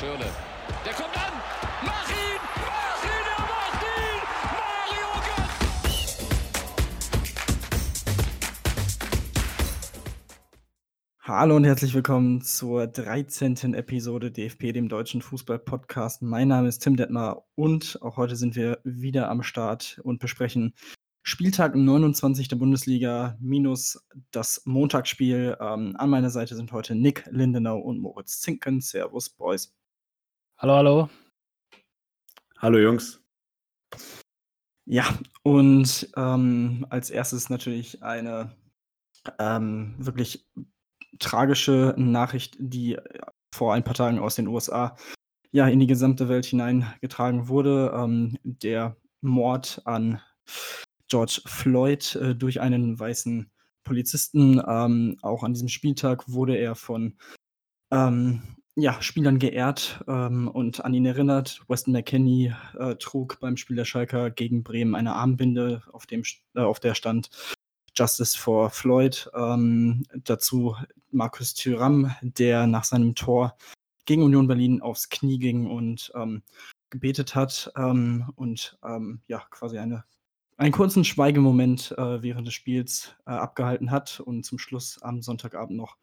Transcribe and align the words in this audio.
Schirle. 0.00 0.24
Der 0.86 0.94
kommt 0.94 1.14
an! 1.14 1.32
Mach 1.84 2.08
ihn! 2.08 2.40
Mach 2.56 3.04
ihn! 3.04 3.26
Er 3.36 3.42
macht 3.52 3.82
ihn! 3.84 4.20
Mario 4.56 5.08
Götze! 5.26 6.24
Hallo 11.20 11.56
und 11.56 11.64
herzlich 11.64 11.92
willkommen 11.92 12.40
zur 12.40 12.86
13. 12.86 13.74
Episode 13.74 14.32
DFP, 14.32 14.72
dem 14.72 14.88
deutschen 14.88 15.20
Fußball-Podcast. 15.20 16.22
Mein 16.22 16.48
Name 16.48 16.68
ist 16.68 16.78
Tim 16.78 16.96
Detmar 16.96 17.44
und 17.54 17.98
auch 18.00 18.16
heute 18.16 18.36
sind 18.36 18.56
wir 18.56 18.78
wieder 18.84 19.28
am 19.28 19.42
Start 19.42 20.00
und 20.02 20.18
besprechen 20.18 20.72
Spieltag 21.22 21.74
29 21.76 22.48
der 22.48 22.56
Bundesliga 22.56 23.36
minus 23.38 24.02
das 24.30 24.62
Montagsspiel. 24.64 25.58
Ähm, 25.60 25.94
an 25.98 26.08
meiner 26.08 26.30
Seite 26.30 26.56
sind 26.56 26.72
heute 26.72 26.94
Nick 26.94 27.26
Lindenau 27.30 27.78
und 27.78 27.98
Moritz 27.98 28.40
Zinken. 28.40 28.80
Servus, 28.80 29.28
Boys. 29.28 29.74
Hallo, 30.62 30.74
hallo. 30.74 31.08
Hallo 32.58 32.78
Jungs. 32.78 33.24
Ja, 34.84 35.18
und 35.42 36.10
ähm, 36.18 36.84
als 36.90 37.08
erstes 37.08 37.48
natürlich 37.48 38.02
eine 38.02 38.54
ähm, 39.38 39.94
wirklich 39.96 40.46
tragische 41.18 41.94
Nachricht, 41.96 42.58
die 42.58 42.98
vor 43.54 43.72
ein 43.72 43.84
paar 43.84 43.94
Tagen 43.94 44.18
aus 44.18 44.34
den 44.34 44.48
USA 44.48 44.96
ja 45.50 45.66
in 45.66 45.80
die 45.80 45.86
gesamte 45.86 46.28
Welt 46.28 46.44
hineingetragen 46.44 47.48
wurde. 47.48 47.92
Ähm, 47.94 48.36
der 48.42 48.98
Mord 49.22 49.80
an 49.86 50.20
George 51.08 51.40
Floyd 51.46 52.16
äh, 52.16 52.36
durch 52.36 52.60
einen 52.60 53.00
weißen 53.00 53.50
Polizisten. 53.82 54.60
Ähm, 54.68 55.16
auch 55.22 55.42
an 55.42 55.54
diesem 55.54 55.68
Spieltag 55.68 56.28
wurde 56.28 56.56
er 56.56 56.74
von 56.74 57.16
ähm, 57.90 58.42
ja, 58.80 59.00
Spielern 59.02 59.38
geehrt 59.38 60.02
ähm, 60.08 60.48
und 60.48 60.84
an 60.84 60.94
ihn 60.94 61.06
erinnert. 61.06 61.62
Weston 61.68 61.92
McKenney 61.92 62.54
äh, 62.78 62.96
trug 62.96 63.38
beim 63.40 63.56
Spiel 63.56 63.76
der 63.76 63.84
Schalker 63.84 64.30
gegen 64.30 64.62
Bremen 64.62 64.94
eine 64.94 65.14
Armbinde, 65.14 65.82
auf, 65.92 66.06
dem, 66.06 66.22
äh, 66.54 66.60
auf 66.60 66.80
der 66.80 66.94
stand 66.94 67.30
Justice 67.94 68.38
for 68.38 68.70
Floyd. 68.70 69.30
Ähm, 69.34 70.04
dazu 70.24 70.76
Markus 71.10 71.54
Thüram, 71.54 72.14
der 72.22 72.66
nach 72.66 72.84
seinem 72.84 73.14
Tor 73.14 73.56
gegen 74.06 74.22
Union 74.22 74.46
Berlin 74.46 74.80
aufs 74.82 75.08
Knie 75.08 75.38
ging 75.38 75.66
und 75.66 76.12
ähm, 76.14 76.42
gebetet 76.90 77.34
hat 77.34 77.70
ähm, 77.76 78.32
und 78.36 78.78
ähm, 78.84 79.20
ja, 79.26 79.44
quasi 79.50 79.78
eine, 79.78 80.04
einen 80.56 80.72
kurzen 80.72 81.04
Schweigemoment 81.04 81.92
äh, 81.96 82.22
während 82.22 82.46
des 82.46 82.54
Spiels 82.54 83.14
äh, 83.26 83.30
abgehalten 83.30 83.90
hat 83.90 84.20
und 84.20 84.44
zum 84.44 84.58
Schluss 84.58 85.00
am 85.02 85.22
Sonntagabend 85.22 85.76
noch 85.76 85.96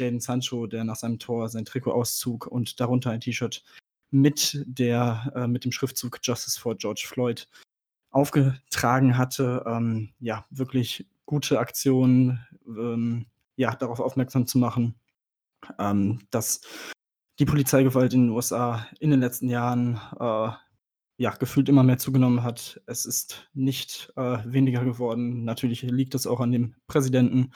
Jaden 0.00 0.20
Sancho, 0.20 0.66
der 0.66 0.84
nach 0.84 0.96
seinem 0.96 1.18
Tor 1.18 1.48
sein 1.48 1.64
Trikot 1.64 1.92
auszog 1.92 2.46
und 2.46 2.80
darunter 2.80 3.10
ein 3.10 3.20
T-Shirt 3.20 3.62
mit, 4.10 4.66
äh, 4.78 5.46
mit 5.46 5.64
dem 5.64 5.72
Schriftzug 5.72 6.18
Justice 6.22 6.58
for 6.58 6.76
George 6.76 7.04
Floyd 7.06 7.48
aufgetragen 8.10 9.16
hatte. 9.16 9.62
Ähm, 9.66 10.10
ja, 10.18 10.44
wirklich 10.50 11.06
gute 11.26 11.60
Aktion, 11.60 12.40
ähm, 12.66 13.26
ja, 13.56 13.74
darauf 13.74 14.00
aufmerksam 14.00 14.46
zu 14.46 14.58
machen, 14.58 14.96
ähm, 15.78 16.20
dass 16.30 16.62
die 17.38 17.44
Polizeigewalt 17.44 18.12
in 18.12 18.26
den 18.26 18.30
USA 18.30 18.86
in 18.98 19.10
den 19.10 19.20
letzten 19.20 19.48
Jahren 19.48 20.00
äh, 20.18 20.50
ja, 21.20 21.30
gefühlt 21.38 21.68
immer 21.68 21.82
mehr 21.82 21.98
zugenommen 21.98 22.42
hat. 22.42 22.80
Es 22.86 23.04
ist 23.04 23.50
nicht 23.52 24.12
äh, 24.16 24.38
weniger 24.44 24.84
geworden. 24.84 25.44
Natürlich 25.44 25.82
liegt 25.82 26.14
es 26.14 26.26
auch 26.26 26.40
an 26.40 26.50
dem 26.50 26.74
Präsidenten 26.86 27.52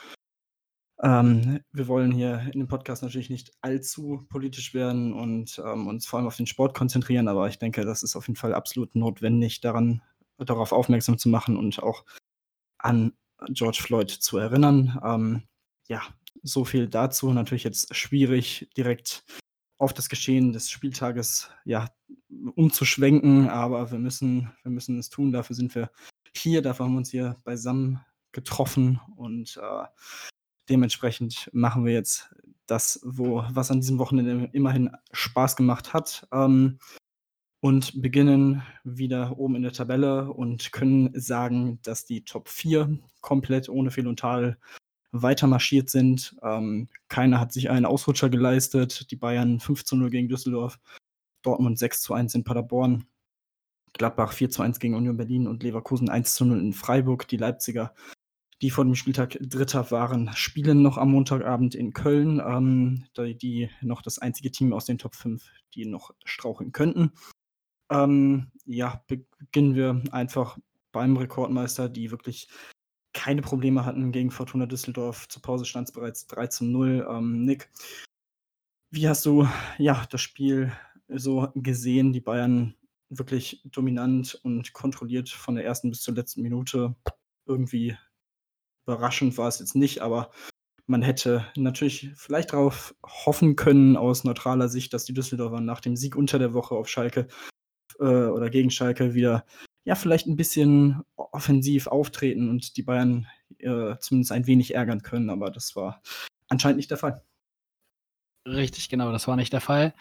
ähm, 1.03 1.61
wir 1.73 1.89
wollen 1.89 2.13
hier 2.13 2.51
in 2.53 2.61
dem 2.61 2.69
Podcast 2.69 3.03
natürlich 3.03 3.31
nicht 3.31 3.53
allzu 3.61 4.25
politisch 4.29 4.75
werden 4.75 5.13
und 5.13 5.61
ähm, 5.65 5.89
uns 5.89 6.07
vor 6.07 6.19
allem 6.19 6.29
auf 6.29 6.37
den 6.37 6.47
Sport 6.47 6.75
konzentrieren, 6.75 7.29
aber 7.29 7.49
ich 7.49 7.59
denke, 7.59 7.85
das 7.85 8.03
ist 8.03 8.17
auf 8.17 8.29
jeden 8.29 8.37
Fall 8.37 8.55
absolut 8.55 8.95
notwendig, 8.95 9.61
daran, 9.61 10.03
darauf 10.39 10.73
aufmerksam 10.73 11.19
zu 11.19 11.29
machen 11.29 11.57
und 11.57 11.83
auch 11.83 12.05
an 12.79 13.13
George 13.49 13.81
Floyd 13.83 14.11
zu 14.11 14.39
erinnern. 14.39 15.01
Ähm, 15.05 15.43
ja, 15.89 16.03
so 16.43 16.65
viel 16.65 16.89
dazu. 16.89 17.33
Natürlich 17.33 17.65
jetzt 17.65 17.95
schwierig, 17.95 18.71
direkt 18.77 19.25
auf 19.79 19.93
das 19.93 20.09
Geschehen 20.09 20.53
des 20.53 20.71
Spieltages 20.71 21.51
ja, 21.65 21.89
umzuschwenken, 22.55 23.49
aber 23.49 23.91
wir 23.91 23.99
müssen, 23.99 24.53
wir 24.63 24.71
müssen 24.71 24.99
es 24.99 25.11
tun. 25.11 25.33
Dafür 25.33 25.57
sind 25.57 25.75
wir 25.75 25.91
hier, 26.37 26.63
dafür 26.63 26.87
haben 26.87 26.93
wir 26.93 26.99
uns 26.99 27.11
hier 27.11 27.37
beisammen 27.45 28.01
getroffen 28.33 29.01
und 29.17 29.57
äh, 29.57 29.85
dementsprechend 30.69 31.51
machen 31.53 31.85
wir 31.85 31.93
jetzt 31.93 32.35
das, 32.67 33.01
wo, 33.05 33.45
was 33.51 33.71
an 33.71 33.81
diesem 33.81 33.99
Wochenende 33.99 34.49
immerhin 34.53 34.91
Spaß 35.13 35.57
gemacht 35.57 35.93
hat. 35.93 36.27
Ähm, 36.33 36.79
und 37.65 38.03
beginnen 38.03 38.63
wieder 38.85 39.39
oben 39.39 39.57
in 39.57 39.63
der 39.63 39.73
Tabelle 39.73 40.31
und 40.31 40.71
können 40.71 41.19
sagen, 41.19 41.79
dass 41.83 42.05
die 42.05 42.23
Top 42.23 42.51
4 42.51 42.99
komplett 43.23 43.71
ohne 43.71 43.91
Fehl 43.91 44.07
und 44.07 44.21
Tal 44.21 44.59
weiter 45.13 45.47
marschiert 45.47 45.89
sind. 45.89 46.37
Ähm, 46.43 46.91
keiner 47.09 47.41
hat 47.41 47.55
sich 47.55 47.71
einen 47.71 47.87
Ausrutscher 47.87 48.29
geleistet. 48.29 49.11
Die 49.11 49.17
Bayern 49.17 49.61
5 49.61 49.83
zu 49.83 49.97
0 49.97 50.11
gegen 50.11 50.29
Düsseldorf, 50.29 50.79
Dortmund 51.41 51.79
6 51.79 52.03
zu 52.03 52.13
1 52.13 52.35
in 52.35 52.45
Paderborn, 52.45 53.07
Gladbach 53.95 54.35
4 54.35 54.51
zu 54.51 54.61
1 54.61 54.79
gegen 54.79 54.95
Union 54.95 55.17
Berlin 55.17 55.47
und 55.47 55.63
Leverkusen 55.63 56.11
1 56.11 56.35
zu 56.35 56.45
0 56.45 56.61
in 56.61 56.75
Freiburg. 56.75 57.27
Die 57.29 57.39
Leipziger 57.39 57.95
die 58.63 58.71
vor 58.71 58.85
dem 58.85 58.95
Spieltag 58.95 59.37
Dritter 59.41 59.91
waren, 59.91 60.31
spielen 60.35 60.83
noch 60.83 60.99
am 60.99 61.11
Montagabend 61.11 61.75
in 61.75 61.93
Köln. 61.93 62.41
Ähm, 62.45 63.05
die, 63.17 63.37
die, 63.37 63.71
noch 63.81 64.03
das 64.03 64.19
einzige 64.19 64.51
Team 64.51 64.73
aus 64.73 64.87
den 64.87 64.99
Top 64.99 65.15
5, 65.15 65.45
die 65.75 65.87
noch 65.87 66.13
straucheln 66.25 66.73
könnten. 66.73 67.13
Ähm, 67.91 68.51
ja, 68.65 69.03
beginnen 69.07 69.75
wir 69.75 70.03
einfach 70.11 70.59
beim 70.93 71.17
Rekordmeister, 71.17 71.89
die 71.89 72.11
wirklich 72.11 72.49
keine 73.13 73.43
Probleme 73.43 73.85
hatten 73.85 74.13
gegen 74.13 74.31
Fortuna 74.31 74.67
Düsseldorf. 74.67 75.29
Zur 75.29 75.43
Pause 75.43 75.65
stand 75.65 75.89
es 75.89 75.93
bereits 75.93 76.27
3 76.27 76.47
zu 76.49 76.65
0. 76.65 77.07
Ähm, 77.09 77.45
Nick, 77.45 77.71
wie 78.91 79.09
hast 79.09 79.27
du 79.27 79.49
ja, 79.79 80.07
das 80.11 80.21
Spiel 80.21 80.73
so 81.09 81.49
gesehen? 81.55 82.13
Die 82.13 82.21
Bayern 82.21 82.75
wirklich 83.11 83.61
dominant 83.65 84.39
und 84.43 84.73
kontrolliert 84.73 85.29
von 85.29 85.55
der 85.55 85.65
ersten 85.65 85.91
bis 85.91 86.03
zur 86.03 86.15
letzten 86.15 86.43
Minute 86.43 86.97
irgendwie 87.47 87.97
überraschend 88.87 89.37
war 89.39 89.49
es 89.49 89.59
jetzt 89.59 89.75
nicht, 89.75 90.03
aber 90.03 90.31
man 90.87 91.03
hätte 91.03 91.47
natürlich 91.57 92.11
vielleicht 92.15 92.53
darauf 92.53 92.95
hoffen 93.03 93.57
können, 93.57 93.97
aus 93.97 94.25
neutraler 94.25 94.69
Sicht, 94.69 94.93
dass 94.93 95.05
die 95.05 95.15
Düsseldorfer 95.15 95.61
nach 95.61 95.81
dem 95.81 95.97
Sieg 95.97 96.15
unter 96.17 96.39
der 96.39 96.53
Woche 96.53 96.75
auf 96.75 96.89
Schalke 96.89 97.29
äh, 97.99 98.05
oder 98.05 98.51
gegen 98.51 98.71
Schalke 98.71 99.15
wieder 99.15 99.47
ja 99.85 99.95
vielleicht 99.95 100.27
ein 100.27 100.37
bisschen 100.37 101.03
offensiv 101.17 101.87
auftreten 101.87 102.49
und 102.49 102.77
die 102.77 102.83
Bayern 102.83 103.27
äh, 103.59 103.97
zumindest 104.01 104.33
ein 104.33 104.47
wenig 104.47 104.75
ärgern 104.75 105.03
können, 105.03 105.31
aber 105.31 105.51
das 105.51 105.77
war 105.77 106.03
anscheinend 106.49 106.79
nicht 106.79 106.91
der 106.91 106.99
Fall. 106.99 107.23
Richtig, 108.47 108.89
genau, 108.89 109.11
das 109.13 109.27
war 109.27 109.37
nicht 109.37 109.53
der 109.53 109.61
Fall. 109.61 109.95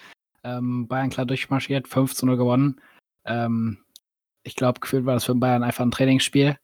Ähm, 0.43 0.87
Bayern 0.87 1.09
klar 1.09 1.25
durchmarschiert, 1.25 1.87
5 1.87 2.13
zu 2.13 2.25
0 2.25 2.37
gewonnen. 2.37 2.81
Ähm, 3.25 3.85
ich 4.43 4.55
glaube, 4.55 4.81
gefühlt 4.81 5.05
war 5.05 5.13
das 5.13 5.23
für 5.25 5.35
Bayern 5.35 5.63
einfach 5.63 5.85
ein 5.85 5.91
Trainingsspiel 5.91 6.57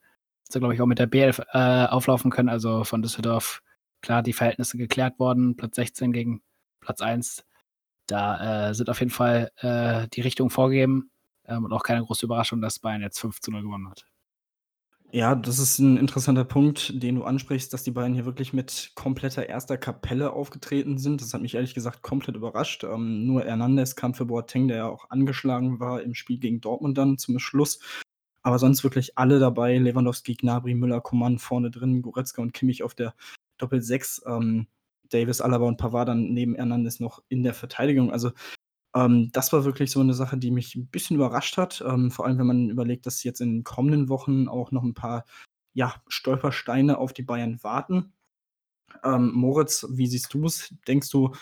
sie, 0.51 0.59
glaube 0.59 0.73
ich, 0.73 0.81
auch 0.81 0.85
mit 0.85 0.99
der 0.99 1.09
B11 1.09 1.43
äh, 1.53 1.87
auflaufen 1.87 2.31
können. 2.31 2.49
Also 2.49 2.83
von 2.83 3.01
Düsseldorf 3.01 3.61
klar 4.01 4.23
die 4.23 4.33
Verhältnisse 4.33 4.77
geklärt 4.77 5.19
worden. 5.19 5.55
Platz 5.55 5.75
16 5.75 6.11
gegen 6.11 6.41
Platz 6.79 7.01
1. 7.01 7.45
Da 8.07 8.69
äh, 8.69 8.73
sind 8.73 8.89
auf 8.89 8.99
jeden 8.99 9.11
Fall 9.11 9.51
äh, 9.57 10.07
die 10.13 10.21
Richtungen 10.21 10.49
vorgegeben. 10.49 11.11
Ähm, 11.45 11.65
und 11.65 11.73
auch 11.73 11.83
keine 11.83 12.03
große 12.03 12.25
Überraschung, 12.25 12.61
dass 12.61 12.79
Bayern 12.79 13.01
jetzt 13.01 13.19
5 13.19 13.39
zu 13.41 13.51
0 13.51 13.63
gewonnen 13.63 13.89
hat. 13.89 14.05
Ja, 15.11 15.33
das 15.33 15.57
ist 15.57 15.79
ein 15.79 15.97
interessanter 15.97 16.45
Punkt, 16.45 17.01
den 17.01 17.15
du 17.15 17.23
ansprichst, 17.23 17.73
dass 17.73 17.81
die 17.81 17.89
Bayern 17.89 18.13
hier 18.13 18.25
wirklich 18.25 18.53
mit 18.53 18.91
kompletter 18.93 19.49
erster 19.49 19.75
Kapelle 19.75 20.33
aufgetreten 20.33 20.99
sind. 20.99 21.21
Das 21.21 21.33
hat 21.33 21.41
mich 21.41 21.55
ehrlich 21.55 21.73
gesagt 21.73 22.03
komplett 22.03 22.35
überrascht. 22.35 22.83
Ähm, 22.83 23.25
nur 23.25 23.43
Hernandez 23.43 23.95
kam 23.95 24.13
für 24.13 24.25
Boateng, 24.25 24.67
der 24.67 24.77
ja 24.77 24.87
auch 24.87 25.09
angeschlagen 25.09 25.79
war 25.79 26.03
im 26.03 26.13
Spiel 26.13 26.37
gegen 26.37 26.61
Dortmund 26.61 26.95
dann 26.97 27.17
zum 27.17 27.39
Schluss. 27.39 27.79
Aber 28.41 28.59
sonst 28.59 28.83
wirklich 28.83 29.17
alle 29.17 29.39
dabei. 29.39 29.77
Lewandowski, 29.77 30.35
Gnabry, 30.35 30.75
Müller, 30.75 31.01
Coman 31.01 31.39
vorne 31.39 31.71
drin, 31.71 32.01
Goretzka 32.01 32.41
und 32.41 32.53
Kimmich 32.53 32.83
auf 32.83 32.95
der 32.95 33.13
Doppel-6. 33.57 34.25
Ähm, 34.27 34.67
Davis, 35.09 35.41
Alaba 35.41 35.65
und 35.65 35.77
Pavard 35.77 36.07
dann 36.07 36.33
neben 36.33 36.55
Hernandez 36.55 36.99
noch 36.99 37.23
in 37.29 37.43
der 37.43 37.53
Verteidigung. 37.53 38.11
Also 38.11 38.31
ähm, 38.95 39.31
das 39.31 39.51
war 39.53 39.65
wirklich 39.65 39.91
so 39.91 39.99
eine 39.99 40.13
Sache, 40.13 40.37
die 40.37 40.51
mich 40.51 40.75
ein 40.75 40.87
bisschen 40.87 41.15
überrascht 41.15 41.57
hat. 41.57 41.83
Ähm, 41.85 42.11
vor 42.11 42.25
allem, 42.25 42.37
wenn 42.37 42.47
man 42.47 42.69
überlegt, 42.69 43.05
dass 43.05 43.23
jetzt 43.23 43.41
in 43.41 43.57
den 43.57 43.63
kommenden 43.63 44.09
Wochen 44.09 44.47
auch 44.47 44.71
noch 44.71 44.83
ein 44.83 44.93
paar 44.93 45.25
ja, 45.73 45.95
Stolpersteine 46.07 46.97
auf 46.97 47.13
die 47.13 47.23
Bayern 47.23 47.63
warten. 47.63 48.13
Ähm, 49.03 49.31
Moritz, 49.33 49.85
wie 49.89 50.07
siehst 50.07 50.33
du 50.33 50.45
es? 50.45 50.73
Denkst 50.87 51.09
du, 51.09 51.33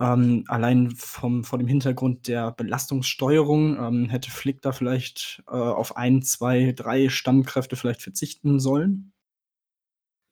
ähm, 0.00 0.44
allein 0.48 0.90
vom, 0.90 1.44
vor 1.44 1.58
dem 1.58 1.68
Hintergrund 1.68 2.26
der 2.28 2.52
Belastungssteuerung 2.52 3.76
ähm, 3.78 4.08
hätte 4.08 4.30
Flick 4.30 4.60
da 4.62 4.72
vielleicht 4.72 5.42
äh, 5.46 5.52
auf 5.52 5.96
ein, 5.96 6.22
zwei, 6.22 6.72
drei 6.72 7.08
Stammkräfte 7.08 7.76
vielleicht 7.76 8.02
verzichten 8.02 8.58
sollen? 8.58 9.12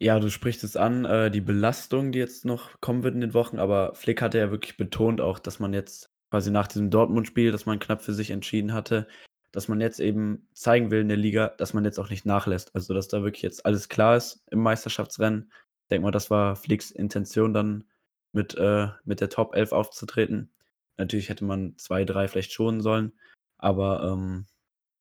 Ja, 0.01 0.19
du 0.19 0.31
sprichst 0.31 0.65
es 0.65 0.77
an, 0.77 1.05
äh, 1.05 1.31
die 1.31 1.41
Belastung, 1.41 2.11
die 2.11 2.19
jetzt 2.19 2.45
noch 2.45 2.81
kommen 2.81 3.05
wird 3.05 3.15
in 3.15 3.21
den 3.21 3.35
Wochen, 3.35 3.61
aber 3.61 3.95
Flick 3.95 4.21
hatte 4.21 4.39
ja 4.39 4.51
wirklich 4.51 4.77
betont 4.77 5.21
auch, 5.21 5.39
dass 5.39 5.61
man 5.61 5.73
jetzt 5.73 6.11
quasi 6.31 6.51
nach 6.51 6.67
diesem 6.67 6.91
Dortmund-Spiel, 6.91 7.53
das 7.53 7.67
man 7.67 7.79
knapp 7.79 8.03
für 8.03 8.13
sich 8.13 8.31
entschieden 8.31 8.73
hatte, 8.73 9.07
dass 9.53 9.69
man 9.69 9.81
jetzt 9.81 10.01
eben 10.01 10.49
zeigen 10.55 10.91
will 10.91 11.03
in 11.03 11.09
der 11.09 11.19
Liga, 11.19 11.49
dass 11.59 11.75
man 11.75 11.85
jetzt 11.85 12.01
auch 12.01 12.11
nicht 12.11 12.27
nachlässt. 12.27 12.75
Also, 12.75 12.95
dass 12.95 13.09
da 13.09 13.23
wirklich 13.23 13.43
jetzt 13.43 13.65
alles 13.65 13.89
klar 13.89 14.17
ist 14.17 14.43
im 14.51 14.61
Meisterschaftsrennen. 14.61 15.53
Ich 15.83 15.89
denke 15.91 16.05
mal, 16.05 16.11
das 16.11 16.31
war 16.31 16.57
Flicks 16.57 16.91
Intention 16.91 17.55
dann 17.55 17.85
mit, 18.33 18.55
äh, 18.57 18.89
mit 19.05 19.21
der 19.21 19.29
Top 19.29 19.55
11 19.55 19.73
aufzutreten. 19.73 20.51
Natürlich 20.99 21.29
hätte 21.29 21.45
man 21.45 21.77
zwei, 21.79 22.05
drei 22.05 22.29
vielleicht 22.29 22.53
schonen 22.53 22.81
sollen, 22.81 23.13
aber 23.59 24.03
ähm, 24.03 24.47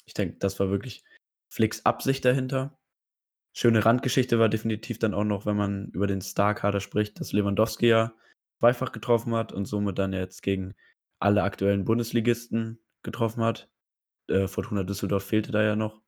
ich 0.06 0.13
denke, 0.13 0.38
das 0.39 0.60
war 0.60 0.69
wirklich 0.69 1.04
Flicks 1.50 1.86
Absicht 1.86 2.25
dahinter. 2.25 2.78
Schöne 3.54 3.83
Randgeschichte 3.86 4.39
war 4.39 4.50
definitiv 4.50 5.00
dann 5.00 5.13
auch 5.13 5.25
noch, 5.25 5.45
wenn 5.45 5.57
man 5.57 5.89
über 5.89 6.07
den 6.07 6.22
Star-Kader 6.22 6.80
spricht, 6.80 7.19
dass 7.19 7.33
Lewandowski 7.33 7.88
ja 7.88 8.13
zweifach 8.60 8.92
getroffen 8.92 9.34
hat 9.34 9.51
und 9.51 9.66
somit 9.66 10.00
dann 10.00 10.13
jetzt 10.13 10.44
gegen 10.44 10.75
alle 11.19 11.44
aktuellen 11.44 11.84
Bundesligisten 11.84 12.80
getroffen 13.04 13.44
hat. 13.44 13.69
Äh, 14.27 14.48
Fortuna 14.48 14.84
Düsseldorf 14.84 15.25
fehlte 15.25 15.51
da 15.51 15.62
ja 15.62 15.75
noch. 15.75 16.01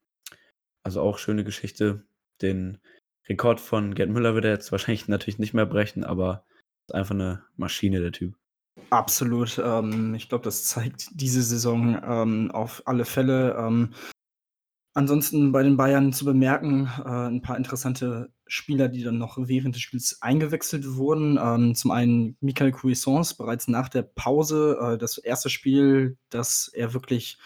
Also 0.84 1.02
auch 1.02 1.18
schöne 1.18 1.44
Geschichte. 1.44 2.06
Den 2.42 2.80
Rekord 3.28 3.60
von 3.60 3.96
Gerd 3.96 4.10
Müller 4.10 4.36
wird 4.36 4.46
er 4.46 4.52
jetzt 4.52 4.72
wahrscheinlich 4.72 5.08
natürlich 5.08 5.40
nicht 5.40 5.54
mehr 5.54 5.66
brechen, 5.66 6.04
aber 6.04 6.46
einfach 6.94 7.16
eine 7.16 7.44
Maschine, 7.58 8.00
der 8.00 8.12
Typ. 8.12 8.36
Absolut. 8.90 9.62
Ähm, 9.64 10.16
ich 10.16 10.30
glaube, 10.30 10.44
das 10.44 10.66
zeigt 10.66 11.08
diese 11.14 11.42
Saison 11.42 12.00
ähm, 12.04 12.52
auf 12.52 12.84
alle 12.86 13.06
Fälle. 13.06 13.56
Ähm, 13.58 13.94
ansonsten 14.94 15.52
bei 15.52 15.64
den 15.64 15.78
Bayern 15.78 16.14
zu 16.14 16.26
bemerken, 16.26 16.90
äh, 17.06 17.28
ein 17.28 17.42
paar 17.42 17.58
interessante 17.58 18.32
Spieler, 18.46 18.90
die 18.90 19.04
dann 19.04 19.18
noch 19.18 19.38
während 19.40 19.76
des 19.76 19.82
Spiels 19.82 20.22
eingewechselt 20.22 20.96
wurden. 20.96 21.40
Ähm, 21.42 21.76
zum 21.76 21.92
einen 21.92 22.38
Michael 22.42 22.72
Cuisance, 22.72 23.36
bereits 23.36 23.68
nach 23.68 23.90
der 23.90 24.04
Pause, 24.04 24.78
äh, 24.80 24.98
das 24.98 25.18
erste 25.18 25.50
Spiel, 25.50 26.18
das 26.30 26.70
er 26.74 26.94
wirklich, 26.94 27.38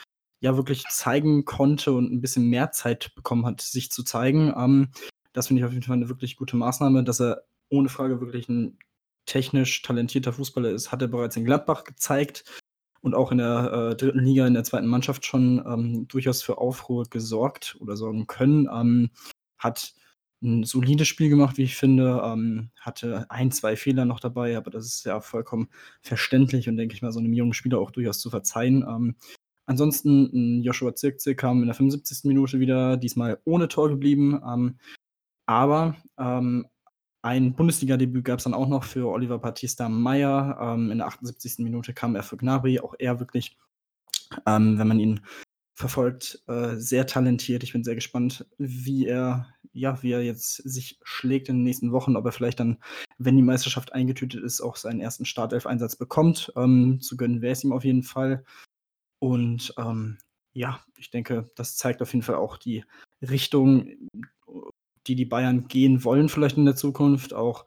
ja, 0.41 0.55
wirklich 0.57 0.83
zeigen 0.89 1.45
konnte 1.45 1.93
und 1.93 2.11
ein 2.11 2.21
bisschen 2.21 2.49
mehr 2.49 2.71
Zeit 2.71 3.13
bekommen 3.15 3.45
hat, 3.45 3.61
sich 3.61 3.91
zu 3.91 4.03
zeigen. 4.03 4.53
Ähm, 4.57 4.89
das 5.33 5.47
finde 5.47 5.61
ich 5.61 5.65
auf 5.65 5.73
jeden 5.73 5.83
Fall 5.83 5.97
eine 5.97 6.09
wirklich 6.09 6.35
gute 6.35 6.57
Maßnahme, 6.57 7.03
dass 7.03 7.21
er 7.21 7.43
ohne 7.69 7.89
Frage 7.89 8.21
wirklich 8.21 8.49
ein 8.49 8.77
technisch 9.27 9.83
talentierter 9.83 10.33
Fußballer 10.33 10.71
ist, 10.71 10.91
hat 10.91 11.03
er 11.03 11.07
bereits 11.07 11.35
in 11.35 11.45
Gladbach 11.45 11.83
gezeigt 11.83 12.43
und 13.01 13.13
auch 13.13 13.31
in 13.31 13.37
der 13.37 13.91
äh, 13.91 13.95
dritten 13.95 14.23
Liga, 14.23 14.47
in 14.47 14.55
der 14.55 14.63
zweiten 14.63 14.87
Mannschaft 14.87 15.25
schon 15.25 15.63
ähm, 15.67 16.07
durchaus 16.07 16.41
für 16.41 16.57
Aufruhr 16.57 17.05
gesorgt 17.09 17.77
oder 17.79 17.95
sorgen 17.95 18.25
können. 18.25 18.67
Ähm, 18.73 19.11
hat 19.59 19.93
ein 20.41 20.63
solides 20.63 21.07
Spiel 21.07 21.29
gemacht, 21.29 21.57
wie 21.57 21.63
ich 21.63 21.75
finde. 21.75 22.21
Ähm, 22.23 22.69
hatte 22.79 23.25
ein, 23.29 23.51
zwei 23.51 23.75
Fehler 23.75 24.05
noch 24.05 24.19
dabei, 24.19 24.57
aber 24.57 24.71
das 24.71 24.85
ist 24.85 25.05
ja 25.05 25.19
vollkommen 25.19 25.69
verständlich 26.01 26.69
und 26.69 26.77
denke 26.77 26.95
ich 26.95 27.01
mal, 27.01 27.11
so 27.11 27.19
einem 27.19 27.33
jungen 27.33 27.53
Spieler 27.53 27.79
auch 27.79 27.91
durchaus 27.91 28.19
zu 28.19 28.29
verzeihen. 28.29 28.83
Ähm, 28.87 29.15
ansonsten, 29.65 30.63
Joshua 30.63 30.95
Zirkze 30.95 31.35
kam 31.35 31.61
in 31.61 31.67
der 31.67 31.75
75. 31.75 32.25
Minute 32.25 32.59
wieder, 32.59 32.97
diesmal 32.97 33.39
ohne 33.45 33.67
Tor 33.67 33.89
geblieben. 33.89 34.41
Ähm, 34.45 34.79
aber 35.47 35.95
ähm, 36.19 36.67
ein 37.21 37.55
Bundesliga-Debüt 37.55 38.25
gab 38.25 38.39
es 38.39 38.43
dann 38.43 38.53
auch 38.53 38.67
noch 38.67 38.83
für 38.83 39.09
Oliver 39.09 39.39
Battista 39.39 39.89
Meyer. 39.89 40.57
Ähm, 40.61 40.91
in 40.91 40.99
der 40.99 41.07
78. 41.07 41.59
Minute 41.59 41.93
kam 41.93 42.15
er 42.15 42.23
für 42.23 42.37
Gnabry, 42.37 42.79
auch 42.79 42.95
er 42.97 43.19
wirklich, 43.19 43.57
ähm, 44.45 44.77
wenn 44.77 44.87
man 44.87 44.99
ihn 44.99 45.21
verfolgt, 45.73 46.41
äh, 46.47 46.75
sehr 46.75 47.05
talentiert. 47.05 47.63
Ich 47.63 47.73
bin 47.73 47.83
sehr 47.83 47.95
gespannt, 47.95 48.45
wie 48.57 49.05
er, 49.05 49.47
ja, 49.73 50.01
wie 50.01 50.11
er 50.11 50.23
jetzt 50.23 50.55
sich 50.55 50.99
schlägt 51.03 51.49
in 51.49 51.57
den 51.57 51.63
nächsten 51.63 51.91
Wochen, 51.91 52.15
ob 52.15 52.25
er 52.25 52.31
vielleicht 52.31 52.59
dann, 52.59 52.77
wenn 53.17 53.35
die 53.35 53.43
Meisterschaft 53.43 53.93
eingetütet 53.93 54.43
ist, 54.43 54.61
auch 54.61 54.75
seinen 54.75 55.01
ersten 55.01 55.25
Startelf-Einsatz 55.25 55.95
bekommt. 55.95 56.51
Ähm, 56.55 56.99
zu 56.99 57.15
gönnen 57.15 57.41
wäre 57.41 57.53
es 57.53 57.63
ihm 57.63 57.73
auf 57.73 57.83
jeden 57.83 58.03
Fall. 58.03 58.43
Und 59.19 59.73
ähm, 59.77 60.17
ja, 60.53 60.79
ich 60.97 61.11
denke, 61.11 61.51
das 61.55 61.77
zeigt 61.77 62.01
auf 62.01 62.13
jeden 62.13 62.23
Fall 62.23 62.35
auch 62.35 62.57
die 62.57 62.83
Richtung, 63.21 63.87
die 65.07 65.15
die 65.15 65.25
Bayern 65.25 65.67
gehen 65.67 66.03
wollen, 66.03 66.29
vielleicht 66.29 66.57
in 66.57 66.65
der 66.65 66.75
Zukunft, 66.75 67.33
auch 67.33 67.65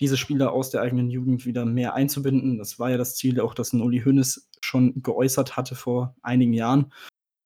diese 0.00 0.16
Spieler 0.16 0.52
aus 0.52 0.70
der 0.70 0.80
eigenen 0.80 1.10
Jugend 1.10 1.44
wieder 1.44 1.66
mehr 1.66 1.94
einzubinden. 1.94 2.58
Das 2.58 2.78
war 2.78 2.90
ja 2.90 2.96
das 2.96 3.16
Ziel, 3.16 3.38
auch 3.40 3.54
das 3.54 3.74
Uli 3.74 4.00
Hoeneß 4.00 4.48
schon 4.62 5.02
geäußert 5.02 5.56
hatte 5.56 5.74
vor 5.74 6.16
einigen 6.22 6.54
Jahren. 6.54 6.92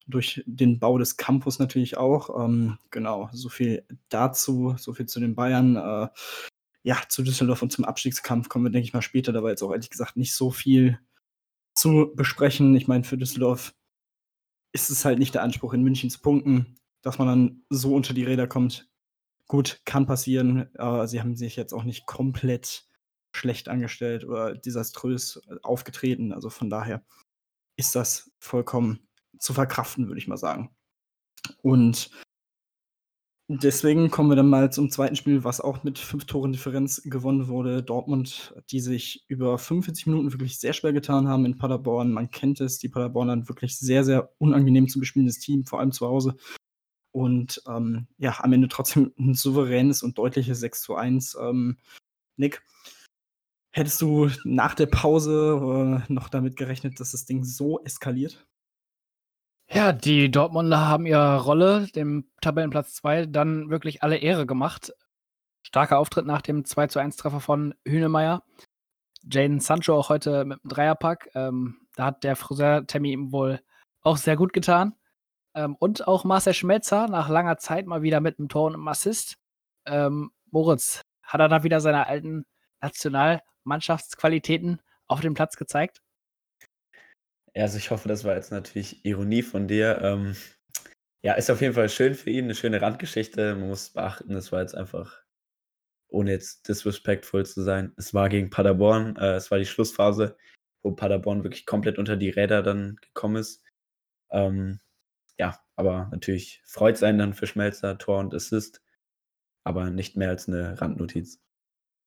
Durch 0.06 0.43
den 0.46 0.79
Bau 0.79 0.99
des 0.99 1.17
Campus 1.17 1.58
natürlich 1.58 1.96
auch. 1.96 2.44
Ähm, 2.44 2.79
genau, 2.91 3.29
so 3.32 3.49
viel 3.49 3.85
dazu, 4.08 4.76
so 4.79 4.93
viel 4.93 5.06
zu 5.06 5.19
den 5.19 5.35
Bayern. 5.35 5.76
Äh, 5.76 6.08
ja, 6.85 6.99
zu 7.08 7.23
Düsseldorf 7.23 7.62
und 7.62 7.73
zum 7.73 7.87
Abstiegskampf 7.87 8.49
kommen 8.49 8.67
wir, 8.67 8.70
denke 8.70 8.87
ich 8.87 8.93
mal, 8.93 9.02
später. 9.02 9.32
Da 9.32 9.43
war 9.43 9.50
jetzt 9.50 9.62
auch 9.62 9.73
ehrlich 9.73 9.91
gesagt 9.91 10.17
nicht 10.17 10.35
so 10.35 10.50
viel 10.50 11.00
zu 11.75 12.12
besprechen. 12.14 12.76
Ich 12.76 12.87
meine, 12.87 13.05
für 13.05 13.17
Düsseldorf 13.17 13.75
ist 14.73 14.91
es 14.91 15.05
halt 15.05 15.19
nicht 15.19 15.35
der 15.35 15.43
Anspruch, 15.43 15.73
in 15.73 15.82
München 15.82 16.11
zu 16.11 16.20
punkten. 16.20 16.76
Dass 17.02 17.19
man 17.19 17.29
dann 17.29 17.62
so 17.69 17.94
unter 17.94 18.14
die 18.14 18.25
Räder 18.25 18.46
kommt, 18.46 18.88
Gut, 19.46 19.81
kann 19.85 20.06
passieren. 20.06 20.75
Äh, 20.75 21.06
sie 21.06 21.20
haben 21.20 21.37
sich 21.37 21.56
jetzt 21.56 21.73
auch 21.73 21.85
nicht 21.85 22.06
komplett 22.06 22.87
schlecht 23.32 23.69
angestellt 23.69 24.25
oder 24.25 24.55
desaströs 24.55 25.41
äh, 25.49 25.56
aufgetreten. 25.62 26.32
Also 26.32 26.50
von 26.50 26.70
daher 26.70 27.05
ist 27.76 27.94
das 27.94 28.31
vollkommen 28.38 29.08
zu 29.38 29.52
verkraften, 29.52 30.06
würde 30.08 30.19
ich 30.19 30.29
mal 30.29 30.37
sagen. 30.37 30.75
Und 31.62 32.11
deswegen 33.49 34.11
kommen 34.11 34.31
wir 34.31 34.37
dann 34.37 34.49
mal 34.49 34.73
zum 34.73 34.91
zweiten 34.91 35.17
Spiel, 35.17 35.44
was 35.44 35.61
auch 35.61 35.82
mit 35.82 35.99
fünf 35.99 36.25
Toren 36.25 36.52
Differenz 36.52 37.02
gewonnen 37.05 37.49
wurde. 37.49 37.82
Dortmund, 37.82 38.55
die 38.70 38.81
sich 38.81 39.25
über 39.29 39.58
45 39.58 40.06
Minuten 40.06 40.32
wirklich 40.32 40.58
sehr 40.58 40.73
schwer 40.73 40.94
getan 40.94 41.29
haben 41.29 41.44
in 41.44 41.58
Paderborn. 41.58 42.12
Man 42.12 42.31
kennt 42.31 42.61
es, 42.61 42.79
die 42.79 42.88
Paderborner 42.88 43.49
wirklich 43.49 43.76
sehr, 43.79 44.05
sehr 44.05 44.32
unangenehm 44.38 44.88
zu 44.88 45.00
bespielendes 45.00 45.38
Team, 45.41 45.67
vor 45.67 45.81
allem 45.81 45.93
zu 45.93 46.06
Hause 46.06 46.37
und 47.14 47.62
ähm, 47.69 48.08
ja, 48.19 48.40
am 48.40 48.52
Ende 48.52 48.66
trotzdem 48.69 49.12
ein 49.19 49.34
souveränes 49.34 50.02
und 50.02 50.19
deutliches 50.19 50.61
6 50.61 50.82
zu 50.82 50.96
1. 50.96 51.37
Ähm, 51.40 51.78
Nick, 52.37 52.62
hättest 53.72 54.00
du 54.02 54.28
nach 54.43 54.75
der 54.75 54.87
Pause 54.87 56.02
äh, 56.08 56.12
noch 56.12 56.28
damit 56.28 56.56
gerechnet, 56.56 56.99
dass 56.99 57.12
das 57.12 57.25
Ding 57.25 57.44
so 57.44 57.81
eskaliert? 57.84 58.44
Ja, 59.70 59.93
die 59.93 60.31
Dortmunder 60.31 60.81
haben 60.81 61.06
ihre 61.06 61.40
Rolle, 61.40 61.87
dem 61.94 62.28
Tabellenplatz 62.40 62.94
2, 62.94 63.26
dann 63.26 63.70
wirklich 63.70 64.02
alle 64.02 64.17
Ehre 64.17 64.44
gemacht. 64.44 64.93
Starker 65.62 65.99
Auftritt 65.99 66.26
nach 66.26 66.43
dem 66.43 66.64
2 66.64 66.88
zu 66.88 66.99
1 66.99 67.17
Treffer 67.17 67.40
von 67.40 67.75
Hünemeyer. 67.87 68.43
Jaden 69.22 69.60
Sancho 69.60 69.96
auch 69.96 70.08
heute 70.08 70.44
mit 70.44 70.62
dem 70.62 70.69
Dreierpack. 70.69 71.31
Ähm, 71.34 71.76
da 71.94 72.06
hat 72.06 72.25
der 72.25 72.34
Friseur-Termin 72.34 73.31
wohl 73.31 73.60
auch 74.03 74.17
sehr 74.17 74.36
gut 74.36 74.53
getan. 74.53 74.94
Ähm, 75.55 75.77
und 75.77 76.08
auch 76.08 76.25
Marcel 76.25 76.55
Schmelzer 76.55 77.08
nach 77.08 77.29
langer 77.29 77.58
Zeit 77.58 77.87
mal 77.87 78.03
wieder 78.03 78.20
mit 78.20 78.39
einem 78.39 78.49
Tor 78.49 78.67
und 78.67 78.75
einem 78.75 78.89
Assist. 78.89 79.37
Ähm, 79.87 80.32
Moritz, 80.51 81.03
hat 81.23 81.41
er 81.41 81.49
da 81.49 81.63
wieder 81.63 81.81
seine 81.81 82.06
alten 82.06 82.44
Nationalmannschaftsqualitäten 82.81 84.81
auf 85.06 85.20
dem 85.20 85.34
Platz 85.34 85.56
gezeigt? 85.56 86.03
Ja, 87.55 87.63
also 87.63 87.79
ich 87.79 87.91
hoffe, 87.91 88.08
das 88.08 88.25
war 88.25 88.34
jetzt 88.34 88.51
natürlich 88.51 89.05
Ironie 89.05 89.43
von 89.43 89.69
dir. 89.69 90.01
Ähm, 90.03 90.37
ja, 91.23 91.34
ist 91.34 91.51
auf 91.51 91.61
jeden 91.61 91.75
Fall 91.75 91.89
schön 91.89 92.15
für 92.15 92.31
ihn, 92.31 92.44
eine 92.44 92.55
schöne 92.55 92.82
Randgeschichte. 92.82 93.55
Man 93.55 93.69
muss 93.69 93.91
beachten, 93.91 94.34
es 94.34 94.53
war 94.53 94.61
jetzt 94.61 94.75
einfach, 94.75 95.23
ohne 96.08 96.32
jetzt 96.32 96.69
disrespectful 96.69 97.46
zu 97.46 97.63
sein, 97.63 97.93
es 97.96 98.13
war 98.13 98.29
gegen 98.29 98.51
Paderborn, 98.51 99.17
äh, 99.17 99.34
es 99.34 99.51
war 99.51 99.58
die 99.58 99.67
Schlussphase, 99.67 100.37
wo 100.82 100.93
Paderborn 100.93 101.44
wirklich 101.44 101.65
komplett 101.65 101.99
unter 101.99 102.17
die 102.17 102.31
Räder 102.31 102.63
dann 102.63 102.96
gekommen 102.96 103.37
ist. 103.37 103.63
Ähm, 104.31 104.81
ja, 105.38 105.58
aber 105.76 106.08
natürlich 106.10 106.62
freut 106.64 106.96
es 106.96 107.03
einen 107.03 107.19
dann 107.19 107.34
für 107.34 107.46
Schmelzer, 107.46 107.98
Tor 107.98 108.20
und 108.20 108.34
Assist, 108.34 108.82
aber 109.64 109.91
nicht 109.91 110.17
mehr 110.17 110.31
als 110.31 110.48
eine 110.48 110.81
Randnotiz. 110.81 111.41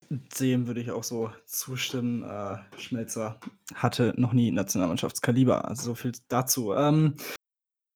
Dem 0.09 0.67
würde 0.67 0.79
ich 0.79 0.91
auch 0.91 1.03
so 1.03 1.31
zustimmen. 1.45 2.23
Äh, 2.23 2.57
Schmelzer 2.79 3.39
hatte 3.75 4.13
noch 4.15 4.31
nie 4.31 4.51
Nationalmannschaftskaliber. 4.51 5.67
Also 5.67 5.83
so 5.83 5.95
viel 5.95 6.13
dazu. 6.29 6.73
Ähm, 6.73 7.15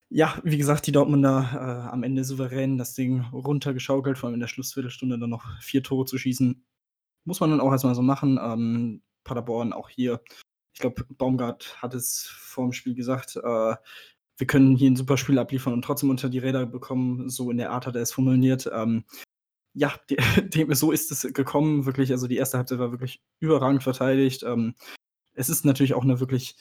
ja, 0.09 0.38
wie 0.43 0.57
gesagt, 0.57 0.88
die 0.88 0.91
Dortmunder 0.91 1.50
äh, 1.53 1.89
am 1.89 2.03
Ende 2.03 2.25
souverän 2.25 2.77
das 2.77 2.95
Ding 2.95 3.21
runtergeschaukelt, 3.31 4.17
vor 4.17 4.27
allem 4.27 4.33
in 4.33 4.41
der 4.41 4.47
Schlussviertelstunde 4.47 5.17
dann 5.17 5.29
noch 5.29 5.57
vier 5.61 5.83
Tore 5.83 6.03
zu 6.05 6.17
schießen. 6.17 6.65
Muss 7.23 7.39
man 7.39 7.51
dann 7.51 7.61
auch 7.61 7.71
erstmal 7.71 7.95
so 7.95 8.01
machen. 8.01 8.38
Ähm, 8.41 9.03
Paderborn 9.23 9.71
auch 9.71 9.88
hier. 9.88 10.21
Ich 10.73 10.81
glaube, 10.81 11.05
Baumgart 11.17 11.81
hat 11.81 11.93
es 11.93 12.27
vor 12.27 12.65
dem 12.65 12.73
Spiel 12.73 12.93
gesagt. 12.93 13.38
Äh, 13.38 13.75
wir 14.41 14.48
können 14.48 14.75
hier 14.75 14.89
ein 14.89 14.95
super 14.95 15.17
Spiel 15.17 15.38
abliefern 15.38 15.71
und 15.71 15.83
trotzdem 15.83 16.10
unter 16.10 16.27
die 16.27 16.39
Räder 16.39 16.65
bekommen. 16.65 17.29
So 17.29 17.51
in 17.51 17.57
der 17.57 17.69
Art 17.69 17.86
hat 17.86 17.95
er 17.95 18.01
es 18.01 18.12
formuliert. 18.12 18.67
Ähm, 18.74 19.05
ja, 19.74 19.93
die, 20.10 20.17
dem, 20.50 20.74
so 20.74 20.91
ist 20.91 21.12
es 21.12 21.31
gekommen. 21.31 21.86
Wirklich, 21.86 22.12
also 22.12 22.27
die 22.27 22.38
erste 22.38 22.57
Halbzeit 22.57 22.79
war 22.79 22.91
wirklich 22.91 23.21
überragend 23.39 23.83
verteidigt. 23.83 24.41
Ähm, 24.41 24.74
es 25.36 25.48
ist 25.48 25.63
natürlich 25.63 25.93
auch 25.93 26.03
eine 26.03 26.19
wirklich 26.19 26.55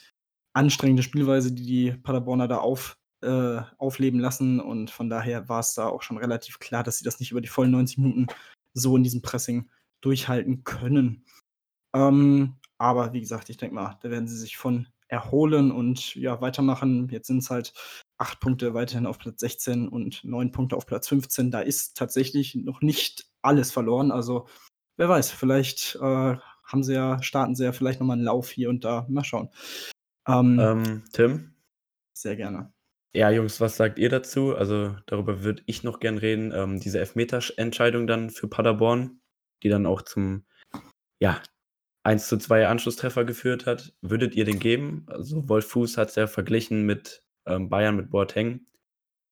anstrengende 0.53 1.01
Spielweise, 1.01 1.51
die 1.51 1.65
die 1.65 1.91
Paderborner 1.91 2.47
da 2.47 2.59
auf, 2.59 2.99
äh, 3.23 3.61
aufleben 3.79 4.19
lassen. 4.19 4.59
Und 4.59 4.91
von 4.91 5.09
daher 5.09 5.49
war 5.49 5.61
es 5.61 5.73
da 5.73 5.87
auch 5.87 6.03
schon 6.03 6.17
relativ 6.17 6.59
klar, 6.59 6.83
dass 6.83 6.99
sie 6.99 7.03
das 7.03 7.19
nicht 7.19 7.31
über 7.31 7.41
die 7.41 7.47
vollen 7.47 7.71
90 7.71 7.97
Minuten 7.97 8.27
so 8.75 8.95
in 8.95 9.01
diesem 9.01 9.23
Pressing 9.23 9.71
durchhalten 10.01 10.63
können. 10.63 11.25
Ähm, 11.95 12.57
Aber 12.77 13.11
wie 13.13 13.21
gesagt, 13.21 13.49
ich 13.49 13.57
denke 13.57 13.73
mal, 13.73 13.97
da 14.03 14.11
werden 14.11 14.27
sie 14.27 14.37
sich 14.37 14.55
von 14.55 14.87
erholen 15.11 15.71
und 15.71 16.15
ja, 16.15 16.41
weitermachen. 16.41 17.09
Jetzt 17.09 17.27
sind 17.27 17.39
es 17.39 17.49
halt 17.49 17.73
acht 18.17 18.39
Punkte 18.39 18.73
weiterhin 18.73 19.05
auf 19.05 19.19
Platz 19.19 19.41
16 19.41 19.89
und 19.89 20.23
neun 20.23 20.51
Punkte 20.51 20.77
auf 20.77 20.85
Platz 20.85 21.07
15. 21.09 21.51
Da 21.51 21.59
ist 21.59 21.97
tatsächlich 21.97 22.55
noch 22.55 22.81
nicht 22.81 23.25
alles 23.41 23.71
verloren. 23.71 24.11
Also 24.11 24.47
wer 24.97 25.09
weiß, 25.09 25.31
vielleicht 25.31 25.95
äh, 26.01 26.37
haben 26.63 26.83
sie 26.83 26.93
ja, 26.93 27.21
starten 27.21 27.55
sie 27.55 27.65
ja 27.65 27.73
vielleicht 27.73 27.99
nochmal 27.99 28.15
einen 28.15 28.25
Lauf 28.25 28.49
hier 28.49 28.69
und 28.69 28.85
da. 28.85 29.05
Mal 29.09 29.25
schauen. 29.25 29.49
Ähm, 30.27 30.59
ähm, 30.59 31.03
Tim? 31.11 31.55
Sehr 32.13 32.37
gerne. 32.37 32.71
Ja, 33.13 33.29
Jungs, 33.29 33.59
was 33.59 33.75
sagt 33.75 33.99
ihr 33.99 34.07
dazu? 34.07 34.55
Also 34.55 34.95
darüber 35.07 35.43
würde 35.43 35.63
ich 35.65 35.83
noch 35.83 35.99
gern 35.99 36.17
reden. 36.17 36.53
Ähm, 36.55 36.79
diese 36.79 36.99
Elfmeter-Entscheidung 36.99 38.07
dann 38.07 38.29
für 38.29 38.47
Paderborn, 38.47 39.19
die 39.63 39.69
dann 39.69 39.85
auch 39.85 40.03
zum 40.03 40.45
ja, 41.19 41.41
1 42.03 42.27
zu 42.27 42.37
2 42.37 42.67
Anschlusstreffer 42.67 43.25
geführt 43.25 43.65
hat. 43.65 43.93
Würdet 44.01 44.35
ihr 44.35 44.45
den 44.45 44.59
geben? 44.59 45.05
Also 45.07 45.47
Wolf 45.47 45.67
Fuß 45.67 45.97
hat 45.97 46.09
es 46.09 46.15
ja 46.15 46.27
verglichen 46.27 46.85
mit 46.85 47.23
ähm, 47.45 47.69
Bayern, 47.69 47.95
mit 47.95 48.09
Boateng. 48.09 48.65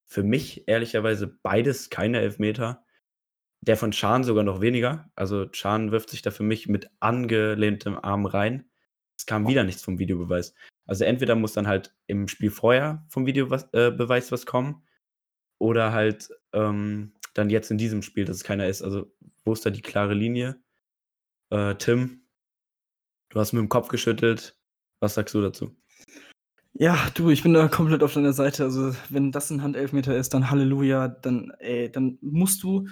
Für 0.06 0.24
mich 0.24 0.68
ehrlicherweise 0.68 1.28
beides 1.28 1.90
keine 1.90 2.20
Elfmeter. 2.20 2.84
Der 3.62 3.76
von 3.76 3.92
Schahn 3.92 4.24
sogar 4.24 4.44
noch 4.44 4.62
weniger. 4.62 5.10
Also 5.16 5.48
Schahn 5.52 5.92
wirft 5.92 6.10
sich 6.10 6.22
da 6.22 6.32
für 6.32 6.44
mich 6.44 6.68
mit 6.68 6.90
angelehntem 7.00 7.98
Arm 7.98 8.26
rein. 8.26 8.70
Es 9.18 9.26
kam 9.26 9.48
wieder 9.48 9.64
nichts 9.64 9.84
vom 9.84 10.00
Videobeweis. 10.00 10.54
Also 10.86 11.04
entweder 11.04 11.36
muss 11.36 11.54
dann 11.54 11.68
halt 11.68 11.94
im 12.08 12.28
Spiel 12.28 12.52
vorher 12.52 13.06
vom 13.10 13.26
Videobeweis 13.26 13.68
äh, 13.74 14.32
was 14.32 14.46
kommen 14.46 14.84
oder 15.58 15.92
halt 15.92 16.30
ähm, 16.54 17.14
dann 17.34 17.50
jetzt 17.50 17.70
in 17.70 17.78
diesem 17.78 18.02
Spiel, 18.02 18.26
dass 18.26 18.38
es 18.38 18.44
keiner 18.44 18.68
ist. 18.68 18.82
Also 18.82 19.12
wo 19.44 19.54
ist 19.54 19.66
da 19.66 19.70
die 19.70 19.82
klare 19.82 20.14
Linie? 20.14 20.62
Äh, 21.50 21.76
Tim, 21.76 22.19
du 23.29 23.39
hast 23.39 23.53
mit 23.53 23.62
dem 23.62 23.69
Kopf 23.69 23.88
geschüttelt. 23.88 24.57
Was 25.00 25.13
sagst 25.15 25.33
du 25.33 25.41
dazu? 25.41 25.75
Ja, 26.74 26.98
du, 27.13 27.29
ich 27.29 27.43
bin 27.43 27.53
da 27.53 27.67
komplett 27.67 28.03
auf 28.03 28.13
deiner 28.13 28.33
Seite. 28.33 28.63
Also, 28.63 28.93
wenn 29.09 29.31
das 29.31 29.50
ein 29.50 29.63
Handelfmeter 29.63 30.15
ist, 30.15 30.33
dann 30.33 30.50
Halleluja, 30.50 31.07
dann, 31.07 31.51
ey, 31.59 31.91
dann 31.91 32.17
musst 32.21 32.63
du 32.63 32.88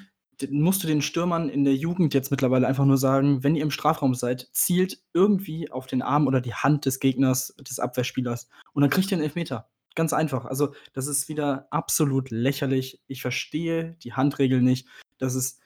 musst 0.52 0.84
du 0.84 0.88
den 0.88 1.02
Stürmern 1.02 1.50
in 1.50 1.64
der 1.64 1.76
Jugend 1.76 2.14
jetzt 2.14 2.30
mittlerweile 2.30 2.68
einfach 2.68 2.86
nur 2.86 2.98
sagen, 2.98 3.44
wenn 3.44 3.56
ihr 3.56 3.64
im 3.64 3.72
Strafraum 3.72 4.14
seid, 4.14 4.50
zielt 4.52 5.00
irgendwie 5.14 5.72
auf 5.72 5.88
den 5.88 6.02
Arm 6.02 6.28
oder 6.28 6.42
die 6.42 6.54
Hand 6.54 6.86
des 6.86 7.00
Gegners, 7.00 7.56
des 7.60 7.80
Abwehrspielers 7.80 8.48
und 8.74 8.82
dann 8.82 8.92
kriegt 8.92 9.10
ihr 9.10 9.18
einen 9.18 9.24
Elfmeter. 9.24 9.70
Ganz 9.96 10.14
einfach. 10.14 10.46
Also, 10.46 10.74
das 10.94 11.08
ist 11.08 11.28
wieder 11.28 11.68
absolut 11.72 12.30
lächerlich. 12.30 13.02
Ich 13.08 13.22
verstehe 13.24 13.98
die 14.04 14.14
Handregel 14.14 14.62
nicht. 14.62 14.88
Das 15.18 15.34
ist 15.34 15.60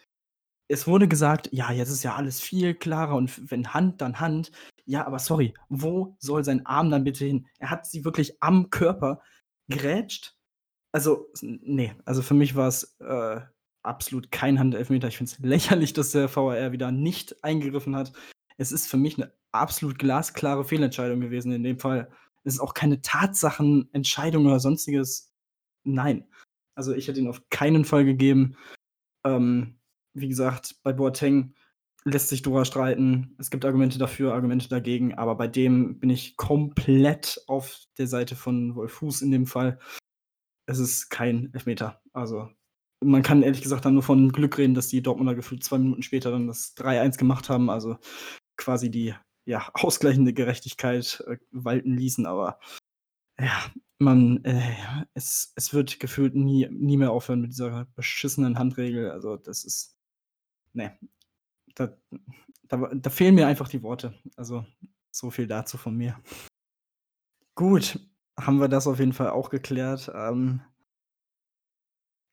es 0.72 0.88
wurde 0.88 1.08
gesagt, 1.08 1.50
ja, 1.52 1.72
jetzt 1.72 1.90
ist 1.90 2.04
ja 2.04 2.16
alles 2.16 2.40
viel 2.40 2.74
klarer 2.74 3.16
und 3.16 3.52
wenn 3.52 3.74
Hand, 3.74 4.02
dann 4.02 4.20
Hand. 4.20 4.52
Ja, 4.86 5.06
aber 5.06 5.20
sorry, 5.20 5.54
wo 5.68 6.16
soll 6.20 6.46
sein 6.46 6.66
Arm 6.66 6.90
dann 6.90 7.04
bitte 7.04 7.26
hin? 7.26 7.46
Er 7.60 7.70
hat 7.70 7.86
sie 7.86 8.06
wirklich 8.06 8.42
am 8.42 8.70
Körper 8.70 9.22
gerätscht. 9.68 10.36
Also, 10.94 11.28
nee, 11.42 11.94
also 12.06 12.22
für 12.22 12.34
mich 12.34 12.56
war 12.56 12.70
es 12.70 12.96
äh, 13.00 13.42
absolut 13.84 14.32
kein 14.32 14.60
Handelfmeter. 14.60 15.10
Ich 15.10 15.18
finde 15.18 15.32
es 15.32 15.40
lächerlich, 15.40 15.94
dass 15.94 16.12
der 16.12 16.34
VAR 16.34 16.72
wieder 16.72 16.92
nicht 16.92 17.44
eingegriffen 17.44 17.96
hat. 17.96 18.14
Es 18.58 18.72
ist 18.72 18.88
für 18.88 18.98
mich 18.98 19.18
eine 19.18 19.34
absolut 19.52 20.00
glasklare 20.00 20.64
Fehlentscheidung 20.64 21.20
gewesen 21.20 21.52
in 21.52 21.64
dem 21.64 21.80
Fall. 21.80 22.10
Es 22.44 22.56
ist 22.56 22.60
auch 22.60 22.74
keine 22.74 23.02
Tatsachenentscheidung 23.02 24.46
oder 24.46 24.60
sonstiges. 24.60 25.34
Nein. 25.84 26.28
Also 26.76 26.94
ich 26.94 27.08
hätte 27.10 27.20
ihn 27.20 27.28
auf 27.28 27.50
keinen 27.50 27.84
Fall 27.84 28.06
gegeben. 28.06 28.56
Ähm, 29.26 29.81
wie 30.14 30.30
gesagt, 30.30 30.76
bei 30.84 30.94
Boateng 30.94 31.54
lässt 32.04 32.30
sich 32.30 32.42
Dora 32.42 32.66
streiten. 32.66 33.36
Es 33.38 33.52
gibt 33.52 33.66
Argumente 33.66 34.00
dafür, 34.00 34.34
Argumente 34.34 34.68
dagegen, 34.68 35.14
aber 35.16 35.36
bei 35.36 35.48
dem 35.48 36.00
bin 36.00 36.10
ich 36.10 36.36
komplett 36.38 37.42
auf 37.48 37.80
der 37.98 38.08
Seite 38.08 38.36
von 38.36 38.76
Wolf 38.76 38.94
Fuß 38.94 39.22
in 39.22 39.32
dem 39.32 39.46
Fall. 39.46 39.80
Es 40.66 40.80
ist 40.80 41.10
kein 41.10 41.54
Elfmeter. 41.54 42.02
Also 42.14 42.50
man 43.04 43.24
kann 43.24 43.44
ehrlich 43.44 43.62
gesagt 43.62 43.86
dann 43.86 43.96
nur 43.96 44.04
von 44.04 44.32
Glück 44.32 44.58
reden, 44.58 44.74
dass 44.76 44.88
die 44.88 45.02
Dortmunder 45.02 45.36
gefühlt 45.36 45.64
zwei 45.64 45.80
Minuten 45.80 46.04
später 46.04 46.32
dann 46.32 46.48
das 46.48 46.76
3-1 46.78 47.18
gemacht 47.18 47.50
haben. 47.50 47.70
Also 47.70 47.98
quasi 48.58 48.92
die 48.92 49.16
ja, 49.46 49.70
ausgleichende 49.74 50.34
Gerechtigkeit 50.34 51.24
äh, 51.28 51.38
walten 51.52 51.96
ließen. 51.98 52.26
Aber 52.26 52.60
ja, 53.40 53.72
man, 54.00 54.44
äh, 54.46 54.76
es, 55.14 55.54
es 55.56 55.74
wird 55.74 56.00
gefühlt 56.00 56.36
nie, 56.36 56.68
nie 56.72 56.98
mehr 56.98 57.12
aufhören 57.12 57.42
mit 57.42 57.52
dieser 57.52 57.86
beschissenen 57.96 58.60
Handregel. 58.60 59.12
Also 59.12 59.38
das 59.38 59.64
ist, 59.64 59.91
ne, 60.74 60.98
da, 61.76 61.96
da, 62.64 62.78
da 62.94 63.10
fehlen 63.10 63.36
mir 63.36 63.48
einfach 63.48 63.68
die 63.68 63.84
Worte. 63.84 64.14
Also 64.36 64.66
so 65.12 65.30
viel 65.30 65.48
dazu 65.48 65.78
von 65.78 65.96
mir. 65.96 66.18
Gut, 67.56 68.00
haben 68.40 68.60
wir 68.60 68.68
das 68.68 68.88
auf 68.88 69.00
jeden 69.00 69.14
Fall 69.14 69.30
auch 69.30 69.50
geklärt. 69.50 70.12
Ähm, 70.14 70.62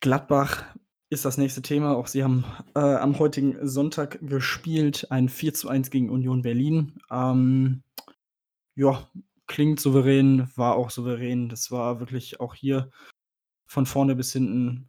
Gladbach 0.00 0.64
ist 1.10 1.24
das 1.24 1.38
nächste 1.38 1.62
Thema. 1.62 1.96
Auch 1.96 2.06
sie 2.06 2.22
haben 2.22 2.44
äh, 2.74 2.80
am 2.80 3.18
heutigen 3.18 3.66
Sonntag 3.66 4.18
gespielt, 4.22 5.10
ein 5.10 5.28
4 5.28 5.54
zu 5.54 5.68
1 5.68 5.90
gegen 5.90 6.10
Union 6.10 6.42
Berlin. 6.42 7.00
Ähm, 7.10 7.82
ja, 8.74 9.08
klingt 9.46 9.80
souverän, 9.80 10.50
war 10.54 10.76
auch 10.76 10.90
souverän. 10.90 11.48
Das 11.48 11.70
war 11.70 12.00
wirklich 12.00 12.40
auch 12.40 12.54
hier 12.54 12.90
von 13.66 13.86
vorne 13.86 14.14
bis 14.14 14.32
hinten 14.32 14.88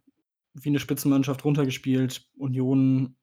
wie 0.54 0.68
eine 0.68 0.80
Spitzenmannschaft 0.80 1.44
runtergespielt. 1.44 2.28
Union 2.36 3.16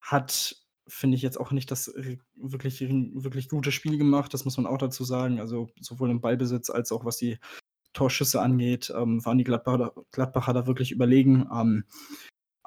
hat, 0.00 0.56
finde 0.86 1.16
ich, 1.16 1.22
jetzt 1.22 1.38
auch 1.38 1.50
nicht 1.50 1.70
das 1.70 1.92
wirklich, 2.36 2.80
wirklich 2.80 3.48
gute 3.48 3.72
Spiel 3.72 3.98
gemacht. 3.98 4.34
Das 4.34 4.44
muss 4.44 4.56
man 4.56 4.66
auch 4.66 4.78
dazu 4.78 5.04
sagen. 5.04 5.40
Also 5.40 5.68
sowohl 5.80 6.10
im 6.10 6.20
Ballbesitz 6.20 6.70
als 6.70 6.92
auch 6.92 7.04
was 7.04 7.16
die 7.16 7.38
Torschüsse 7.94 8.42
angeht, 8.42 8.92
ähm, 8.94 9.24
waren 9.24 9.38
die 9.38 9.44
Gladbacher, 9.44 9.94
Gladbacher 10.10 10.52
da 10.52 10.66
wirklich 10.66 10.90
überlegen. 10.90 11.48
Ähm, 11.52 11.84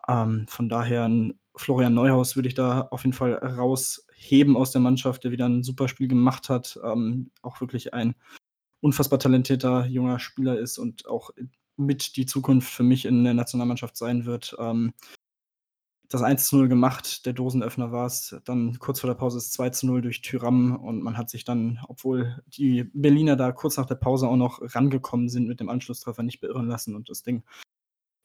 ähm, 0.08 0.46
von 0.48 0.70
daher 0.70 1.10
Florian 1.56 1.94
Neuhaus 1.94 2.36
würde 2.36 2.48
ich 2.48 2.56
da 2.56 2.88
auf 2.92 3.04
jeden 3.04 3.14
Fall 3.14 3.34
rausheben 3.34 4.56
aus 4.56 4.72
der 4.72 4.82
Mannschaft, 4.82 5.24
der 5.24 5.32
wieder 5.32 5.48
ein 5.48 5.64
super 5.64 5.88
Spiel 5.88 6.08
gemacht 6.08 6.50
hat. 6.50 6.80
Ähm, 6.84 7.32
auch 7.42 7.62
wirklich 7.62 7.94
ein 7.94 8.16
unfassbar 8.80 9.20
talentierter 9.20 9.86
junger 9.86 10.20
Spieler 10.20 10.58
ist 10.58 10.78
und 10.78 11.08
auch 11.08 11.32
mit 11.76 12.16
die 12.16 12.26
Zukunft 12.26 12.72
für 12.72 12.84
mich 12.84 13.06
in 13.06 13.24
der 13.24 13.34
Nationalmannschaft 13.34 13.98
sein 13.98 14.26
wird. 14.26 14.56
Das 16.10 16.22
1 16.22 16.54
0 16.54 16.70
gemacht, 16.70 17.26
der 17.26 17.34
Dosenöffner 17.34 17.92
war 17.92 18.06
es. 18.06 18.36
Dann 18.46 18.80
kurz 18.80 19.02
vor 19.02 19.10
der 19.10 19.16
Pause 19.16 19.40
ist 19.40 19.52
2 19.54 19.72
0 19.84 20.02
durch 20.02 20.22
Tyram 20.22 20.78
und 20.78 21.04
man 21.04 21.18
hat 21.18 21.30
sich 21.30 21.44
dann, 21.44 21.80
obwohl 21.88 22.42
die 22.48 22.86
Berliner 22.94 23.36
da 23.36 23.52
kurz 23.52 23.76
nach 23.76 23.86
der 23.86 23.96
Pause 23.96 24.28
auch 24.28 24.38
noch 24.38 24.60
rangekommen 24.62 25.28
sind 25.28 25.48
mit 25.48 25.60
dem 25.60 25.70
Anschlusstreffer, 25.70 26.24
nicht 26.24 26.40
beirren 26.40 26.68
lassen 26.68 26.96
und 26.96 27.10
das 27.10 27.24
Ding 27.24 27.44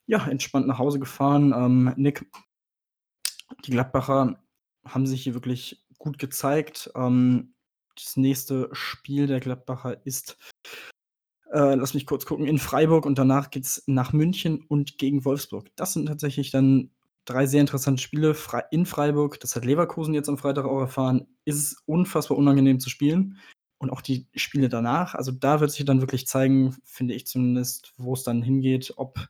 ja 0.05 0.25
entspannt 0.27 0.67
nach 0.67 0.79
Hause 0.79 0.99
gefahren. 0.99 1.53
Ähm, 1.53 1.93
Nick, 1.97 2.25
die 3.65 3.71
Gladbacher 3.71 4.41
haben 4.85 5.05
sich 5.05 5.23
hier 5.23 5.33
wirklich 5.33 5.85
gut 5.97 6.19
gezeigt. 6.19 6.91
Ähm, 6.95 7.53
das 7.95 8.17
nächste 8.17 8.69
Spiel 8.71 9.27
der 9.27 9.39
Gladbacher 9.39 10.05
ist, 10.05 10.37
äh, 11.51 11.75
lass 11.75 11.93
mich 11.93 12.05
kurz 12.05 12.25
gucken, 12.25 12.47
in 12.47 12.57
Freiburg 12.59 13.05
und 13.05 13.17
danach 13.17 13.51
geht 13.51 13.65
es 13.65 13.83
nach 13.87 14.13
München 14.13 14.61
und 14.67 14.97
gegen 14.97 15.25
Wolfsburg. 15.25 15.69
Das 15.75 15.93
sind 15.93 16.07
tatsächlich 16.07 16.49
dann 16.49 16.91
drei 17.25 17.45
sehr 17.45 17.61
interessante 17.61 18.01
Spiele 18.01 18.35
in 18.71 18.85
Freiburg. 18.85 19.39
Das 19.39 19.55
hat 19.55 19.65
Leverkusen 19.65 20.13
jetzt 20.13 20.29
am 20.29 20.37
Freitag 20.37 20.65
auch 20.65 20.79
erfahren. 20.79 21.27
Ist 21.45 21.81
unfassbar 21.85 22.37
unangenehm 22.37 22.79
zu 22.79 22.89
spielen. 22.89 23.37
Und 23.77 23.89
auch 23.89 24.01
die 24.01 24.27
Spiele 24.35 24.69
danach. 24.69 25.13
Also 25.13 25.31
da 25.31 25.59
wird 25.59 25.71
sich 25.71 25.85
dann 25.85 25.99
wirklich 25.99 26.25
zeigen, 26.25 26.75
finde 26.85 27.13
ich 27.15 27.27
zumindest, 27.27 27.93
wo 27.97 28.13
es 28.13 28.23
dann 28.23 28.41
hingeht, 28.41 28.93
ob 28.95 29.27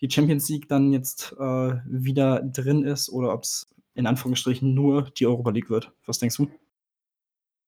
die 0.00 0.10
Champions 0.10 0.48
League 0.48 0.68
dann 0.68 0.92
jetzt 0.92 1.32
äh, 1.38 1.74
wieder 1.86 2.42
drin 2.42 2.82
ist 2.82 3.08
oder 3.10 3.32
ob 3.32 3.44
es 3.44 3.72
in 3.94 4.06
Anführungsstrichen 4.06 4.74
nur 4.74 5.10
die 5.10 5.26
Europa 5.26 5.50
League 5.50 5.70
wird. 5.70 5.92
Was 6.04 6.18
denkst 6.18 6.36
du? 6.36 6.50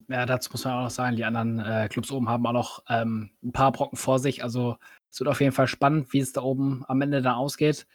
Ja, 0.09 0.27
dazu 0.27 0.51
muss 0.53 0.65
man 0.65 0.75
auch 0.75 0.83
noch 0.83 0.91
sagen, 0.91 1.17
die 1.17 1.25
anderen 1.25 1.61
äh, 1.61 1.89
Clubs 1.89 2.11
oben 2.11 2.29
haben 2.29 2.45
auch 2.47 2.53
noch 2.53 2.83
ähm, 2.89 3.31
ein 3.43 3.53
paar 3.53 3.71
Brocken 3.71 3.97
vor 3.97 4.19
sich. 4.19 4.43
Also 4.43 4.77
es 5.11 5.21
wird 5.21 5.31
auf 5.31 5.41
jeden 5.41 5.53
Fall 5.53 5.69
spannend, 5.69 6.13
wie 6.13 6.19
es 6.19 6.33
da 6.33 6.43
oben 6.43 6.85
am 6.89 7.01
Ende 7.01 7.23
dann 7.23 7.37
ausgeht 7.37 7.87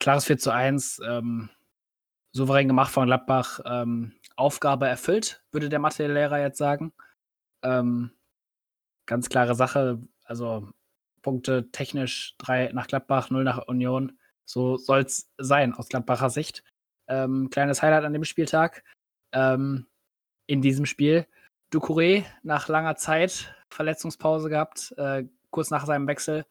klares 0.00 0.24
4 0.24 0.38
zu 0.38 0.50
1, 0.52 1.00
ähm, 1.06 1.50
souverän 2.32 2.66
gemacht 2.66 2.90
von 2.92 3.06
Gladbach, 3.06 3.60
ähm, 3.64 4.12
Aufgabe 4.34 4.88
erfüllt, 4.88 5.44
würde 5.52 5.68
der 5.68 5.78
Mathelehrer 5.78 6.40
jetzt 6.40 6.58
sagen. 6.58 6.92
Ähm, 7.62 8.10
ganz 9.06 9.28
klare 9.28 9.54
Sache, 9.54 10.00
also 10.24 10.68
Punkte 11.22 11.70
technisch 11.70 12.34
3 12.38 12.72
nach 12.72 12.86
Gladbach, 12.86 13.30
0 13.30 13.44
nach 13.44 13.68
Union. 13.68 14.18
So 14.46 14.76
soll 14.76 15.00
es 15.00 15.30
sein 15.38 15.74
aus 15.74 15.88
Gladbacher 15.88 16.30
Sicht. 16.30 16.64
Ähm, 17.08 17.50
kleines 17.50 17.82
Highlight 17.82 18.04
an 18.04 18.14
dem 18.14 18.24
Spieltag. 18.24 18.82
Ähm, 19.32 19.86
in 20.46 20.62
diesem 20.62 20.86
Spiel. 20.86 21.26
Ducouré 21.72 22.24
nach 22.42 22.68
langer 22.68 22.96
Zeit 22.96 23.54
Verletzungspause 23.68 24.48
gehabt, 24.48 24.92
äh, 24.96 25.24
kurz 25.50 25.70
nach 25.70 25.86
seinem 25.86 26.08
Wechsel. 26.08 26.44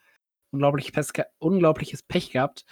Unglaublich 0.52 0.94
unglaubliches 1.40 2.04
Pech 2.04 2.32
gehabt 2.32 2.66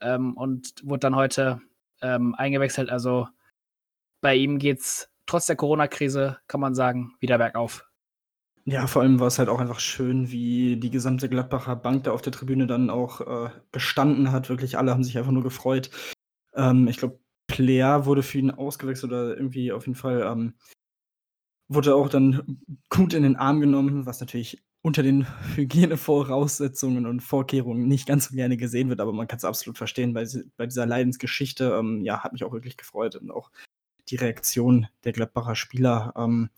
ähm, 0.00 0.36
und 0.36 0.74
wurde 0.82 1.00
dann 1.00 1.16
heute 1.16 1.60
ähm, 2.02 2.34
eingewechselt. 2.34 2.90
Also 2.90 3.28
bei 4.20 4.34
ihm 4.34 4.58
geht's 4.58 5.10
trotz 5.26 5.46
der 5.46 5.56
Corona-Krise 5.56 6.38
kann 6.48 6.60
man 6.60 6.74
sagen, 6.74 7.14
wieder 7.20 7.38
bergauf. 7.38 7.84
Ja, 8.64 8.86
vor 8.86 9.02
allem 9.02 9.18
war 9.20 9.28
es 9.28 9.38
halt 9.38 9.48
auch 9.48 9.60
einfach 9.60 9.80
schön, 9.80 10.30
wie 10.30 10.76
die 10.76 10.90
gesamte 10.90 11.28
Gladbacher 11.28 11.76
Bank 11.76 12.04
da 12.04 12.12
auf 12.12 12.22
der 12.22 12.32
Tribüne 12.32 12.66
dann 12.66 12.90
auch 12.90 13.20
äh, 13.20 13.50
gestanden 13.72 14.30
hat. 14.30 14.50
Wirklich 14.50 14.76
alle 14.76 14.90
haben 14.90 15.04
sich 15.04 15.16
einfach 15.16 15.32
nur 15.32 15.42
gefreut. 15.42 15.90
Ähm, 16.54 16.86
ich 16.88 16.98
glaube, 16.98 17.18
Player 17.46 18.04
wurde 18.04 18.22
für 18.22 18.38
ihn 18.38 18.50
ausgewechselt 18.50 19.10
oder 19.10 19.36
irgendwie 19.36 19.72
auf 19.72 19.86
jeden 19.86 19.96
Fall 19.96 20.20
ähm, 20.20 20.54
wurde 21.68 21.94
auch 21.94 22.08
dann 22.08 22.60
gut 22.90 23.14
in 23.14 23.22
den 23.22 23.36
Arm 23.36 23.60
genommen, 23.60 24.04
was 24.04 24.20
natürlich 24.20 24.62
unter 24.82 25.02
den 25.02 25.26
Hygienevoraussetzungen 25.56 27.06
und 27.06 27.20
Vorkehrungen 27.20 27.86
nicht 27.88 28.06
ganz 28.06 28.28
so 28.28 28.34
gerne 28.34 28.56
gesehen 28.56 28.88
wird, 28.88 29.00
aber 29.00 29.12
man 29.12 29.28
kann 29.28 29.38
es 29.38 29.44
absolut 29.44 29.78
verstehen. 29.78 30.12
Bei, 30.12 30.26
bei 30.56 30.66
dieser 30.66 30.86
Leidensgeschichte, 30.86 31.76
ähm, 31.78 32.02
ja, 32.02 32.22
hat 32.22 32.32
mich 32.32 32.44
auch 32.44 32.52
wirklich 32.52 32.76
gefreut 32.76 33.16
und 33.16 33.30
auch 33.30 33.50
die 34.08 34.16
Reaktion 34.16 34.86
der 35.04 35.12
Gladbacher 35.12 35.54
Spieler. 35.54 36.12
Ähm, 36.16 36.50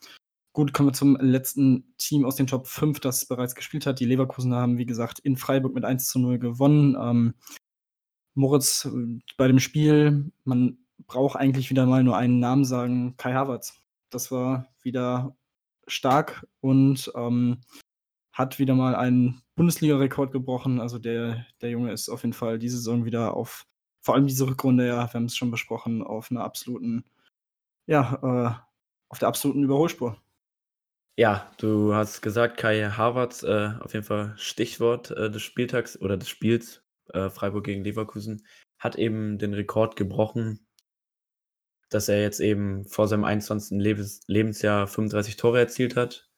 gut, 0.53 0.73
kommen 0.73 0.91
wir 0.91 0.93
zum 0.93 1.17
letzten 1.17 1.95
Team 1.99 2.25
aus 2.25 2.37
den 2.37 2.47
Top 2.47 2.67
5, 2.67 3.01
das 3.01 3.27
bereits 3.27 3.55
gespielt 3.55 3.87
hat. 3.87 4.01
Die 4.01 4.05
Leverkusen 4.05 4.55
haben, 4.55 4.79
wie 4.79 4.87
gesagt, 4.87 5.19
in 5.19 5.37
Freiburg 5.37 5.75
mit 5.75 5.85
1 5.85 6.07
zu 6.07 6.19
0 6.19 6.39
gewonnen. 6.39 6.97
Ähm, 7.01 7.35
Moritz, 8.35 8.89
bei 9.37 9.49
dem 9.49 9.59
Spiel, 9.59 10.31
man 10.45 10.79
braucht 11.07 11.37
eigentlich 11.37 11.71
wieder 11.71 11.87
mal 11.87 12.05
nur 12.05 12.17
einen 12.17 12.39
Namen 12.39 12.65
sagen, 12.65 13.17
Kai 13.17 13.33
Havertz. 13.33 13.81
Das 14.11 14.31
war 14.31 14.67
wieder 14.83 15.37
stark 15.87 16.47
und 16.61 17.13
ähm, 17.17 17.59
hat 18.41 18.59
wieder 18.59 18.75
mal 18.75 18.95
einen 18.97 19.43
Bundesliga-Rekord 19.55 20.33
gebrochen. 20.33 20.81
Also 20.81 20.99
der, 20.99 21.47
der 21.61 21.71
Junge 21.71 21.93
ist 21.93 22.09
auf 22.09 22.23
jeden 22.23 22.33
Fall 22.33 22.59
diese 22.59 22.79
Saison 22.79 23.05
wieder 23.05 23.35
auf, 23.35 23.67
vor 24.01 24.15
allem 24.15 24.27
diese 24.27 24.47
Rückrunde, 24.47 24.87
ja, 24.87 25.07
wir 25.07 25.15
haben 25.15 25.27
es 25.27 25.37
schon 25.37 25.51
besprochen, 25.51 26.03
auf 26.03 26.31
einer 26.31 26.43
absoluten, 26.43 27.05
ja, 27.87 28.15
äh, 28.23 28.55
auf 29.11 29.19
der 29.19 29.29
absoluten 29.29 29.63
Überholspur. 29.63 30.17
Ja, 31.17 31.53
du 31.59 31.95
hast 31.95 32.23
gesagt, 32.23 32.57
Kai 32.57 32.89
Havertz, 32.89 33.43
äh, 33.43 33.73
auf 33.81 33.93
jeden 33.93 34.07
Fall 34.07 34.33
Stichwort 34.37 35.11
äh, 35.11 35.31
des 35.31 35.43
Spieltags 35.43 36.01
oder 36.01 36.17
des 36.17 36.29
Spiels, 36.29 36.83
äh, 37.13 37.29
Freiburg 37.29 37.65
gegen 37.65 37.85
Leverkusen, 37.85 38.47
hat 38.79 38.97
eben 38.97 39.37
den 39.39 39.53
Rekord 39.53 39.97
gebrochen, 39.97 40.67
dass 41.91 42.09
er 42.09 42.23
jetzt 42.23 42.41
eben 42.41 42.87
vor 42.87 43.07
seinem 43.07 43.25
21. 43.25 43.79
Lebens 43.79 44.23
Lebensjahr 44.29 44.87
35 44.87 45.37
Tore 45.37 45.59
erzielt 45.59 45.97
hat 45.97 46.30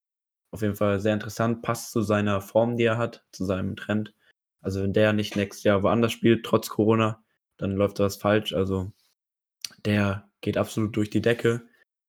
auf 0.52 0.62
jeden 0.62 0.76
Fall 0.76 1.00
sehr 1.00 1.14
interessant, 1.14 1.62
passt 1.62 1.92
zu 1.92 2.02
seiner 2.02 2.40
Form, 2.40 2.76
die 2.76 2.84
er 2.84 2.98
hat, 2.98 3.24
zu 3.32 3.44
seinem 3.44 3.74
Trend. 3.74 4.14
Also 4.60 4.82
wenn 4.82 4.92
der 4.92 5.12
nicht 5.12 5.34
nächstes 5.34 5.64
Jahr 5.64 5.82
woanders 5.82 6.12
spielt, 6.12 6.44
trotz 6.44 6.68
Corona, 6.68 7.24
dann 7.56 7.72
läuft 7.72 7.98
was 7.98 8.16
falsch. 8.16 8.52
Also 8.52 8.92
der 9.84 10.30
geht 10.40 10.56
absolut 10.56 10.94
durch 10.94 11.10
die 11.10 11.22
Decke 11.22 11.66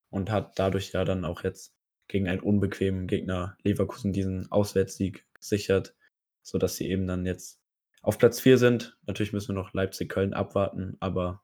und 0.09 0.29
hat 0.29 0.59
dadurch 0.59 0.91
ja 0.91 1.05
dann 1.05 1.25
auch 1.25 1.43
jetzt 1.43 1.73
gegen 2.07 2.27
einen 2.27 2.41
unbequemen 2.41 3.07
Gegner 3.07 3.57
Leverkusen 3.63 4.13
diesen 4.13 4.51
Auswärtssieg 4.51 5.25
gesichert, 5.33 5.95
sodass 6.41 6.75
sie 6.75 6.89
eben 6.89 7.07
dann 7.07 7.25
jetzt 7.25 7.61
auf 8.01 8.17
Platz 8.17 8.41
4 8.41 8.57
sind. 8.57 8.97
Natürlich 9.07 9.33
müssen 9.33 9.55
wir 9.55 9.61
noch 9.61 9.73
Leipzig-Köln 9.73 10.33
abwarten, 10.33 10.97
aber 10.99 11.41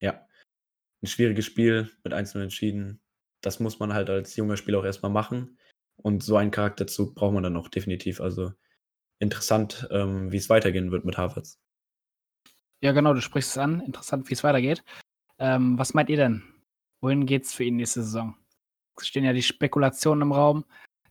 ja, 0.00 0.26
ein 1.02 1.06
schwieriges 1.06 1.46
Spiel 1.46 1.90
mit 2.04 2.12
einzelnen 2.12 2.44
entschieden. 2.44 3.00
Das 3.40 3.58
muss 3.58 3.80
man 3.80 3.94
halt 3.94 4.10
als 4.10 4.36
junger 4.36 4.56
Spieler 4.56 4.78
auch 4.78 4.84
erstmal 4.84 5.10
machen. 5.10 5.56
Und 6.02 6.22
so 6.22 6.36
einen 6.36 6.50
Charakterzug 6.50 7.14
braucht 7.14 7.34
man 7.34 7.42
dann 7.42 7.56
auch 7.56 7.68
definitiv. 7.68 8.20
Also 8.20 8.52
interessant, 9.18 9.88
ähm, 9.90 10.32
wie 10.32 10.36
es 10.36 10.50
weitergehen 10.50 10.90
wird 10.90 11.04
mit 11.04 11.16
Harvards. 11.16 11.60
Ja, 12.80 12.92
genau, 12.92 13.14
du 13.14 13.20
sprichst 13.20 13.52
es 13.52 13.58
an. 13.58 13.80
Interessant, 13.80 14.28
wie 14.28 14.34
es 14.34 14.42
weitergeht. 14.42 14.84
Ähm, 15.38 15.78
was 15.78 15.94
meint 15.94 16.10
ihr 16.10 16.16
denn? 16.16 16.42
Wohin 17.00 17.26
geht 17.26 17.44
es 17.44 17.54
für 17.54 17.64
ihn 17.64 17.76
nächste 17.76 18.02
Saison? 18.02 18.36
Es 18.96 19.06
stehen 19.06 19.24
ja 19.24 19.32
die 19.32 19.42
Spekulationen 19.42 20.22
im 20.22 20.32
Raum, 20.32 20.64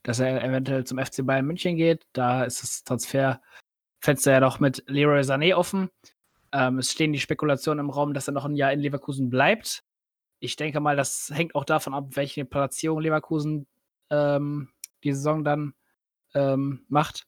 dass 0.03 0.19
er 0.19 0.43
eventuell 0.43 0.83
zum 0.83 0.99
FC 0.99 1.25
Bayern 1.25 1.45
München 1.45 1.77
geht. 1.77 2.05
Da 2.13 2.43
ist 2.43 2.61
das 2.61 2.83
Transferfenster 2.83 4.31
ja 4.31 4.39
doch 4.41 4.59
mit 4.59 4.83
Leroy 4.87 5.21
Sané 5.21 5.55
offen. 5.55 5.89
Ähm, 6.51 6.79
es 6.79 6.91
stehen 6.91 7.13
die 7.13 7.19
Spekulationen 7.19 7.85
im 7.85 7.89
Raum, 7.89 8.13
dass 8.13 8.27
er 8.27 8.33
noch 8.33 8.45
ein 8.45 8.55
Jahr 8.55 8.73
in 8.73 8.79
Leverkusen 8.79 9.29
bleibt. 9.29 9.83
Ich 10.39 10.55
denke 10.55 10.79
mal, 10.79 10.95
das 10.95 11.31
hängt 11.33 11.55
auch 11.55 11.65
davon 11.65 11.93
ab, 11.93 12.15
welche 12.15 12.45
Platzierung 12.45 12.99
Leverkusen 12.99 13.67
ähm, 14.09 14.69
die 15.03 15.13
Saison 15.13 15.43
dann 15.43 15.73
ähm, 16.33 16.85
macht. 16.87 17.27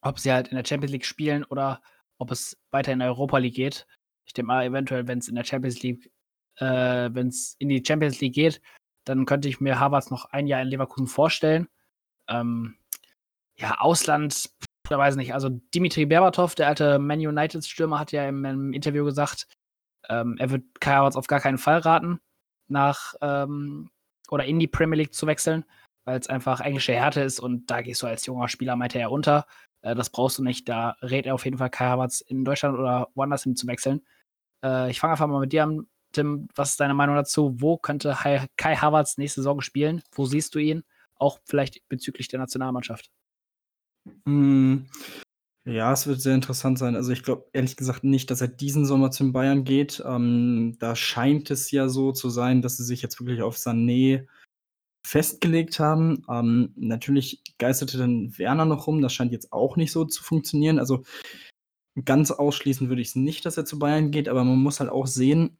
Ob 0.00 0.18
sie 0.18 0.32
halt 0.32 0.48
in 0.48 0.56
der 0.56 0.64
Champions 0.64 0.92
League 0.92 1.04
spielen 1.04 1.44
oder 1.44 1.82
ob 2.18 2.30
es 2.30 2.58
weiter 2.70 2.92
in 2.92 3.02
Europa 3.02 3.38
League 3.38 3.54
geht. 3.54 3.86
Ich 4.24 4.32
denke 4.32 4.48
mal, 4.48 4.64
eventuell, 4.64 5.06
wenn 5.08 5.18
es 5.18 5.28
in 5.28 5.34
der 5.34 5.44
Champions 5.44 5.82
League, 5.82 6.10
äh, 6.56 7.10
wenn 7.12 7.28
es 7.28 7.56
in 7.58 7.68
die 7.68 7.82
Champions 7.84 8.20
League 8.20 8.34
geht, 8.34 8.60
dann 9.04 9.24
könnte 9.24 9.48
ich 9.48 9.60
mir 9.60 9.80
Havertz 9.80 10.10
noch 10.10 10.26
ein 10.26 10.46
Jahr 10.46 10.60
in 10.60 10.68
Leverkusen 10.68 11.06
vorstellen. 11.06 11.68
Ähm, 12.28 12.76
ja, 13.56 13.78
Ausland, 13.78 14.50
ich 14.84 14.90
weiß 14.90 15.16
nicht. 15.16 15.34
Also 15.34 15.48
Dimitri 15.48 16.06
Berbatov, 16.06 16.54
der 16.54 16.68
alte 16.68 16.98
Man 16.98 17.20
United-Stürmer, 17.20 17.98
hat 17.98 18.12
ja 18.12 18.28
im, 18.28 18.44
im 18.44 18.72
Interview 18.72 19.04
gesagt, 19.04 19.46
ähm, 20.08 20.36
er 20.38 20.50
wird 20.50 20.80
Kai 20.80 20.92
Havertz 20.92 21.16
auf 21.16 21.26
gar 21.26 21.40
keinen 21.40 21.58
Fall 21.58 21.78
raten, 21.78 22.20
nach 22.68 23.14
ähm, 23.20 23.90
oder 24.30 24.44
in 24.44 24.58
die 24.58 24.68
Premier 24.68 24.98
League 24.98 25.14
zu 25.14 25.26
wechseln 25.26 25.64
weil 26.08 26.18
es 26.18 26.28
einfach 26.28 26.60
englische 26.60 26.94
Härte 26.94 27.20
ist 27.20 27.38
und 27.38 27.70
da 27.70 27.82
gehst 27.82 28.02
du 28.02 28.06
als 28.06 28.24
junger 28.24 28.48
Spieler, 28.48 28.76
meinte 28.76 28.98
er, 28.98 29.12
unter. 29.12 29.44
Äh, 29.82 29.94
das 29.94 30.08
brauchst 30.08 30.38
du 30.38 30.42
nicht. 30.42 30.66
Da 30.66 30.96
rät 31.02 31.26
er 31.26 31.34
auf 31.34 31.44
jeden 31.44 31.58
Fall 31.58 31.68
Kai 31.68 31.84
Havertz 31.84 32.22
in 32.22 32.46
Deutschland 32.46 32.78
oder 32.78 33.08
woanders 33.14 33.42
hin 33.42 33.56
zu 33.56 33.66
wechseln. 33.66 34.00
Äh, 34.64 34.90
ich 34.90 35.00
fange 35.00 35.12
einfach 35.12 35.26
mal 35.26 35.38
mit 35.38 35.52
dir 35.52 35.64
an, 35.64 35.86
Tim. 36.12 36.48
Was 36.54 36.70
ist 36.70 36.80
deine 36.80 36.94
Meinung 36.94 37.14
dazu? 37.14 37.56
Wo 37.58 37.76
könnte 37.76 38.16
Kai 38.56 38.76
Havertz 38.76 39.18
nächste 39.18 39.42
Saison 39.42 39.60
spielen? 39.60 40.00
Wo 40.12 40.24
siehst 40.24 40.54
du 40.54 40.60
ihn? 40.60 40.82
Auch 41.14 41.40
vielleicht 41.44 41.86
bezüglich 41.90 42.28
der 42.28 42.38
Nationalmannschaft. 42.38 43.10
Hm. 44.24 44.88
Ja, 45.66 45.92
es 45.92 46.06
wird 46.06 46.22
sehr 46.22 46.34
interessant 46.34 46.78
sein. 46.78 46.96
Also 46.96 47.12
ich 47.12 47.22
glaube 47.22 47.50
ehrlich 47.52 47.76
gesagt 47.76 48.02
nicht, 48.02 48.30
dass 48.30 48.40
er 48.40 48.48
diesen 48.48 48.86
Sommer 48.86 49.10
zum 49.10 49.34
Bayern 49.34 49.64
geht. 49.64 50.02
Ähm, 50.06 50.76
da 50.78 50.96
scheint 50.96 51.50
es 51.50 51.70
ja 51.70 51.90
so 51.90 52.12
zu 52.12 52.30
sein, 52.30 52.62
dass 52.62 52.78
sie 52.78 52.84
sich 52.84 53.02
jetzt 53.02 53.20
wirklich 53.20 53.42
auf 53.42 53.56
Sané 53.56 54.26
festgelegt 55.08 55.80
haben. 55.80 56.22
Ähm, 56.28 56.74
natürlich 56.76 57.42
geisterte 57.58 57.96
dann 57.96 58.36
Werner 58.36 58.66
noch 58.66 58.86
rum. 58.86 59.00
Das 59.00 59.14
scheint 59.14 59.32
jetzt 59.32 59.52
auch 59.52 59.76
nicht 59.76 59.90
so 59.90 60.04
zu 60.04 60.22
funktionieren. 60.22 60.78
Also 60.78 61.02
ganz 62.04 62.30
ausschließen 62.30 62.90
würde 62.90 63.00
ich 63.00 63.08
es 63.08 63.16
nicht, 63.16 63.46
dass 63.46 63.56
er 63.56 63.64
zu 63.64 63.78
Bayern 63.78 64.10
geht, 64.10 64.28
aber 64.28 64.44
man 64.44 64.58
muss 64.58 64.80
halt 64.80 64.90
auch 64.90 65.06
sehen, 65.06 65.58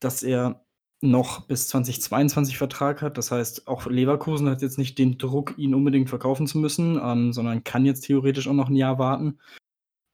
dass 0.00 0.24
er 0.24 0.64
noch 1.00 1.46
bis 1.46 1.68
2022 1.68 2.58
Vertrag 2.58 3.02
hat. 3.02 3.18
Das 3.18 3.30
heißt, 3.30 3.68
auch 3.68 3.86
Leverkusen 3.86 4.48
hat 4.48 4.62
jetzt 4.62 4.78
nicht 4.78 4.98
den 4.98 5.16
Druck, 5.16 5.54
ihn 5.58 5.74
unbedingt 5.74 6.08
verkaufen 6.08 6.48
zu 6.48 6.58
müssen, 6.58 7.00
ähm, 7.02 7.32
sondern 7.32 7.62
kann 7.62 7.86
jetzt 7.86 8.02
theoretisch 8.02 8.48
auch 8.48 8.52
noch 8.52 8.68
ein 8.68 8.76
Jahr 8.76 8.98
warten 8.98 9.38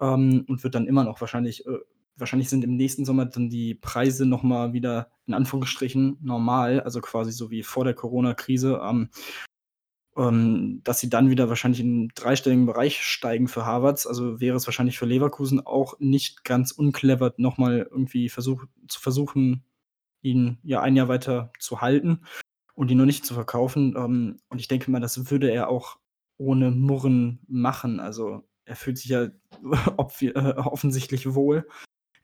ähm, 0.00 0.44
und 0.46 0.62
wird 0.62 0.74
dann 0.74 0.86
immer 0.86 1.04
noch 1.04 1.20
wahrscheinlich 1.22 1.66
äh, 1.66 1.78
wahrscheinlich 2.18 2.48
sind 2.48 2.64
im 2.64 2.76
nächsten 2.76 3.04
Sommer 3.04 3.26
dann 3.26 3.48
die 3.48 3.74
Preise 3.74 4.26
noch 4.26 4.42
mal 4.42 4.72
wieder 4.72 5.10
in 5.26 5.34
Anführungsstrichen 5.34 6.18
normal, 6.20 6.80
also 6.80 7.00
quasi 7.00 7.32
so 7.32 7.50
wie 7.50 7.62
vor 7.62 7.84
der 7.84 7.94
Corona-Krise, 7.94 8.80
ähm, 8.82 9.10
ähm, 10.16 10.80
dass 10.84 11.00
sie 11.00 11.08
dann 11.08 11.30
wieder 11.30 11.48
wahrscheinlich 11.48 11.80
in 11.80 11.86
einen 11.86 12.08
dreistelligen 12.14 12.66
Bereich 12.66 13.02
steigen 13.02 13.46
für 13.46 13.64
Harvards. 13.64 14.06
Also 14.06 14.40
wäre 14.40 14.56
es 14.56 14.66
wahrscheinlich 14.66 14.98
für 14.98 15.06
Leverkusen 15.06 15.64
auch 15.64 15.98
nicht 16.00 16.44
ganz 16.44 16.72
unclever, 16.72 17.34
noch 17.36 17.58
mal 17.58 17.88
irgendwie 17.90 18.28
versuch, 18.28 18.64
zu 18.88 19.00
versuchen, 19.00 19.64
ihn 20.20 20.58
ja 20.62 20.80
ein 20.80 20.96
Jahr 20.96 21.08
weiter 21.08 21.52
zu 21.58 21.80
halten 21.80 22.24
und 22.74 22.90
ihn 22.90 22.98
noch 22.98 23.06
nicht 23.06 23.24
zu 23.24 23.34
verkaufen. 23.34 23.94
Ähm, 23.96 24.38
und 24.48 24.60
ich 24.60 24.68
denke 24.68 24.90
mal, 24.90 25.00
das 25.00 25.30
würde 25.30 25.50
er 25.50 25.68
auch 25.68 25.98
ohne 26.36 26.70
Murren 26.70 27.40
machen. 27.46 28.00
Also 28.00 28.48
er 28.64 28.76
fühlt 28.76 28.98
sich 28.98 29.10
ja 29.10 29.28
äh, 30.20 30.52
offensichtlich 30.56 31.34
wohl 31.34 31.66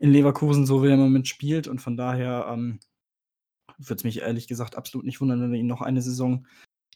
in 0.04 0.12
Leverkusen, 0.12 0.66
so 0.66 0.82
wie 0.82 0.88
er 0.88 0.94
im 0.94 1.00
Moment 1.00 1.26
spielt. 1.28 1.66
Und 1.66 1.80
von 1.80 1.96
daher 1.96 2.46
ähm, 2.50 2.78
würde 3.78 3.94
es 3.94 4.04
mich 4.04 4.20
ehrlich 4.20 4.46
gesagt 4.46 4.76
absolut 4.76 5.06
nicht 5.06 5.22
wundern, 5.22 5.40
wenn 5.40 5.50
wir 5.50 5.58
ihn 5.58 5.66
noch 5.66 5.80
eine 5.80 6.02
Saison 6.02 6.46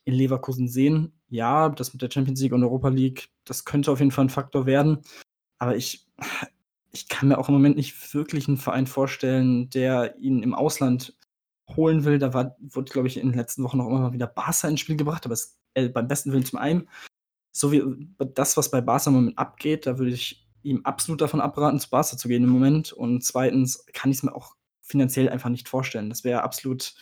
in 0.04 0.12
Leverkusen 0.12 0.68
sehen. 0.68 1.18
Ja, 1.30 1.70
das 1.70 1.94
mit 1.94 2.02
der 2.02 2.10
Champions 2.10 2.42
League 2.42 2.52
und 2.52 2.62
Europa 2.62 2.90
League, 2.90 3.30
das 3.46 3.64
könnte 3.64 3.90
auf 3.90 4.00
jeden 4.00 4.10
Fall 4.10 4.26
ein 4.26 4.30
Faktor 4.30 4.66
werden. 4.66 4.98
Aber 5.58 5.74
ich, 5.74 6.06
ich 6.92 7.08
kann 7.08 7.30
mir 7.30 7.38
auch 7.38 7.48
im 7.48 7.54
Moment 7.54 7.76
nicht 7.76 8.12
wirklich 8.12 8.46
einen 8.46 8.58
Verein 8.58 8.86
vorstellen, 8.86 9.70
der 9.70 10.18
ihn 10.18 10.42
im 10.42 10.52
Ausland 10.52 11.16
holen 11.74 12.04
will. 12.04 12.18
Da 12.18 12.34
war, 12.34 12.58
wurde, 12.60 12.92
glaube 12.92 13.08
ich, 13.08 13.16
in 13.16 13.30
den 13.30 13.38
letzten 13.38 13.62
Wochen 13.62 13.78
noch 13.78 13.86
immer 13.86 14.00
mal 14.00 14.12
wieder 14.12 14.26
Barca 14.26 14.68
ins 14.68 14.80
Spiel 14.80 14.96
gebracht, 14.98 15.24
aber 15.24 15.32
es, 15.32 15.58
äh, 15.72 15.88
beim 15.88 16.08
besten 16.08 16.30
Willen 16.32 16.44
zum 16.44 16.58
einen. 16.58 16.90
So 17.52 17.72
wie 17.72 17.82
das, 18.34 18.58
was 18.58 18.70
bei 18.70 18.82
Barca 18.82 19.08
im 19.08 19.16
Moment 19.16 19.38
abgeht, 19.38 19.86
da 19.86 19.96
würde 19.96 20.12
ich 20.12 20.46
ihm 20.62 20.84
absolut 20.84 21.20
davon 21.20 21.40
abraten, 21.40 21.80
zu 21.80 21.90
Barca 21.90 22.16
zu 22.16 22.28
gehen 22.28 22.44
im 22.44 22.50
Moment. 22.50 22.92
Und 22.92 23.24
zweitens 23.24 23.84
kann 23.92 24.10
ich 24.10 24.18
es 24.18 24.22
mir 24.22 24.34
auch 24.34 24.56
finanziell 24.82 25.28
einfach 25.28 25.50
nicht 25.50 25.68
vorstellen. 25.68 26.08
Das 26.08 26.24
wäre 26.24 26.42
absolut, 26.42 26.94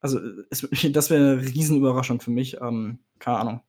also 0.00 0.20
es, 0.50 0.68
das 0.92 1.10
wäre 1.10 1.32
eine 1.32 1.42
Riesenüberraschung 1.42 2.20
für 2.20 2.30
mich. 2.30 2.60
Ähm, 2.60 3.00
keine 3.18 3.38
Ahnung. 3.38 3.60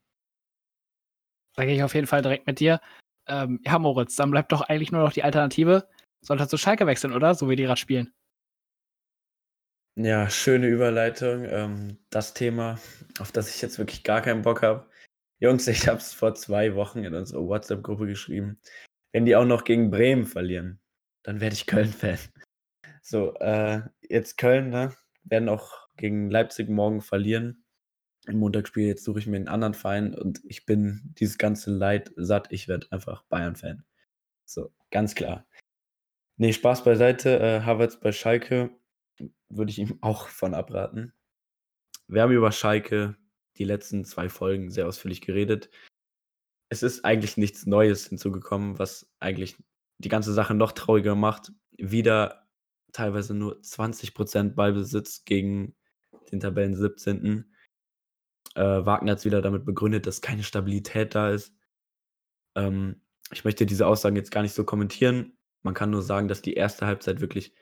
Da 1.55 1.65
gehe 1.65 1.75
ich 1.75 1.83
auf 1.83 1.95
jeden 1.95 2.07
Fall 2.07 2.21
direkt 2.21 2.47
mit 2.47 2.59
dir. 2.59 2.79
Ähm, 3.27 3.61
ja, 3.65 3.77
Moritz, 3.79 4.15
dann 4.15 4.31
bleibt 4.31 4.51
doch 4.51 4.61
eigentlich 4.61 4.91
nur 4.91 5.03
noch 5.03 5.13
die 5.13 5.23
Alternative. 5.23 5.87
Sollte 6.21 6.47
zu 6.47 6.57
Schalke 6.57 6.85
wechseln, 6.87 7.13
oder? 7.13 7.35
So 7.35 7.49
wie 7.49 7.55
die 7.55 7.63
gerade 7.63 7.79
spielen. 7.79 8.13
Ja, 9.95 10.29
schöne 10.29 10.67
Überleitung. 10.67 11.45
Ähm, 11.45 11.97
das 12.09 12.33
Thema, 12.33 12.79
auf 13.19 13.31
das 13.31 13.53
ich 13.53 13.61
jetzt 13.61 13.77
wirklich 13.77 14.03
gar 14.03 14.21
keinen 14.21 14.41
Bock 14.41 14.63
habe. 14.63 14.89
Jungs, 15.39 15.67
ich 15.67 15.87
habe 15.87 15.97
es 15.97 16.13
vor 16.13 16.35
zwei 16.35 16.75
Wochen 16.75 17.03
in 17.03 17.13
unsere 17.13 17.45
WhatsApp-Gruppe 17.45 18.07
geschrieben. 18.07 18.59
Wenn 19.11 19.25
die 19.25 19.35
auch 19.35 19.45
noch 19.45 19.63
gegen 19.63 19.89
Bremen 19.89 20.25
verlieren, 20.25 20.79
dann 21.23 21.41
werde 21.41 21.55
ich 21.55 21.65
Köln-Fan. 21.65 22.19
So, 23.01 23.33
äh, 23.35 23.81
jetzt 24.01 24.37
Köln, 24.37 24.69
ne? 24.69 24.95
Werden 25.23 25.49
auch 25.49 25.87
gegen 25.97 26.29
Leipzig 26.29 26.69
morgen 26.69 27.01
verlieren. 27.01 27.65
Im 28.27 28.37
Montagsspiel, 28.37 28.87
jetzt 28.87 29.03
suche 29.03 29.19
ich 29.19 29.27
mir 29.27 29.37
einen 29.37 29.47
anderen 29.47 29.73
Verein 29.73 30.13
und 30.13 30.41
ich 30.45 30.65
bin 30.65 31.01
dieses 31.19 31.37
ganze 31.37 31.71
Leid 31.71 32.11
satt. 32.15 32.47
Ich 32.51 32.67
werde 32.67 32.87
einfach 32.91 33.23
Bayern-Fan. 33.23 33.83
So, 34.45 34.71
ganz 34.91 35.15
klar. 35.15 35.47
Nee, 36.37 36.53
Spaß 36.53 36.83
beiseite. 36.83 37.39
Äh, 37.39 37.61
Havertz 37.61 37.99
bei 37.99 38.11
Schalke 38.11 38.69
würde 39.49 39.71
ich 39.71 39.79
ihm 39.79 39.97
auch 40.01 40.27
von 40.27 40.53
abraten. 40.53 41.13
Wir 42.07 42.21
haben 42.21 42.31
über 42.31 42.51
Schalke 42.51 43.15
die 43.57 43.65
letzten 43.65 44.05
zwei 44.05 44.29
Folgen 44.29 44.71
sehr 44.71 44.87
ausführlich 44.87 45.21
geredet. 45.21 45.69
Es 46.69 46.83
ist 46.83 47.03
eigentlich 47.03 47.37
nichts 47.37 47.65
Neues 47.65 48.07
hinzugekommen, 48.07 48.77
was 48.79 49.09
eigentlich 49.19 49.57
die 49.97 50.09
ganze 50.09 50.33
Sache 50.33 50.53
noch 50.53 50.71
trauriger 50.71 51.15
macht. 51.15 51.51
Wieder 51.77 52.47
teilweise 52.91 53.33
nur 53.33 53.59
20% 53.61 54.55
Ballbesitz 54.55 55.25
gegen 55.25 55.75
den 56.31 56.39
Tabellen 56.39 56.75
17. 56.75 57.51
Äh, 58.55 58.61
Wagner 58.61 59.11
hat 59.11 59.19
es 59.19 59.25
wieder 59.25 59.41
damit 59.41 59.65
begründet, 59.65 60.07
dass 60.07 60.21
keine 60.21 60.43
Stabilität 60.43 61.15
da 61.15 61.31
ist. 61.31 61.53
Ähm, 62.55 63.01
ich 63.31 63.43
möchte 63.43 63.65
diese 63.65 63.87
Aussagen 63.87 64.15
jetzt 64.15 64.31
gar 64.31 64.41
nicht 64.41 64.53
so 64.53 64.63
kommentieren. 64.63 65.37
Man 65.61 65.73
kann 65.73 65.91
nur 65.91 66.01
sagen, 66.01 66.27
dass 66.27 66.41
die 66.41 66.53
erste 66.53 66.85
Halbzeit 66.85 67.21
wirklich 67.21 67.53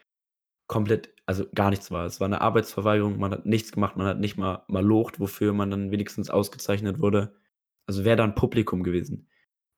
komplett, 0.68 1.14
also 1.26 1.46
gar 1.54 1.70
nichts 1.70 1.92
war. 1.92 2.06
Es 2.06 2.20
war 2.20 2.26
eine 2.26 2.42
Arbeitsverweigerung, 2.42 3.18
man 3.18 3.32
hat 3.32 3.46
nichts 3.46 3.72
gemacht, 3.72 3.98
man 3.98 4.08
hat 4.08 4.20
nicht 4.20 4.38
mal, 4.38 4.64
mal 4.68 4.86
locht, 4.86 5.20
wofür 5.20 5.54
man 5.54 5.72
dann 5.72 5.92
wenigstens 5.92 6.30
ausgezeichnet 6.30 7.00
wurde. 7.00 7.36
Also 7.88 8.06
wäre 8.06 8.18
da 8.18 8.24
ein 8.24 8.36
Publikum 8.36 8.84
gewesen. 8.84 9.30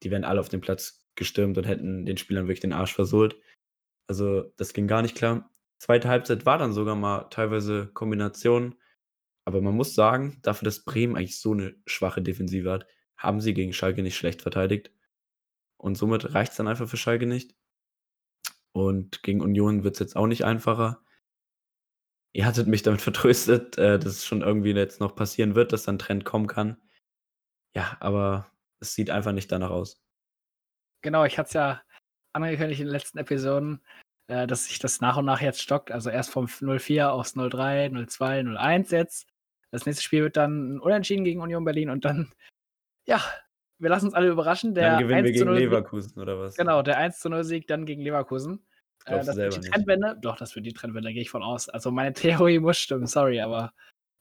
Die 0.03 0.11
wären 0.11 0.23
alle 0.23 0.39
auf 0.39 0.49
den 0.49 0.61
Platz 0.61 1.05
gestürmt 1.15 1.57
und 1.57 1.65
hätten 1.65 2.05
den 2.05 2.17
Spielern 2.17 2.45
wirklich 2.45 2.59
den 2.59 2.73
Arsch 2.73 2.93
versohlt. 2.93 3.37
Also 4.07 4.51
das 4.57 4.73
ging 4.73 4.87
gar 4.87 5.01
nicht 5.01 5.15
klar. 5.15 5.49
Zweite 5.77 6.09
Halbzeit 6.09 6.45
war 6.45 6.57
dann 6.57 6.73
sogar 6.73 6.95
mal 6.95 7.29
teilweise 7.29 7.87
Kombination. 7.93 8.75
Aber 9.45 9.61
man 9.61 9.75
muss 9.75 9.95
sagen, 9.95 10.39
dafür, 10.41 10.65
dass 10.65 10.83
Bremen 10.83 11.15
eigentlich 11.15 11.39
so 11.39 11.53
eine 11.53 11.75
schwache 11.85 12.21
Defensive 12.21 12.69
hat, 12.71 12.87
haben 13.17 13.41
sie 13.41 13.53
gegen 13.53 13.73
Schalke 13.73 14.01
nicht 14.01 14.17
schlecht 14.17 14.41
verteidigt. 14.41 14.91
Und 15.77 15.95
somit 15.95 16.33
reicht 16.33 16.51
es 16.51 16.57
dann 16.57 16.67
einfach 16.67 16.89
für 16.89 16.97
Schalke 16.97 17.25
nicht. 17.25 17.55
Und 18.71 19.23
gegen 19.23 19.41
Union 19.41 19.83
wird 19.83 19.95
es 19.95 19.99
jetzt 19.99 20.15
auch 20.15 20.27
nicht 20.27 20.45
einfacher. 20.45 21.03
Ihr 22.33 22.45
hattet 22.45 22.67
mich 22.67 22.83
damit 22.83 23.01
vertröstet, 23.09 23.77
äh, 23.77 23.99
dass 23.99 24.13
es 24.13 24.25
schon 24.25 24.41
irgendwie 24.41 24.71
jetzt 24.71 24.99
noch 24.99 25.15
passieren 25.15 25.55
wird, 25.55 25.73
dass 25.73 25.83
dann 25.83 25.99
Trend 25.99 26.25
kommen 26.25 26.47
kann. 26.47 26.77
Ja, 27.75 27.97
aber 27.99 28.51
es 28.79 28.93
sieht 28.93 29.09
einfach 29.09 29.31
nicht 29.31 29.51
danach 29.51 29.69
aus. 29.69 30.01
Genau, 31.01 31.23
ich 31.25 31.37
hatte 31.37 31.47
es 31.47 31.53
ja 31.53 31.81
angekündigt 32.33 32.81
in 32.81 32.87
den 32.87 32.93
letzten 32.93 33.17
Episoden, 33.17 33.81
äh, 34.27 34.47
dass 34.47 34.65
sich 34.65 34.79
das 34.79 35.01
nach 35.01 35.17
und 35.17 35.25
nach 35.25 35.41
jetzt 35.41 35.61
stockt. 35.61 35.91
Also 35.91 36.09
erst 36.09 36.31
vom 36.31 36.47
04 36.47 37.11
aufs 37.11 37.33
03, 37.33 37.89
02, 38.07 38.39
01 38.57 38.91
jetzt. 38.91 39.27
Das 39.71 39.85
nächste 39.85 40.03
Spiel 40.03 40.23
wird 40.23 40.37
dann 40.37 40.79
Unentschieden 40.79 41.23
gegen 41.23 41.41
Union 41.41 41.63
Berlin 41.63 41.89
und 41.89 42.05
dann, 42.05 42.31
ja, 43.05 43.21
wir 43.77 43.89
lassen 43.89 44.07
uns 44.07 44.15
alle 44.15 44.29
überraschen. 44.29 44.73
Der 44.73 44.91
dann 44.91 44.99
gewinnen 45.01 45.25
wir 45.25 45.31
gegen 45.31 45.53
Leverkusen 45.53 46.19
oder 46.21 46.39
was? 46.39 46.55
Genau, 46.55 46.81
der 46.81 46.97
1 46.97 47.19
zu 47.19 47.29
0 47.29 47.43
Sieg 47.43 47.67
dann 47.67 47.85
gegen 47.85 48.01
Leverkusen. 48.01 48.65
Äh, 49.05 49.23
das 49.23 49.35
wird 49.35 49.55
die 49.55 49.69
Trendwende. 49.69 50.17
Doch, 50.21 50.37
das 50.37 50.55
wird 50.55 50.65
die 50.65 50.73
Trendwende, 50.73 51.13
gehe 51.13 51.21
ich 51.21 51.29
von 51.29 51.43
aus. 51.43 51.69
Also 51.69 51.91
meine 51.91 52.13
Theorie 52.13 52.59
muss 52.59 52.77
stimmen, 52.77 53.07
sorry, 53.07 53.39
aber 53.41 53.73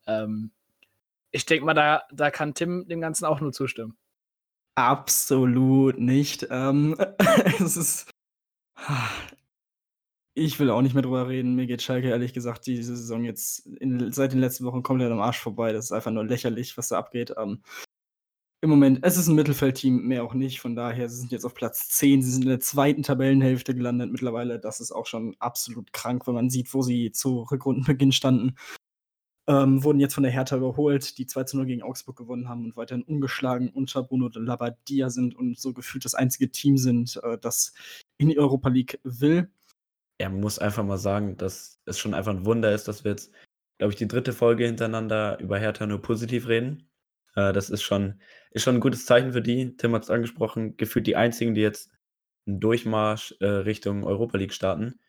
ähm, 0.06 0.52
ich 1.30 1.46
denke 1.46 1.64
mal, 1.64 1.74
da, 1.74 2.02
da 2.12 2.30
kann 2.30 2.54
Tim 2.54 2.86
dem 2.88 3.00
Ganzen 3.00 3.24
auch 3.24 3.40
nur 3.40 3.52
zustimmen. 3.52 3.96
Absolut 4.78 5.98
nicht. 5.98 6.46
Ähm, 6.50 6.96
es 7.60 7.76
ist. 7.76 8.10
Ich 10.34 10.60
will 10.60 10.70
auch 10.70 10.82
nicht 10.82 10.94
mehr 10.94 11.02
drüber 11.02 11.28
reden. 11.28 11.56
Mir 11.56 11.66
geht 11.66 11.82
Schalke 11.82 12.10
ehrlich 12.10 12.32
gesagt 12.32 12.66
diese 12.66 12.96
Saison 12.96 13.24
jetzt 13.24 13.66
in, 13.66 14.12
seit 14.12 14.32
den 14.32 14.38
letzten 14.38 14.64
Wochen 14.64 14.84
komplett 14.84 15.10
am 15.10 15.20
Arsch 15.20 15.40
vorbei. 15.40 15.72
Das 15.72 15.86
ist 15.86 15.92
einfach 15.92 16.12
nur 16.12 16.24
lächerlich, 16.24 16.78
was 16.78 16.88
da 16.88 16.98
abgeht. 16.98 17.34
Ähm, 17.36 17.60
Im 18.62 18.70
Moment, 18.70 19.00
es 19.02 19.16
ist 19.16 19.26
ein 19.26 19.34
Mittelfeldteam, 19.34 20.06
mehr 20.06 20.22
auch 20.22 20.34
nicht. 20.34 20.60
Von 20.60 20.76
daher, 20.76 21.08
sie 21.08 21.16
sind 21.18 21.32
jetzt 21.32 21.44
auf 21.44 21.54
Platz 21.54 21.88
10. 21.88 22.22
Sie 22.22 22.30
sind 22.30 22.42
in 22.42 22.50
der 22.50 22.60
zweiten 22.60 23.02
Tabellenhälfte 23.02 23.74
gelandet 23.74 24.12
mittlerweile. 24.12 24.60
Das 24.60 24.78
ist 24.78 24.92
auch 24.92 25.06
schon 25.06 25.34
absolut 25.40 25.92
krank, 25.92 26.28
wenn 26.28 26.34
man 26.34 26.50
sieht, 26.50 26.72
wo 26.72 26.82
sie 26.82 27.10
zu 27.10 27.42
Rückrundenbeginn 27.50 28.12
standen. 28.12 28.54
Ähm, 29.48 29.82
wurden 29.82 29.98
jetzt 29.98 30.12
von 30.12 30.24
der 30.24 30.32
Hertha 30.32 30.58
überholt, 30.58 31.16
die 31.16 31.24
2 31.24 31.44
zu 31.44 31.56
0 31.56 31.64
gegen 31.64 31.82
Augsburg 31.82 32.16
gewonnen 32.16 32.50
haben 32.50 32.66
und 32.66 32.76
weiterhin 32.76 33.02
ungeschlagen 33.02 33.70
unter 33.70 34.02
Bruno 34.02 34.28
Labbadia 34.28 35.08
sind 35.08 35.34
und 35.34 35.58
so 35.58 35.72
gefühlt 35.72 36.04
das 36.04 36.14
einzige 36.14 36.50
Team 36.50 36.76
sind, 36.76 37.18
äh, 37.22 37.38
das 37.38 37.72
in 38.18 38.28
die 38.28 38.38
Europa 38.38 38.68
League 38.68 39.00
will. 39.04 39.50
Er 40.18 40.28
muss 40.28 40.58
einfach 40.58 40.84
mal 40.84 40.98
sagen, 40.98 41.38
dass 41.38 41.80
es 41.86 41.98
schon 41.98 42.12
einfach 42.12 42.32
ein 42.32 42.44
Wunder 42.44 42.74
ist, 42.74 42.88
dass 42.88 43.04
wir 43.04 43.12
jetzt, 43.12 43.32
glaube 43.78 43.94
ich, 43.94 43.98
die 43.98 44.06
dritte 44.06 44.34
Folge 44.34 44.66
hintereinander 44.66 45.38
über 45.40 45.58
Hertha 45.58 45.86
nur 45.86 46.02
positiv 46.02 46.46
reden. 46.48 46.90
Äh, 47.34 47.54
das 47.54 47.70
ist 47.70 47.82
schon, 47.82 48.20
ist 48.50 48.64
schon 48.64 48.74
ein 48.74 48.80
gutes 48.80 49.06
Zeichen 49.06 49.32
für 49.32 49.40
die. 49.40 49.76
Tim 49.78 49.94
hat 49.94 50.02
es 50.02 50.10
angesprochen, 50.10 50.76
gefühlt 50.76 51.06
die 51.06 51.16
einzigen, 51.16 51.54
die 51.54 51.62
jetzt 51.62 51.90
einen 52.46 52.60
Durchmarsch 52.60 53.34
äh, 53.40 53.46
Richtung 53.46 54.04
Europa 54.04 54.36
League 54.36 54.52
starten. 54.52 55.00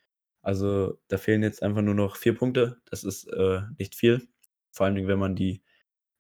Also 0.50 1.00
da 1.10 1.20
fehlen 1.20 1.44
jetzt 1.44 1.62
einfach 1.62 1.84
nur 1.84 1.94
noch 1.94 2.16
vier 2.16 2.34
Punkte. 2.34 2.82
Das 2.90 3.04
ist 3.04 3.26
äh, 3.26 3.62
nicht 3.78 3.94
viel. 3.94 4.28
Vor 4.72 4.88
allem, 4.88 5.08
wenn 5.08 5.20
man 5.20 5.36
die, 5.36 5.62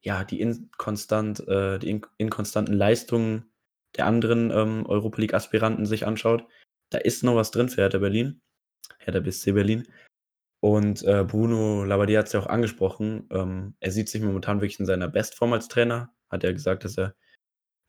ja, 0.02 0.24
die 0.24 0.40
inkonstant, 0.40 1.48
äh, 1.48 1.80
die 1.80 1.90
in 1.90 2.06
inkonstanten 2.20 2.76
Leistungen 2.76 3.52
der 3.98 4.06
anderen 4.06 4.52
ähm, 4.52 4.86
Europa 4.86 5.20
League-Aspiranten 5.20 5.88
sich 5.88 6.06
anschaut. 6.06 6.46
Da 6.92 7.00
ist 7.00 7.24
noch 7.24 7.34
was 7.34 7.50
drin 7.50 7.70
für 7.70 7.82
Hertha 7.82 7.98
Berlin. 7.98 8.40
Hertha 9.00 9.20
BSC 9.20 9.54
Berlin. 9.54 9.88
Und 10.60 11.02
äh, 11.06 11.24
Bruno 11.24 11.84
Labbadia 11.84 12.20
hat 12.20 12.28
es 12.28 12.34
ja 12.34 12.40
auch 12.40 12.46
angesprochen. 12.46 13.28
Ähm, 13.32 13.78
er 13.80 13.92
sieht 13.92 14.10
sich 14.10 14.22
momentan 14.22 14.62
wirklich 14.62 14.80
in 14.80 14.86
seiner 14.86 15.08
Bestform 15.08 15.54
als 15.54 15.70
Trainer. 15.70 16.14
Hat 16.30 16.44
er 16.44 16.54
gesagt, 16.54 16.84
dass 16.84 17.00
er 17.00 17.16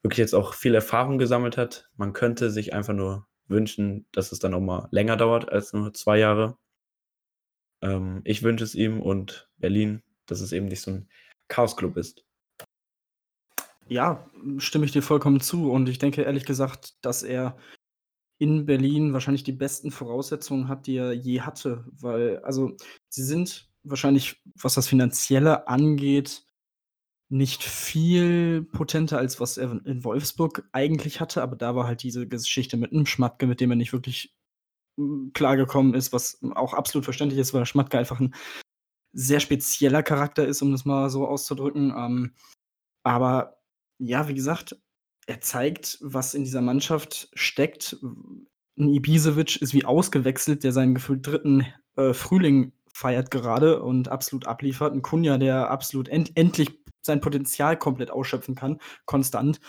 wirklich 0.03 0.21
jetzt 0.21 0.35
auch 0.35 0.55
viel 0.55 0.75
Erfahrung 0.75 1.19
gesammelt 1.19 1.59
hat. 1.59 1.91
Man 1.97 2.15
könnte 2.15 2.51
sich 2.51 2.73
einfach 2.73 2.95
nur 2.95 3.27
wünschen, 3.51 4.07
dass 4.13 4.33
es 4.33 4.39
dann 4.39 4.55
auch 4.55 4.61
mal 4.61 4.89
länger 4.91 5.17
dauert 5.17 5.51
als 5.51 5.73
nur 5.73 5.93
zwei 5.93 6.19
Jahre. 6.19 6.57
Ähm, 7.83 8.21
ich 8.25 8.43
wünsche 8.43 8.65
es 8.65 8.75
ihm 8.75 9.01
und 9.01 9.49
Berlin, 9.59 10.03
dass 10.27 10.41
es 10.41 10.53
eben 10.53 10.67
nicht 10.67 10.81
so 10.81 10.93
ein 10.93 11.09
Chaos-Club 11.49 11.97
ist. 11.97 12.25
Ja, 13.89 14.31
stimme 14.59 14.85
ich 14.85 14.93
dir 14.93 15.03
vollkommen 15.03 15.41
zu. 15.41 15.71
Und 15.71 15.89
ich 15.89 15.99
denke 15.99 16.23
ehrlich 16.23 16.47
gesagt, 16.47 16.95
dass 17.05 17.23
er 17.23 17.59
in 18.39 18.65
Berlin 18.65 19.13
wahrscheinlich 19.13 19.43
die 19.43 19.53
besten 19.53 19.91
Voraussetzungen 19.91 20.69
hat, 20.69 20.87
die 20.87 20.97
er 20.97 21.13
je 21.13 21.41
hatte. 21.41 21.85
Weil, 22.01 22.39
also, 22.39 22.77
sie 23.09 23.25
sind 23.25 23.69
wahrscheinlich, 23.83 24.41
was 24.55 24.75
das 24.75 24.87
Finanzielle 24.87 25.67
angeht, 25.67 26.47
nicht 27.31 27.63
viel 27.63 28.63
potenter 28.63 29.19
als 29.19 29.41
was 29.41 29.57
er 29.57 29.81
in 29.87 30.05
Wolfsburg 30.05 30.69
eigentlich 30.73 31.21
hatte, 31.21 31.43
aber 31.43 31.57
da 31.57 31.77
war 31.77 31.87
halt 31.87 32.03
diese 32.03 32.27
Geschichte 32.27 32.77
mit 32.77 32.93
einem 32.93 33.07
Schmatke, 33.07 33.47
mit 33.47 33.61
dem 33.61 33.71
er 33.71 33.77
nicht 33.77 33.93
wirklich 33.93 34.35
hm, 34.99 35.31
klargekommen 35.33 35.95
ist, 35.95 36.13
was 36.13 36.41
auch 36.55 36.75
absolut 36.75 37.05
verständlich 37.05 37.41
ist, 37.41 37.55
weil 37.55 37.65
Schmatke 37.67 37.99
einfach 37.99 38.21
ein 38.21 38.35
sehr 39.13 39.41
spezieller 39.41 40.03
Charakter 40.03 40.47
ist, 40.47 40.61
um 40.63 40.73
das 40.73 40.85
mal 40.85 41.09
so 41.09 41.27
auszudrücken. 41.27 41.95
Ähm, 41.97 42.35
aber 43.05 43.59
ja, 43.99 44.29
wie 44.29 44.35
gesagt, 44.35 44.77
er 45.27 45.41
zeigt, 45.41 45.99
was 46.01 46.35
in 46.35 46.45
dieser 46.45 46.63
Mannschaft 46.63 47.31
steckt. 47.35 47.97
Ein 48.03 48.89
Ibisevic 48.89 49.63
ist 49.63 49.75
wie 49.75 49.85
ausgewechselt, 49.85 50.65
der 50.65 50.73
seinen 50.73 50.95
gefühlt 50.95 51.27
dritten 51.27 51.67
äh, 51.97 52.13
Frühling 52.13 52.73
feiert 52.93 53.31
gerade 53.31 53.83
und 53.83 54.09
absolut 54.09 54.47
abliefert. 54.47 54.93
Ein 54.93 55.03
Kunja, 55.03 55.39
der 55.39 55.71
absolut 55.71 56.09
end 56.09 56.37
endlich 56.37 56.80
sein 57.03 57.21
Potenzial 57.21 57.79
komplett 57.79 58.11
ausschöpfen 58.11 58.55
kann, 58.55 58.79
konstant. 59.07 59.61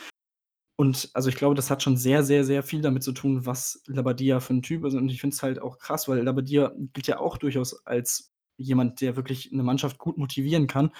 Und 0.78 1.12
also 1.14 1.30
ich 1.30 1.36
glaube, 1.36 1.56
das 1.56 1.70
hat 1.70 1.84
schon 1.84 1.96
sehr, 1.96 2.24
sehr, 2.24 2.44
sehr 2.44 2.64
viel 2.64 2.82
damit 2.82 3.04
zu 3.04 3.12
tun, 3.12 3.46
was 3.46 3.84
Labadia 3.86 4.40
für 4.40 4.54
ein 4.56 4.64
Typ 4.64 4.84
ist. 4.86 4.96
Und 4.96 5.10
ich 5.10 5.22
finde 5.22 5.36
es 5.36 5.44
halt 5.44 5.62
auch 5.62 5.78
krass, 5.78 6.08
weil 6.08 6.24
Labadia 6.24 6.74
gilt 6.94 7.08
ja 7.08 7.20
auch 7.20 7.38
durchaus 7.38 7.86
als 7.86 8.34
jemand, 8.58 9.02
der 9.02 9.16
wirklich 9.16 9.52
eine 9.54 9.64
Mannschaft 9.64 9.98
gut 9.98 10.18
motivieren 10.18 10.68
kann. 10.68 10.92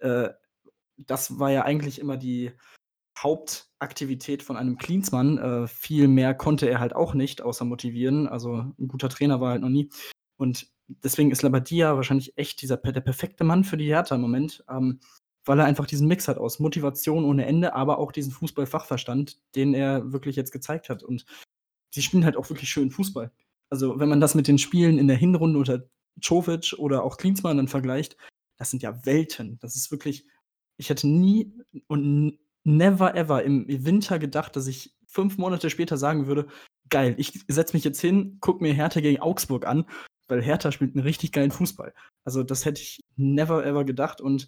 Äh, 0.00 0.30
das 0.96 1.38
war 1.38 1.50
ja 1.50 1.64
eigentlich 1.64 1.98
immer 1.98 2.16
die 2.16 2.52
Hauptaktivität 3.18 4.42
von 4.42 4.56
einem 4.56 4.78
Klinsmann. 4.78 5.38
Äh, 5.38 5.66
viel 5.66 6.08
mehr 6.08 6.34
konnte 6.34 6.68
er 6.68 6.80
halt 6.80 6.94
auch 6.94 7.14
nicht, 7.14 7.42
außer 7.42 7.64
motivieren. 7.64 8.28
Also 8.28 8.72
ein 8.78 8.88
guter 8.88 9.08
Trainer 9.08 9.40
war 9.40 9.50
halt 9.50 9.62
noch 9.62 9.68
nie. 9.68 9.90
Und 10.36 10.68
deswegen 10.86 11.30
ist 11.30 11.42
Labadia 11.42 11.96
wahrscheinlich 11.96 12.36
echt 12.38 12.62
dieser, 12.62 12.76
der 12.76 13.00
perfekte 13.00 13.44
Mann 13.44 13.64
für 13.64 13.76
die 13.76 13.88
Hertha 13.88 14.14
im 14.14 14.20
Moment. 14.20 14.64
Ähm, 14.68 15.00
weil 15.48 15.58
er 15.60 15.66
einfach 15.66 15.86
diesen 15.86 16.08
Mix 16.08 16.28
hat 16.28 16.38
aus 16.38 16.60
Motivation 16.60 17.24
ohne 17.24 17.46
Ende, 17.46 17.74
aber 17.74 17.98
auch 17.98 18.12
diesen 18.12 18.32
Fußballfachverstand, 18.32 19.38
den 19.56 19.74
er 19.74 20.12
wirklich 20.12 20.36
jetzt 20.36 20.52
gezeigt 20.52 20.88
hat. 20.90 21.02
Und 21.02 21.24
sie 21.94 22.02
spielen 22.02 22.24
halt 22.24 22.36
auch 22.36 22.48
wirklich 22.50 22.70
schön 22.70 22.90
Fußball. 22.90 23.32
Also, 23.70 23.98
wenn 23.98 24.08
man 24.08 24.20
das 24.20 24.34
mit 24.34 24.48
den 24.48 24.58
Spielen 24.58 24.98
in 24.98 25.08
der 25.08 25.16
Hinrunde 25.16 25.58
oder 25.58 25.88
Jovic 26.20 26.74
oder 26.78 27.02
auch 27.04 27.16
Klinsmann 27.16 27.56
dann 27.56 27.68
vergleicht, 27.68 28.16
das 28.58 28.70
sind 28.70 28.82
ja 28.82 29.04
Welten. 29.06 29.58
Das 29.60 29.76
ist 29.76 29.90
wirklich 29.90 30.26
ich 30.78 30.90
hätte 30.90 31.08
nie 31.08 31.52
und 31.88 32.38
never 32.64 33.14
ever 33.16 33.42
im 33.42 33.66
Winter 33.68 34.18
gedacht, 34.18 34.54
dass 34.56 34.66
ich 34.66 34.94
fünf 35.06 35.38
Monate 35.38 35.70
später 35.70 35.96
sagen 35.98 36.26
würde: 36.26 36.46
„Geil, 36.88 37.14
ich 37.18 37.44
setze 37.48 37.76
mich 37.76 37.84
jetzt 37.84 38.00
hin, 38.00 38.38
gucke 38.40 38.62
mir 38.62 38.72
Hertha 38.74 39.00
gegen 39.00 39.20
Augsburg 39.20 39.66
an, 39.66 39.86
weil 40.28 40.42
Hertha 40.42 40.70
spielt 40.72 40.94
einen 40.94 41.04
richtig 41.04 41.32
geilen 41.32 41.50
Fußball.“ 41.50 41.94
Also, 42.24 42.42
das 42.44 42.64
hätte 42.64 42.80
ich 42.82 43.00
never 43.16 43.64
ever 43.66 43.84
gedacht 43.84 44.20
und 44.20 44.46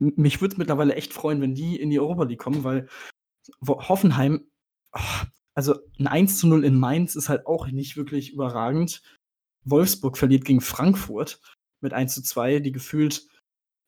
mich 0.00 0.40
würde 0.40 0.54
es 0.54 0.58
mittlerweile 0.58 0.94
echt 0.94 1.12
freuen, 1.12 1.40
wenn 1.40 1.54
die 1.54 1.78
in 1.78 1.90
die 1.90 2.00
Europa 2.00 2.24
League 2.24 2.40
kommen, 2.40 2.64
weil 2.64 2.88
Hoffenheim 3.66 4.46
oh, 4.92 5.26
also 5.54 5.74
ein 5.98 6.08
1:0 6.08 6.62
in 6.62 6.78
Mainz 6.78 7.16
ist 7.16 7.28
halt 7.28 7.46
auch 7.46 7.66
nicht 7.66 7.96
wirklich 7.96 8.32
überragend. 8.32 9.02
Wolfsburg 9.64 10.16
verliert 10.16 10.44
gegen 10.44 10.60
Frankfurt 10.60 11.40
mit 11.80 11.92
1:2, 11.92 12.60
die 12.60 12.72
gefühlt 12.72 13.26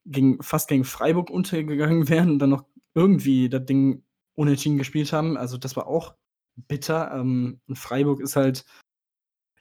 gegen, 0.05 0.43
fast 0.43 0.69
gegen 0.69 0.85
Freiburg 0.85 1.31
untergegangen 1.31 2.09
wären 2.09 2.33
und 2.33 2.39
dann 2.39 2.51
noch 2.51 2.67
irgendwie 2.95 3.49
das 3.49 3.65
Ding 3.65 4.05
unentschieden 4.35 4.79
gespielt 4.79 5.13
haben. 5.13 5.37
Also 5.37 5.57
das 5.57 5.77
war 5.77 5.87
auch 5.87 6.15
bitter. 6.57 7.13
Ähm, 7.15 7.61
und 7.67 7.79
Freiburg 7.79 8.21
ist 8.21 8.37
halt, 8.37 8.65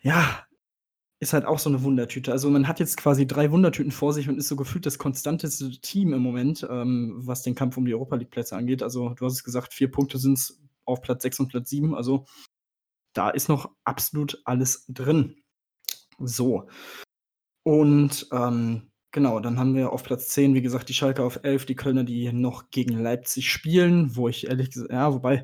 ja, 0.02 0.46
ist 1.22 1.34
halt 1.34 1.46
auch 1.46 1.60
so 1.60 1.70
eine 1.70 1.84
Wundertüte. 1.84 2.32
Also 2.32 2.50
man 2.50 2.68
hat 2.68 2.80
jetzt 2.80 2.98
quasi 2.98 3.28
drei 3.28 3.52
Wundertüten 3.52 3.92
vor 3.92 4.12
sich 4.12 4.28
und 4.28 4.40
ist 4.40 4.48
so 4.48 4.56
gefühlt 4.56 4.88
das 4.88 4.98
konstanteste 4.98 5.70
Team 5.80 6.14
im 6.14 6.22
Moment, 6.22 6.68
ähm, 6.70 7.14
was 7.16 7.44
den 7.44 7.54
Kampf 7.54 7.78
um 7.78 7.86
die 7.86 7.94
Europa 7.94 8.16
League-Plätze 8.16 8.56
angeht. 8.56 8.82
Also 8.82 9.10
du 9.10 9.26
hast 9.26 9.34
es 9.34 9.44
gesagt, 9.44 9.74
vier 9.74 9.92
Punkte 9.92 10.18
sind 10.18 10.34
es 10.34 10.60
auf 10.84 11.04
Platz 11.04 11.22
6 11.22 11.42
und 11.42 11.48
Platz 11.50 11.70
7. 11.70 11.94
Also 11.94 12.26
da 13.14 13.30
ist 13.30 13.50
noch 13.50 13.70
absolut 13.84 14.42
alles 14.46 14.86
drin. 14.88 15.44
So. 16.18 16.68
Und 17.64 18.28
ähm, 18.32 18.90
genau, 19.12 19.40
dann 19.40 19.60
haben 19.60 19.76
wir 19.76 19.92
auf 19.94 20.04
Platz 20.04 20.30
10, 20.30 20.56
wie 20.56 20.64
gesagt, 20.64 20.90
die 20.90 20.96
Schalke 20.96 21.24
auf 21.24 21.44
11, 21.44 21.68
die 21.68 21.76
Kölner, 21.76 22.04
die 22.04 22.34
noch 22.34 22.72
gegen 22.72 22.98
Leipzig 22.98 23.52
spielen, 23.52 24.16
wo 24.16 24.28
ich 24.28 24.48
ehrlich 24.48 24.72
gesagt, 24.72 24.92
ja, 24.92 25.14
wobei, 25.14 25.44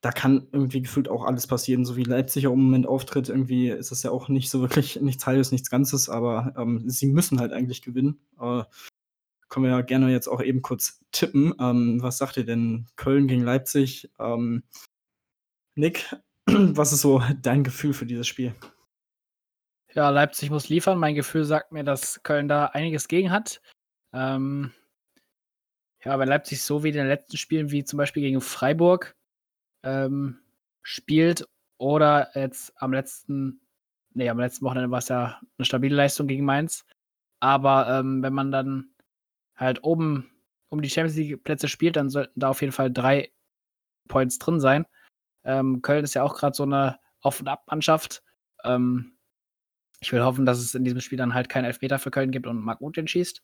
da 0.00 0.10
kann 0.12 0.48
irgendwie 0.52 0.82
gefühlt 0.82 1.08
auch 1.08 1.24
alles 1.24 1.46
passieren, 1.46 1.84
so 1.84 1.96
wie 1.96 2.04
Leipzig 2.04 2.44
ja 2.44 2.50
im 2.50 2.64
Moment 2.64 2.86
auftritt. 2.86 3.28
Irgendwie 3.28 3.68
ist 3.68 3.90
das 3.90 4.02
ja 4.02 4.10
auch 4.10 4.28
nicht 4.28 4.50
so 4.50 4.60
wirklich 4.60 5.00
nichts 5.00 5.26
Halbes, 5.26 5.52
nichts 5.52 5.70
Ganzes, 5.70 6.08
aber 6.08 6.54
ähm, 6.56 6.88
sie 6.88 7.06
müssen 7.06 7.40
halt 7.40 7.52
eigentlich 7.52 7.82
gewinnen. 7.82 8.20
Äh, 8.40 8.64
können 9.48 9.64
wir 9.64 9.72
ja 9.72 9.80
gerne 9.82 10.10
jetzt 10.10 10.28
auch 10.28 10.40
eben 10.40 10.62
kurz 10.62 11.04
tippen. 11.10 11.54
Ähm, 11.60 11.98
was 12.00 12.18
sagt 12.18 12.36
ihr 12.36 12.44
denn? 12.44 12.86
Köln 12.96 13.26
gegen 13.26 13.42
Leipzig? 13.42 14.10
Ähm, 14.18 14.62
Nick, 15.74 16.06
was 16.46 16.92
ist 16.92 17.02
so 17.02 17.22
dein 17.42 17.64
Gefühl 17.64 17.92
für 17.92 18.06
dieses 18.06 18.26
Spiel? 18.26 18.54
Ja, 19.92 20.08
Leipzig 20.10 20.50
muss 20.50 20.68
liefern. 20.68 20.98
Mein 20.98 21.16
Gefühl 21.16 21.44
sagt 21.44 21.72
mir, 21.72 21.82
dass 21.82 22.22
Köln 22.22 22.48
da 22.48 22.66
einiges 22.66 23.08
gegen 23.08 23.32
hat. 23.32 23.60
Ähm, 24.12 24.72
ja, 26.04 26.18
wenn 26.18 26.28
Leipzig 26.28 26.62
so 26.62 26.84
wie 26.84 26.88
in 26.90 26.94
den 26.94 27.08
letzten 27.08 27.36
Spielen, 27.36 27.70
wie 27.70 27.84
zum 27.84 27.96
Beispiel 27.96 28.22
gegen 28.22 28.40
Freiburg, 28.40 29.16
ähm, 29.82 30.40
spielt 30.82 31.48
oder 31.78 32.30
jetzt 32.34 32.72
am 32.80 32.92
letzten, 32.92 33.60
nee, 34.12 34.28
am 34.28 34.38
letzten 34.38 34.64
Wochenende 34.64 34.90
war 34.90 34.98
es 34.98 35.08
ja 35.08 35.40
eine 35.58 35.64
stabile 35.64 35.96
Leistung 35.96 36.26
gegen 36.26 36.44
Mainz. 36.44 36.84
Aber 37.40 37.88
ähm, 37.88 38.22
wenn 38.22 38.34
man 38.34 38.52
dann 38.52 38.90
halt 39.56 39.82
oben 39.82 40.30
um 40.68 40.82
die 40.82 40.90
Champions 40.90 41.16
League 41.16 41.42
Plätze 41.42 41.68
spielt, 41.68 41.96
dann 41.96 42.10
sollten 42.10 42.38
da 42.38 42.50
auf 42.50 42.60
jeden 42.60 42.72
Fall 42.72 42.92
drei 42.92 43.32
Points 44.08 44.38
drin 44.38 44.60
sein. 44.60 44.86
Ähm, 45.44 45.82
Köln 45.82 46.04
ist 46.04 46.14
ja 46.14 46.22
auch 46.22 46.36
gerade 46.36 46.54
so 46.54 46.64
eine 46.64 46.98
Auf- 47.20 47.40
und 47.40 47.48
Ab-Mannschaft. 47.48 48.22
Ähm, 48.64 49.16
ich 50.00 50.12
will 50.12 50.22
hoffen, 50.22 50.46
dass 50.46 50.58
es 50.58 50.74
in 50.74 50.84
diesem 50.84 51.00
Spiel 51.00 51.18
dann 51.18 51.34
halt 51.34 51.48
keinen 51.48 51.64
Elfmeter 51.64 51.98
für 51.98 52.10
Köln 52.10 52.30
gibt 52.30 52.46
und 52.46 52.60
Marc 52.60 52.80
Uth 52.80 52.96
schießt. 53.08 53.42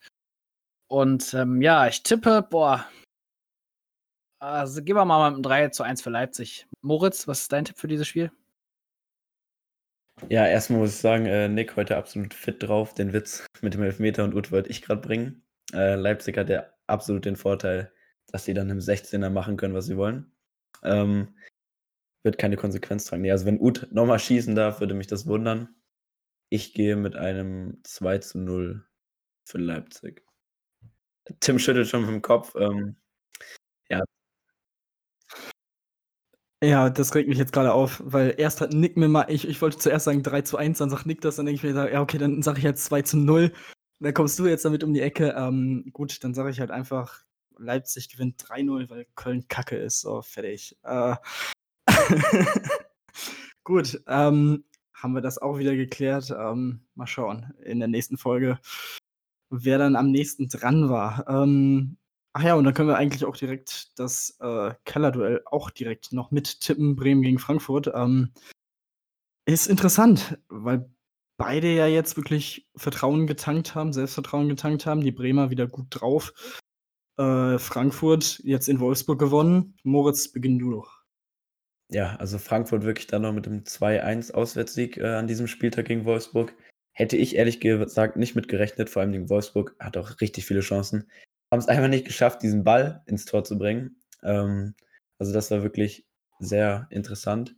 Und 0.88 1.34
ähm, 1.34 1.60
ja, 1.62 1.86
ich 1.86 2.02
tippe, 2.02 2.46
boah. 2.48 2.86
Also 4.38 4.82
gehen 4.82 4.96
wir 4.96 5.04
mal 5.04 5.30
mit 5.30 5.36
einem 5.36 5.42
3 5.42 5.68
zu 5.70 5.82
1 5.82 6.02
für 6.02 6.10
Leipzig. 6.10 6.66
Moritz, 6.82 7.26
was 7.26 7.42
ist 7.42 7.52
dein 7.52 7.64
Tipp 7.64 7.78
für 7.78 7.88
dieses 7.88 8.06
Spiel? 8.06 8.30
Ja, 10.28 10.46
erstmal 10.46 10.80
muss 10.80 10.90
ich 10.90 10.96
sagen, 10.96 11.26
äh, 11.26 11.48
Nick 11.48 11.76
heute 11.76 11.96
absolut 11.96 12.34
fit 12.34 12.62
drauf. 12.62 12.94
Den 12.94 13.12
Witz 13.12 13.46
mit 13.60 13.74
dem 13.74 13.82
Elfmeter 13.82 14.24
und 14.24 14.34
Uth 14.34 14.50
wollte 14.52 14.70
ich 14.70 14.82
gerade 14.82 15.00
bringen. 15.00 15.42
Äh, 15.72 15.94
Leipzig 15.94 16.36
hat 16.36 16.48
ja 16.48 16.66
absolut 16.86 17.24
den 17.24 17.36
Vorteil, 17.36 17.92
dass 18.28 18.44
sie 18.44 18.54
dann 18.54 18.70
im 18.70 18.78
16er 18.78 19.30
machen 19.30 19.56
können, 19.56 19.74
was 19.74 19.86
sie 19.86 19.96
wollen. 19.96 20.30
Ähm, 20.82 21.34
wird 22.22 22.38
keine 22.38 22.56
Konsequenz 22.56 23.04
tragen. 23.04 23.22
Nee, 23.22 23.30
also 23.30 23.46
wenn 23.46 23.60
Uth 23.60 23.88
nochmal 23.92 24.18
schießen 24.18 24.54
darf, 24.54 24.80
würde 24.80 24.94
mich 24.94 25.06
das 25.06 25.26
wundern. 25.26 25.68
Ich 26.50 26.74
gehe 26.74 26.96
mit 26.96 27.16
einem 27.16 27.80
2 27.84 28.18
zu 28.18 28.38
0 28.38 28.86
für 29.44 29.58
Leipzig. 29.58 30.24
Tim 31.40 31.58
schüttelt 31.58 31.88
schon 31.88 32.02
mit 32.02 32.10
dem 32.10 32.22
Kopf. 32.22 32.54
Ähm, 32.56 32.96
ja. 33.90 34.02
Ja, 36.62 36.88
das 36.88 37.14
regt 37.14 37.28
mich 37.28 37.36
jetzt 37.36 37.52
gerade 37.52 37.72
auf, 37.72 38.02
weil 38.04 38.34
erst 38.38 38.62
hat 38.62 38.72
Nick 38.72 38.96
mir 38.96 39.08
mal, 39.08 39.26
ich, 39.28 39.46
ich 39.46 39.60
wollte 39.60 39.76
zuerst 39.76 40.06
sagen 40.06 40.22
3 40.22 40.40
zu 40.42 40.56
1, 40.56 40.78
dann 40.78 40.88
sagt 40.88 41.04
Nick 41.04 41.20
das, 41.20 41.36
dann 41.36 41.44
denke 41.44 41.56
ich 41.56 41.74
mir, 41.74 41.92
ja, 41.92 42.00
okay, 42.00 42.16
dann 42.16 42.42
sage 42.42 42.58
ich 42.58 42.64
jetzt 42.64 42.86
2 42.86 43.02
zu 43.02 43.18
0. 43.18 43.52
Dann 44.00 44.14
kommst 44.14 44.38
du 44.38 44.46
jetzt 44.46 44.64
damit 44.64 44.82
um 44.82 44.94
die 44.94 45.00
Ecke. 45.00 45.34
Ähm, 45.36 45.90
gut, 45.92 46.22
dann 46.24 46.34
sage 46.34 46.50
ich 46.50 46.60
halt 46.60 46.70
einfach, 46.70 47.24
Leipzig 47.58 48.08
gewinnt 48.08 48.42
3-0, 48.42 48.90
weil 48.90 49.06
Köln 49.14 49.48
kacke 49.48 49.76
ist. 49.76 50.00
So, 50.00 50.22
fertig. 50.22 50.78
Äh, 50.82 51.16
gut, 53.64 54.02
ähm, 54.06 54.64
haben 54.94 55.14
wir 55.14 55.20
das 55.20 55.38
auch 55.38 55.58
wieder 55.58 55.76
geklärt. 55.76 56.30
Ähm, 56.30 56.86
mal 56.94 57.06
schauen 57.06 57.52
in 57.64 57.78
der 57.78 57.88
nächsten 57.88 58.18
Folge, 58.18 58.58
wer 59.50 59.78
dann 59.78 59.96
am 59.96 60.10
nächsten 60.10 60.48
dran 60.48 60.88
war. 60.88 61.26
Ähm, 61.28 61.98
ach 62.36 62.42
ja, 62.42 62.54
und 62.54 62.64
dann 62.64 62.74
können 62.74 62.90
wir 62.90 62.98
eigentlich 62.98 63.24
auch 63.24 63.36
direkt 63.36 63.98
das 63.98 64.36
äh, 64.40 64.74
Kellerduell 64.84 65.40
auch 65.46 65.70
direkt 65.70 66.12
noch 66.12 66.30
mittippen. 66.30 66.94
Bremen 66.94 67.22
gegen 67.22 67.38
Frankfurt. 67.38 67.90
Ähm, 67.94 68.32
ist 69.46 69.68
interessant, 69.68 70.38
weil 70.48 70.90
beide 71.38 71.74
ja 71.74 71.86
jetzt 71.86 72.18
wirklich 72.18 72.68
Vertrauen 72.76 73.26
getankt 73.26 73.74
haben, 73.74 73.94
Selbstvertrauen 73.94 74.50
getankt 74.50 74.84
haben. 74.84 75.00
Die 75.00 75.12
Bremer 75.12 75.48
wieder 75.48 75.66
gut 75.66 75.86
drauf. 75.88 76.34
Äh, 77.16 77.58
Frankfurt 77.58 78.40
jetzt 78.44 78.68
in 78.68 78.80
Wolfsburg 78.80 79.18
gewonnen. 79.18 79.74
Moritz, 79.82 80.30
beginn 80.30 80.58
du 80.58 80.72
doch. 80.72 81.04
Ja, 81.90 82.16
also 82.16 82.36
Frankfurt 82.36 82.82
wirklich 82.82 83.06
dann 83.06 83.22
noch 83.22 83.32
mit 83.32 83.46
dem 83.46 83.64
2-1 83.64 84.32
Auswärtssieg 84.32 84.98
äh, 84.98 85.06
an 85.14 85.26
diesem 85.26 85.46
Spieltag 85.46 85.86
gegen 85.86 86.04
Wolfsburg. 86.04 86.54
Hätte 86.92 87.16
ich 87.16 87.36
ehrlich 87.36 87.60
gesagt 87.60 88.18
nicht 88.18 88.34
mit 88.34 88.48
gerechnet, 88.48 88.90
vor 88.90 89.00
allem 89.00 89.12
gegen 89.12 89.30
Wolfsburg 89.30 89.74
hat 89.78 89.96
auch 89.96 90.20
richtig 90.20 90.44
viele 90.44 90.60
Chancen. 90.60 91.08
Haben 91.50 91.60
es 91.60 91.68
einfach 91.68 91.88
nicht 91.88 92.06
geschafft, 92.06 92.42
diesen 92.42 92.64
Ball 92.64 93.02
ins 93.06 93.24
Tor 93.24 93.44
zu 93.44 93.58
bringen. 93.58 94.00
Ähm, 94.22 94.74
also 95.18 95.32
das 95.32 95.50
war 95.50 95.62
wirklich 95.62 96.06
sehr 96.38 96.86
interessant. 96.90 97.54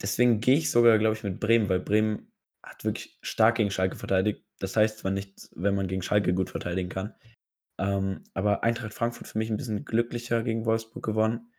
Deswegen 0.00 0.40
gehe 0.40 0.58
ich 0.58 0.70
sogar, 0.70 0.98
glaube 0.98 1.16
ich, 1.16 1.24
mit 1.24 1.40
Bremen, 1.40 1.68
weil 1.68 1.80
Bremen 1.80 2.32
hat 2.62 2.84
wirklich 2.84 3.18
stark 3.22 3.56
gegen 3.56 3.70
Schalke 3.70 3.96
verteidigt. 3.96 4.44
Das 4.58 4.76
heißt 4.76 4.98
zwar 4.98 5.10
nicht, 5.10 5.48
wenn 5.54 5.74
man 5.74 5.88
gegen 5.88 6.02
Schalke 6.02 6.34
gut 6.34 6.50
verteidigen 6.50 6.88
kann. 6.88 7.14
Ähm, 7.78 8.24
aber 8.34 8.62
Eintracht 8.64 8.94
Frankfurt 8.94 9.28
für 9.28 9.38
mich 9.38 9.50
ein 9.50 9.56
bisschen 9.56 9.84
glücklicher 9.84 10.42
gegen 10.42 10.64
Wolfsburg 10.66 11.04
gewonnen. 11.04 11.52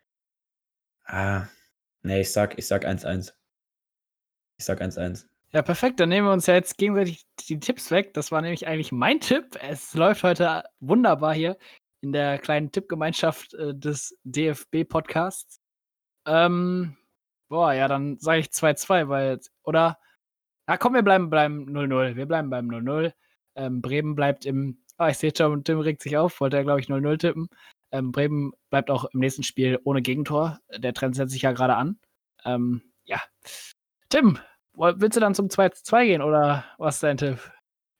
Ah, 1.06 1.48
nee, 2.04 2.22
ich 2.22 2.32
sag, 2.32 2.58
ich 2.58 2.68
sag 2.68 2.86
1-1. 2.86 3.34
Ich 4.58 4.66
sag 4.66 4.82
1-1. 4.82 5.28
Ja, 5.52 5.64
perfekt. 5.64 6.00
Dann 6.00 6.10
nehmen 6.10 6.28
wir 6.28 6.34
uns 6.34 6.46
ja 6.46 6.54
jetzt 6.54 6.78
gegenseitig 6.78 7.26
die 7.48 7.60
Tipps 7.60 7.90
weg. 7.90 8.14
Das 8.14 8.32
war 8.32 8.42
nämlich 8.42 8.68
eigentlich 8.68 8.92
mein 8.92 9.20
Tipp. 9.20 9.58
Es 9.62 9.96
läuft 9.96 10.24
heute 10.24 10.64
wunderbar 10.80 11.34
hier 11.34 11.58
in 12.02 12.12
der 12.14 12.38
kleinen 12.38 12.72
Tippgemeinschaft 12.72 13.54
äh, 13.56 13.74
des 13.76 14.18
DFB-Podcasts. 14.24 15.60
Ähm, 16.28 16.98
boah, 17.50 17.74
ja, 17.74 17.88
dann 17.88 18.20
sage 18.20 18.42
ich 18.42 18.48
2-2, 18.48 19.10
weil, 19.10 19.40
oder? 19.64 19.98
Na 20.68 20.78
komm, 20.78 20.94
wir 20.94 21.02
bleiben 21.02 21.32
beim 21.32 21.66
0-0. 21.66 22.16
Wir 22.16 22.28
bleiben 22.28 22.52
beim 22.52 22.70
0-0. 22.70 23.12
Ähm, 23.56 23.82
Bremen 23.82 24.16
bleibt 24.16 24.46
im, 24.46 24.84
ah, 24.98 25.10
ich 25.10 25.18
sehe 25.18 25.34
schon, 25.36 25.64
Tim 25.64 25.80
regt 25.80 26.04
sich 26.04 26.16
auf, 26.18 26.40
wollte 26.42 26.58
er, 26.58 26.64
glaube 26.64 26.80
ich, 26.80 26.88
0-0 26.88 27.18
tippen. 27.18 27.50
Ähm, 27.92 28.12
Bremen 28.12 28.52
bleibt 28.70 28.92
auch 28.92 29.06
im 29.14 29.20
nächsten 29.20 29.44
Spiel 29.44 29.80
ohne 29.84 30.04
Gegentor. 30.04 30.60
Der 30.78 30.94
Trend 30.94 31.16
setzt 31.16 31.32
sich 31.34 31.42
ja 31.42 31.54
gerade 31.54 31.76
an. 31.76 32.00
Ähm, 32.46 32.84
ja. 33.06 33.20
Tim, 34.10 34.38
willst 34.80 35.16
du 35.16 35.22
dann 35.22 35.36
zum 35.36 35.48
2-2 35.48 36.06
gehen 36.06 36.22
oder 36.22 36.66
was 36.78 36.96
ist 36.96 37.04
dein 37.04 37.18
Tipp? 37.18 37.40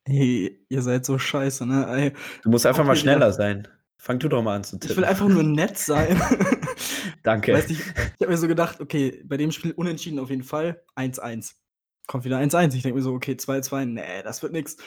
Hey, 0.08 0.66
ihr 0.70 0.82
seid 0.82 1.06
so 1.06 1.18
scheiße, 1.18 1.66
ne? 1.66 1.88
Ey, 1.90 2.14
du 2.44 2.50
musst 2.50 2.66
einfach 2.66 2.86
mal 2.86 2.96
schneller 2.96 3.28
wieder. 3.28 3.34
sein. 3.34 3.68
Fang 4.02 4.18
du 4.18 4.30
doch 4.30 4.42
mal 4.42 4.56
an 4.56 4.64
zu 4.64 4.78
tippen. 4.78 4.92
Ich 4.92 4.98
will 4.98 5.06
einfach 5.06 5.28
nur 5.28 5.44
nett 5.44 5.78
sein. 5.78 6.22
Danke. 7.24 7.54
Weißt, 7.54 7.70
ich 7.70 7.80
ich 7.80 8.22
habe 8.22 8.32
mir 8.32 8.38
so 8.38 8.48
gedacht, 8.48 8.80
okay, 8.80 9.22
bei 9.26 9.36
dem 9.36 9.52
Spiel 9.52 9.74
unentschieden 9.74 10.20
auf 10.20 10.30
jeden 10.30 10.44
Fall. 10.44 10.82
1-1. 10.96 11.56
Kommt 12.08 12.24
wieder 12.24 12.38
1-1. 12.38 12.74
Ich 12.76 12.84
denke 12.84 12.98
mir 12.98 13.04
so, 13.04 13.14
okay, 13.14 13.34
2-2, 13.34 13.86
nee, 13.86 14.24
das 14.24 14.42
wird 14.42 14.54
nix. 14.54 14.78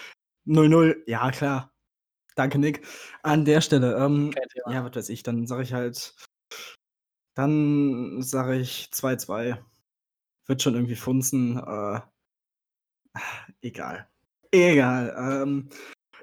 0-0, 0.47 0.97
ja 1.07 1.31
klar. 1.31 1.73
Danke, 2.35 2.59
Nick. 2.59 2.87
An 3.23 3.45
der 3.45 3.61
Stelle, 3.61 3.95
ähm, 3.97 4.33
ja, 4.67 4.83
was 4.85 4.97
weiß 4.97 5.09
ich, 5.11 5.23
dann 5.23 5.47
sage 5.47 5.63
ich 5.63 5.75
halt, 5.75 6.15
dann 7.35 8.23
sage 8.23 8.57
ich 8.57 8.89
2-2. 8.93 9.59
Wird 10.53 10.61
schon 10.61 10.75
irgendwie 10.75 10.97
funzen. 10.97 11.57
Äh, 11.57 12.01
egal. 13.63 14.07
Egal. 14.51 15.17
Ähm, 15.17 15.71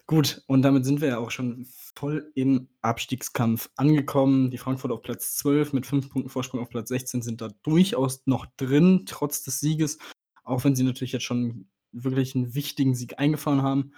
gut, 0.06 0.44
und 0.46 0.62
damit 0.62 0.86
sind 0.86 1.02
wir 1.02 1.08
ja 1.08 1.18
auch 1.18 1.32
schon 1.32 1.66
voll 1.96 2.32
im 2.36 2.70
Abstiegskampf 2.84 3.72
angekommen. 3.76 4.52
Die 4.52 4.60
Frankfurt 4.60 4.92
auf 4.92 5.02
Platz 5.02 5.34
12 5.38 5.74
mit 5.74 5.88
5 5.88 6.12
Punkten 6.12 6.30
Vorsprung 6.30 6.62
auf 6.62 6.70
Platz 6.70 6.90
16 6.90 7.24
sind 7.24 7.42
da 7.42 7.48
durchaus 7.64 8.22
noch 8.28 8.46
drin, 8.56 9.06
trotz 9.08 9.42
des 9.42 9.62
Sieges, 9.62 9.98
auch 10.44 10.64
wenn 10.64 10.76
sie 10.76 10.84
natürlich 10.84 11.14
jetzt 11.14 11.26
schon 11.26 11.68
wirklich 11.92 12.36
einen 12.36 12.54
wichtigen 12.54 12.94
Sieg 12.94 13.18
eingefahren 13.18 13.64
haben. 13.64 13.96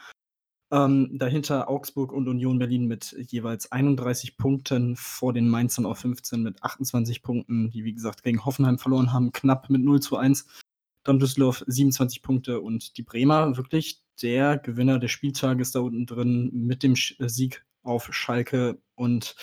Ähm, 0.73 1.09
dahinter 1.17 1.69
Augsburg 1.69 2.13
und 2.13 2.29
Union 2.29 2.57
Berlin 2.57 2.87
mit 2.87 3.13
jeweils 3.29 3.71
31 3.73 4.37
Punkten 4.37 4.95
vor 4.95 5.33
den 5.33 5.49
Mainzern 5.49 5.85
auf 5.85 5.99
15 5.99 6.41
mit 6.41 6.63
28 6.63 7.21
Punkten, 7.21 7.69
die 7.71 7.83
wie 7.83 7.93
gesagt 7.93 8.23
gegen 8.23 8.45
Hoffenheim 8.45 8.77
verloren 8.77 9.11
haben, 9.11 9.33
knapp 9.33 9.69
mit 9.69 9.81
0 9.83 9.99
zu 9.99 10.15
1. 10.15 10.47
Dann 11.03 11.19
Düsseldorf 11.19 11.65
27 11.67 12.21
Punkte 12.21 12.61
und 12.61 12.95
die 12.97 13.03
Bremer 13.03 13.57
wirklich 13.57 14.01
der 14.21 14.57
Gewinner 14.57 14.97
des 14.97 15.11
Spieltages 15.11 15.71
da 15.71 15.81
unten 15.81 16.05
drin 16.05 16.49
mit 16.53 16.83
dem 16.83 16.93
äh, 16.93 17.27
Sieg 17.27 17.65
auf 17.83 18.13
Schalke 18.13 18.81
und 18.95 19.35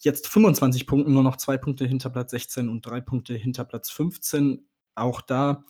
jetzt 0.00 0.26
25 0.26 0.86
Punkte, 0.86 1.10
nur 1.10 1.22
noch 1.22 1.36
zwei 1.36 1.56
Punkte 1.56 1.86
hinter 1.86 2.10
Platz 2.10 2.32
16 2.32 2.68
und 2.68 2.84
drei 2.84 3.00
Punkte 3.00 3.34
hinter 3.34 3.64
Platz 3.64 3.90
15. 3.90 4.66
Auch 4.96 5.20
da, 5.20 5.64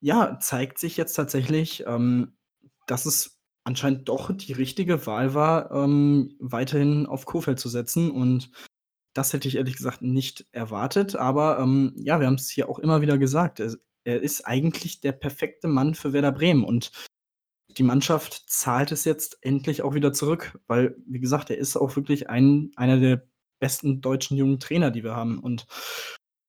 ja, 0.00 0.38
zeigt 0.38 0.78
sich 0.78 0.96
jetzt 0.96 1.14
tatsächlich, 1.14 1.84
ähm, 1.86 2.36
dass 2.86 3.06
es 3.06 3.41
anscheinend 3.64 4.08
doch 4.08 4.32
die 4.36 4.52
richtige 4.52 5.06
Wahl 5.06 5.34
war, 5.34 5.70
ähm, 5.70 6.34
weiterhin 6.38 7.06
auf 7.06 7.26
Kofeld 7.26 7.58
zu 7.58 7.68
setzen. 7.68 8.10
Und 8.10 8.50
das 9.14 9.32
hätte 9.32 9.48
ich 9.48 9.56
ehrlich 9.56 9.76
gesagt 9.76 10.02
nicht 10.02 10.46
erwartet. 10.52 11.16
Aber 11.16 11.58
ähm, 11.60 11.92
ja, 11.96 12.18
wir 12.20 12.26
haben 12.26 12.34
es 12.34 12.50
hier 12.50 12.68
auch 12.68 12.78
immer 12.78 13.00
wieder 13.00 13.18
gesagt. 13.18 13.60
Er, 13.60 13.74
er, 14.04 14.22
ist 14.22 14.46
eigentlich 14.46 15.00
der 15.00 15.12
perfekte 15.12 15.68
Mann 15.68 15.94
für 15.94 16.12
Werder 16.12 16.32
Bremen. 16.32 16.64
Und 16.64 16.90
die 17.76 17.84
Mannschaft 17.84 18.44
zahlt 18.48 18.92
es 18.92 19.04
jetzt 19.04 19.38
endlich 19.42 19.82
auch 19.82 19.94
wieder 19.94 20.12
zurück. 20.12 20.58
Weil, 20.66 20.96
wie 21.06 21.20
gesagt, 21.20 21.50
er 21.50 21.58
ist 21.58 21.76
auch 21.76 21.96
wirklich 21.96 22.28
ein, 22.28 22.72
einer 22.76 22.98
der 22.98 23.26
besten 23.60 24.00
deutschen 24.00 24.36
jungen 24.36 24.58
Trainer, 24.58 24.90
die 24.90 25.04
wir 25.04 25.14
haben. 25.14 25.38
Und 25.38 25.66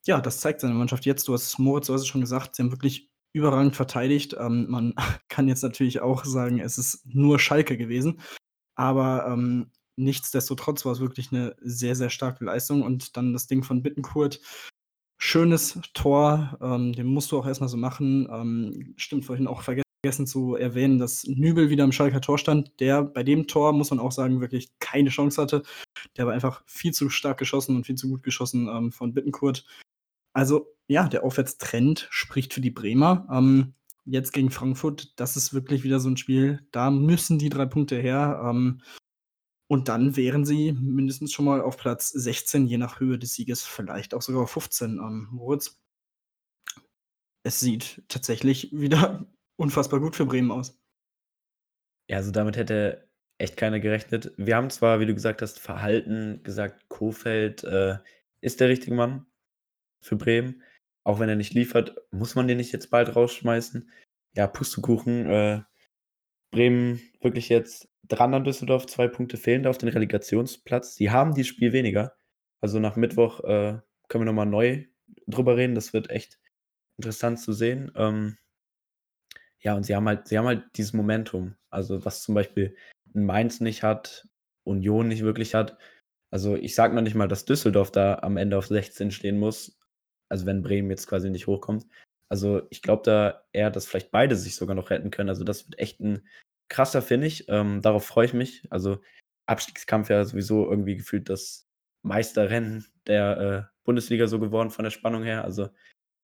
ja, 0.06 0.20
das 0.20 0.40
zeigt 0.40 0.62
seine 0.62 0.74
Mannschaft 0.74 1.06
jetzt. 1.06 1.28
Du 1.28 1.34
hast 1.34 1.60
Moritz, 1.60 1.88
du 1.88 1.94
hast 1.94 2.02
es 2.02 2.08
schon 2.08 2.22
gesagt, 2.22 2.56
sie 2.56 2.64
haben 2.64 2.72
wirklich 2.72 3.13
überragend 3.34 3.76
verteidigt. 3.76 4.36
Ähm, 4.40 4.68
man 4.70 4.94
kann 5.28 5.48
jetzt 5.48 5.64
natürlich 5.64 6.02
auch 6.02 6.24
sagen, 6.24 6.60
es 6.60 6.78
ist 6.78 7.06
nur 7.06 7.40
Schalke 7.40 7.78
gewesen. 7.78 8.22
Aber 8.76 9.28
ähm, 9.28 9.72
nichtsdestotrotz 9.98 10.86
war 10.86 10.94
es 10.94 11.00
wirklich 11.00 11.32
eine 11.32 11.56
sehr, 11.62 11.96
sehr 11.96 12.10
starke 12.10 12.46
Leistung. 12.46 12.84
Und 12.84 13.18
dann 13.18 13.34
das 13.34 13.48
Ding 13.48 13.64
von 13.64 13.84
Bittenkurt. 13.84 14.40
Schönes 15.20 15.80
Tor, 15.94 16.58
ähm, 16.62 16.94
den 16.94 17.08
musst 17.08 17.32
du 17.32 17.40
auch 17.40 17.48
erstmal 17.48 17.70
so 17.70 17.78
machen. 17.78 18.28
Ähm, 18.32 18.94
stimmt 18.98 19.26
vorhin 19.26 19.48
auch 19.48 19.62
vergessen 19.62 20.28
zu 20.28 20.56
erwähnen, 20.56 21.00
dass 21.00 21.24
Nübel 21.24 21.70
wieder 21.70 21.86
im 21.86 21.94
Schalker 21.94 22.20
Tor 22.20 22.38
stand, 22.38 22.78
der 22.82 23.04
bei 23.04 23.24
dem 23.24 23.48
Tor, 23.48 23.72
muss 23.72 23.90
man 23.90 24.00
auch 24.00 24.12
sagen, 24.12 24.42
wirklich 24.42 24.78
keine 24.80 25.10
Chance 25.10 25.42
hatte. 25.42 25.64
Der 26.18 26.26
war 26.26 26.34
einfach 26.34 26.62
viel 26.66 26.94
zu 26.94 27.10
stark 27.10 27.38
geschossen 27.38 27.78
und 27.78 27.86
viel 27.86 27.96
zu 27.96 28.10
gut 28.10 28.22
geschossen 28.22 28.68
ähm, 28.68 28.92
von 28.92 29.14
Bittenkurt. 29.14 29.66
Also 30.34 30.73
ja, 30.88 31.08
der 31.08 31.24
Aufwärtstrend 31.24 32.08
spricht 32.10 32.54
für 32.54 32.62
die 32.62 32.72
Bremer. 32.72 33.28
Ähm, 33.32 33.74
jetzt 34.06 34.34
gegen 34.34 34.52
Frankfurt, 34.52 35.20
das 35.20 35.38
ist 35.38 35.54
wirklich 35.54 35.84
wieder 35.84 36.00
so 36.00 36.10
ein 36.10 36.18
Spiel, 36.18 36.68
da 36.72 36.92
müssen 36.92 37.40
die 37.40 37.50
drei 37.50 37.66
Punkte 37.66 37.98
her. 37.98 38.42
Ähm, 38.46 38.82
und 39.68 39.88
dann 39.88 40.16
wären 40.16 40.46
sie 40.46 40.74
mindestens 40.74 41.32
schon 41.32 41.46
mal 41.46 41.62
auf 41.62 41.78
Platz 41.78 42.10
16, 42.10 42.68
je 42.68 42.78
nach 42.78 43.00
Höhe 43.00 43.18
des 43.18 43.34
Sieges, 43.34 43.64
vielleicht 43.64 44.14
auch 44.14 44.22
sogar 44.22 44.44
auf 44.44 44.52
15. 44.52 44.98
Ähm, 44.98 45.30
Moritz, 45.32 45.82
es 47.44 47.60
sieht 47.60 48.04
tatsächlich 48.08 48.72
wieder 48.72 49.26
unfassbar 49.56 50.00
gut 50.00 50.16
für 50.16 50.26
Bremen 50.26 50.52
aus. 50.52 50.78
Ja, 52.10 52.18
also 52.18 52.32
damit 52.32 52.58
hätte 52.58 53.10
echt 53.38 53.58
keiner 53.58 53.80
gerechnet. 53.80 54.34
Wir 54.38 54.56
haben 54.56 54.70
zwar, 54.70 55.00
wie 55.00 55.06
du 55.06 55.14
gesagt 55.14 55.42
hast, 55.42 55.60
Verhalten 55.60 56.42
gesagt, 56.44 56.88
Kofeld 56.90 57.64
äh, 57.64 57.98
ist 58.42 58.60
der 58.60 58.70
richtige 58.70 58.96
Mann 58.96 59.26
für 60.02 60.18
Bremen. 60.18 60.62
Auch 61.04 61.20
wenn 61.20 61.30
er 61.30 61.36
nicht 61.36 61.54
liefert, 61.54 61.96
muss 62.12 62.36
man 62.36 62.48
den 62.48 62.58
nicht 62.58 62.72
jetzt 62.72 62.90
bald 62.90 63.16
rausschmeißen. 63.16 63.90
Ja, 64.36 64.48
Pustekuchen. 64.48 65.30
Äh, 65.30 65.62
Bremen 66.52 67.02
wirklich 67.22 67.50
jetzt 67.50 67.90
dran 68.08 68.34
an 68.34 68.44
Düsseldorf, 68.44 68.86
zwei 68.86 69.08
Punkte 69.08 69.38
fehlen 69.38 69.64
da 69.64 69.70
auf 69.70 69.78
den 69.78 69.90
Relegationsplatz. 69.90 70.96
Sie 70.96 71.12
haben 71.12 71.34
dieses 71.34 71.50
Spiel 71.50 71.74
weniger. 71.74 72.16
Also 72.62 72.80
nach 72.80 72.96
Mittwoch 72.96 73.40
äh, 73.42 73.80
können 74.08 74.24
wir 74.24 74.26
nochmal 74.26 74.46
neu 74.46 74.86
drüber 75.28 75.58
reden. 75.58 75.76
Das 75.76 75.94
wird 75.94 76.10
echt 76.10 76.40
interessant 76.98 77.40
zu 77.40 77.54
sehen. 77.54 77.92
Ähm, 77.96 78.38
ja, 79.60 79.76
und 79.76 79.84
sie 79.84 79.96
haben 79.96 80.08
halt, 80.08 80.28
sie 80.28 80.38
haben 80.38 80.46
halt 80.46 80.66
dieses 80.76 80.94
Momentum. 80.94 81.56
Also, 81.70 82.06
was 82.06 82.22
zum 82.22 82.36
Beispiel 82.36 82.76
Mainz 83.14 83.62
nicht 83.62 83.84
hat, 83.84 84.28
Union 84.64 85.08
nicht 85.08 85.24
wirklich 85.24 85.56
hat. 85.56 85.78
Also, 86.32 86.56
ich 86.56 86.76
sage 86.76 86.96
noch 86.96 87.02
nicht 87.02 87.16
mal, 87.16 87.28
dass 87.28 87.46
Düsseldorf 87.46 87.92
da 87.92 88.20
am 88.20 88.38
Ende 88.38 88.58
auf 88.58 88.68
16 88.68 89.12
stehen 89.12 89.40
muss. 89.40 89.80
Also 90.34 90.48
wenn 90.48 90.64
Bremen 90.64 90.90
jetzt 90.90 91.06
quasi 91.06 91.30
nicht 91.30 91.46
hochkommt. 91.46 91.86
Also 92.28 92.64
ich 92.72 92.82
glaube 92.82 93.04
da 93.06 93.44
eher, 93.52 93.70
dass 93.70 93.86
vielleicht 93.86 94.10
beide 94.10 94.36
sich 94.36 94.56
sogar 94.56 94.76
noch 94.76 94.90
retten 94.90 95.12
können. 95.12 95.30
Also 95.30 95.44
das 95.44 95.68
wird 95.68 95.78
echt 95.78 96.00
ein 96.00 96.28
krasser 96.70 97.04
Finish. 97.04 97.44
Ähm, 97.50 97.84
darauf 97.84 98.04
freue 98.04 98.26
ich 98.26 98.34
mich. 98.34 98.66
Also 98.72 99.00
Abstiegskampf 99.46 100.10
ja 100.10 100.26
sowieso 100.26 100.68
irgendwie 100.68 100.96
gefühlt 100.96 101.30
das 101.30 101.70
Meisterrennen 102.02 102.84
der 103.06 103.38
äh, 103.38 103.78
Bundesliga 103.84 104.26
so 104.26 104.40
geworden 104.40 104.72
von 104.72 104.82
der 104.82 104.90
Spannung 104.90 105.22
her. 105.22 105.44
Also 105.44 105.70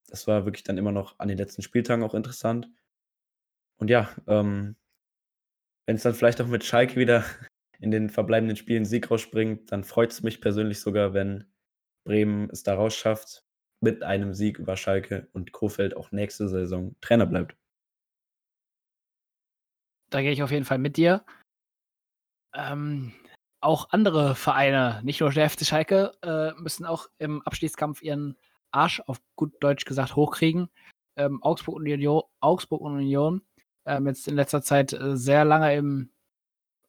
das 0.07 0.25
war 0.25 0.43
wirklich 0.43 0.63
dann 0.63 0.79
immer 0.79 0.91
noch 0.91 1.19
an 1.19 1.27
den 1.27 1.37
letzten 1.37 1.61
Spieltagen 1.61 2.03
auch 2.03 2.15
interessant. 2.15 2.67
Und 3.77 3.91
ja, 3.91 4.09
ähm, 4.25 4.75
wenn 5.85 5.97
es 5.97 6.01
dann 6.01 6.15
vielleicht 6.15 6.41
auch 6.41 6.47
mit 6.47 6.63
Schalke 6.63 6.95
wieder 6.95 7.23
in 7.79 7.91
den 7.91 8.09
verbleibenden 8.09 8.57
Spielen 8.57 8.85
Sieg 8.85 9.11
rausspringt, 9.11 9.71
dann 9.71 9.83
freut 9.83 10.09
es 10.09 10.23
mich 10.23 10.41
persönlich 10.41 10.79
sogar, 10.79 11.13
wenn 11.13 11.45
Bremen 12.05 12.49
es 12.49 12.63
da 12.63 12.73
rausschafft 12.73 13.45
mit 13.81 14.03
einem 14.03 14.33
Sieg 14.33 14.59
über 14.59 14.75
Schalke 14.77 15.27
und 15.33 15.51
Kofeld 15.51 15.95
auch 15.95 16.11
nächste 16.11 16.49
Saison 16.49 16.95
Trainer 17.01 17.25
bleibt. 17.25 17.55
Da 20.09 20.21
gehe 20.21 20.31
ich 20.31 20.43
auf 20.43 20.51
jeden 20.51 20.65
Fall 20.65 20.79
mit 20.79 20.97
dir. 20.97 21.23
Ähm, 22.53 23.13
auch 23.61 23.89
andere 23.91 24.35
Vereine, 24.35 25.01
nicht 25.03 25.19
nur 25.21 25.31
der 25.31 25.49
FC 25.49 25.65
Schalke, 25.65 26.13
äh, 26.21 26.51
müssen 26.59 26.85
auch 26.85 27.07
im 27.19 27.41
Abstiegskampf 27.43 28.01
ihren 28.01 28.37
Arsch 28.71 29.01
auf 29.01 29.21
gut 29.35 29.53
Deutsch 29.61 29.85
gesagt 29.85 30.15
hochkriegen. 30.15 30.69
Ähm, 31.17 31.43
Augsburg 31.43 31.75
und 31.75 31.83
Union, 31.83 32.23
Augsburg 32.39 32.81
und 32.81 32.93
Union 32.93 33.41
ähm, 33.85 34.07
jetzt 34.07 34.27
in 34.27 34.35
letzter 34.35 34.61
Zeit 34.61 34.93
äh, 34.93 35.17
sehr 35.17 35.45
lange 35.45 35.75
im 35.75 36.11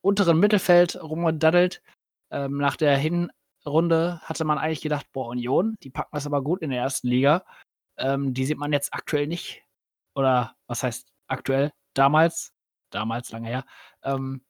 unteren 0.02 0.38
Mittelfeld 0.38 1.02
rumgedaddelt. 1.02 1.82
Ähm, 2.30 2.58
nach 2.58 2.76
der 2.76 2.96
Hin 2.96 3.30
Runde 3.66 4.20
hatte 4.22 4.44
man 4.44 4.58
eigentlich 4.58 4.80
gedacht, 4.80 5.06
boah, 5.12 5.28
Union, 5.28 5.76
die 5.82 5.90
packen 5.90 6.10
das 6.12 6.26
aber 6.26 6.42
gut 6.42 6.62
in 6.62 6.70
der 6.70 6.80
ersten 6.80 7.08
Liga. 7.08 7.44
Ähm, 7.98 8.34
die 8.34 8.46
sieht 8.46 8.58
man 8.58 8.72
jetzt 8.72 8.94
aktuell 8.94 9.26
nicht. 9.26 9.62
Oder 10.14 10.56
was 10.66 10.82
heißt 10.82 11.08
aktuell? 11.28 11.72
Damals, 11.94 12.52
damals 12.90 13.30
lange 13.32 13.48
her, 13.48 13.64
ähm, 14.02 14.42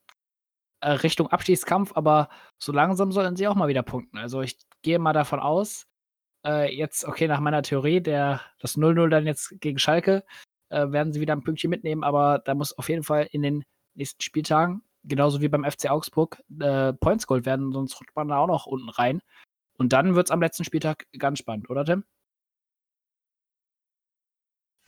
äh, 0.80 0.90
Richtung 0.92 1.28
Abstiegskampf, 1.28 1.92
aber 1.94 2.28
so 2.58 2.72
langsam 2.72 3.12
sollen 3.12 3.36
sie 3.36 3.48
auch 3.48 3.54
mal 3.54 3.68
wieder 3.68 3.82
punkten. 3.82 4.18
Also 4.18 4.42
ich 4.42 4.58
gehe 4.82 4.98
mal 4.98 5.12
davon 5.12 5.40
aus, 5.40 5.86
äh, 6.46 6.74
jetzt, 6.74 7.04
okay, 7.04 7.28
nach 7.28 7.40
meiner 7.40 7.62
Theorie, 7.62 8.00
der, 8.00 8.40
das 8.60 8.76
0-0 8.76 9.08
dann 9.08 9.26
jetzt 9.26 9.60
gegen 9.60 9.78
Schalke, 9.78 10.24
äh, 10.70 10.90
werden 10.90 11.12
sie 11.12 11.20
wieder 11.20 11.34
ein 11.34 11.44
Pünktchen 11.44 11.70
mitnehmen, 11.70 12.04
aber 12.04 12.40
da 12.44 12.54
muss 12.54 12.76
auf 12.78 12.88
jeden 12.88 13.02
Fall 13.02 13.28
in 13.32 13.42
den 13.42 13.64
nächsten 13.94 14.22
Spieltagen 14.22 14.82
genauso 15.04 15.40
wie 15.40 15.48
beim 15.48 15.64
FC 15.64 15.90
Augsburg, 15.90 16.42
äh, 16.60 16.92
Points 16.94 17.26
geholt 17.26 17.46
werden, 17.46 17.72
sonst 17.72 18.00
rutscht 18.00 18.14
man 18.16 18.28
da 18.28 18.38
auch 18.38 18.46
noch 18.46 18.66
unten 18.66 18.88
rein. 18.88 19.20
Und 19.78 19.92
dann 19.92 20.14
wird 20.14 20.26
es 20.28 20.30
am 20.30 20.40
letzten 20.42 20.64
Spieltag 20.64 21.06
ganz 21.18 21.38
spannend, 21.38 21.70
oder 21.70 21.84
Tim? 21.84 22.04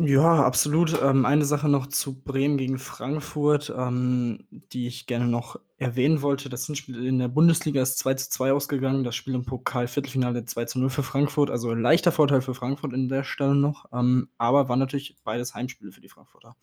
Ja, 0.05 0.43
absolut. 0.45 1.01
Ähm, 1.01 1.25
eine 1.25 1.45
Sache 1.45 1.69
noch 1.69 1.87
zu 1.87 2.21
Bremen 2.25 2.57
gegen 2.57 2.79
Frankfurt, 2.79 3.73
ähm, 3.77 4.47
die 4.51 4.89
ich 4.89 5.07
gerne 5.07 5.27
noch 5.29 5.61
erwähnen 5.79 6.23
wollte. 6.23 6.49
Das 6.49 6.67
Hinspiel 6.67 7.07
in 7.07 7.21
der 7.21 7.29
Bundesliga 7.29 7.83
ist 7.83 7.99
2 7.99 8.15
zu 8.15 8.31
2 8.31 8.53
ausgegangen. 8.53 9.05
Das 9.05 9.15
Spiel 9.15 9.35
im 9.35 9.45
Pokal-Viertelfinale 9.45 10.45
2 10.45 10.65
zu 10.65 10.81
0 10.81 10.91
für 10.91 11.05
Frankfurt. 11.05 11.51
Also 11.51 11.71
ein 11.71 11.81
leichter 11.81 12.11
Vorteil 12.11 12.41
für 12.41 12.55
Frankfurt 12.55 12.93
in 12.95 13.09
der 13.09 13.23
Stelle 13.23 13.55
noch. 13.55 13.85
Ähm, 13.93 14.29
aber 14.39 14.69
war 14.69 14.77
natürlich 14.77 15.17
beides 15.23 15.55
Heimspiele 15.55 15.93
für 15.93 16.01
die 16.01 16.09
Frankfurter. 16.09 16.57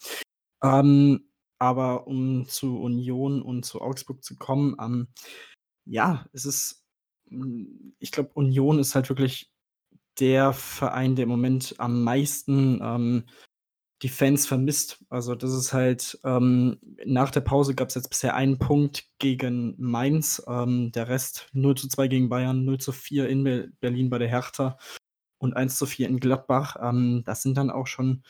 Ähm, 0.61 1.28
aber 1.59 2.07
um 2.07 2.47
zu 2.47 2.79
Union 2.79 3.41
und 3.41 3.65
zu 3.65 3.81
Augsburg 3.81 4.23
zu 4.23 4.37
kommen, 4.37 4.75
ähm, 4.81 5.07
ja, 5.85 6.25
es 6.33 6.45
ist, 6.45 6.85
hm, 7.29 7.95
ich 7.99 8.11
glaube, 8.11 8.31
Union 8.33 8.79
ist 8.79 8.95
halt 8.95 9.09
wirklich 9.09 9.51
der 10.19 10.53
Verein, 10.53 11.15
der 11.15 11.23
im 11.23 11.29
Moment 11.29 11.75
am 11.77 12.03
meisten 12.03 12.79
ähm, 12.81 13.25
die 14.01 14.09
Fans 14.09 14.47
vermisst. 14.47 15.03
Also 15.09 15.35
das 15.35 15.53
ist 15.53 15.73
halt, 15.73 16.19
ähm, 16.23 16.79
nach 17.05 17.31
der 17.31 17.41
Pause 17.41 17.75
gab 17.75 17.89
es 17.89 17.95
jetzt 17.95 18.09
bisher 18.09 18.35
einen 18.35 18.57
Punkt 18.57 19.05
gegen 19.19 19.75
Mainz, 19.77 20.41
ähm, 20.47 20.91
der 20.93 21.09
Rest 21.09 21.49
0 21.53 21.75
zu 21.75 21.89
2 21.89 22.07
gegen 22.07 22.29
Bayern, 22.29 22.63
0 22.65 22.79
zu 22.79 22.91
4 22.91 23.27
in 23.27 23.43
Berlin 23.79 24.09
bei 24.09 24.17
der 24.17 24.29
Hertha 24.29 24.77
und 25.39 25.55
1 25.55 25.77
zu 25.77 25.85
4 25.85 26.07
in 26.07 26.19
Gladbach. 26.19 26.77
Ähm, 26.81 27.23
das 27.25 27.41
sind 27.41 27.57
dann 27.57 27.71
auch 27.71 27.87
schon 27.87 28.23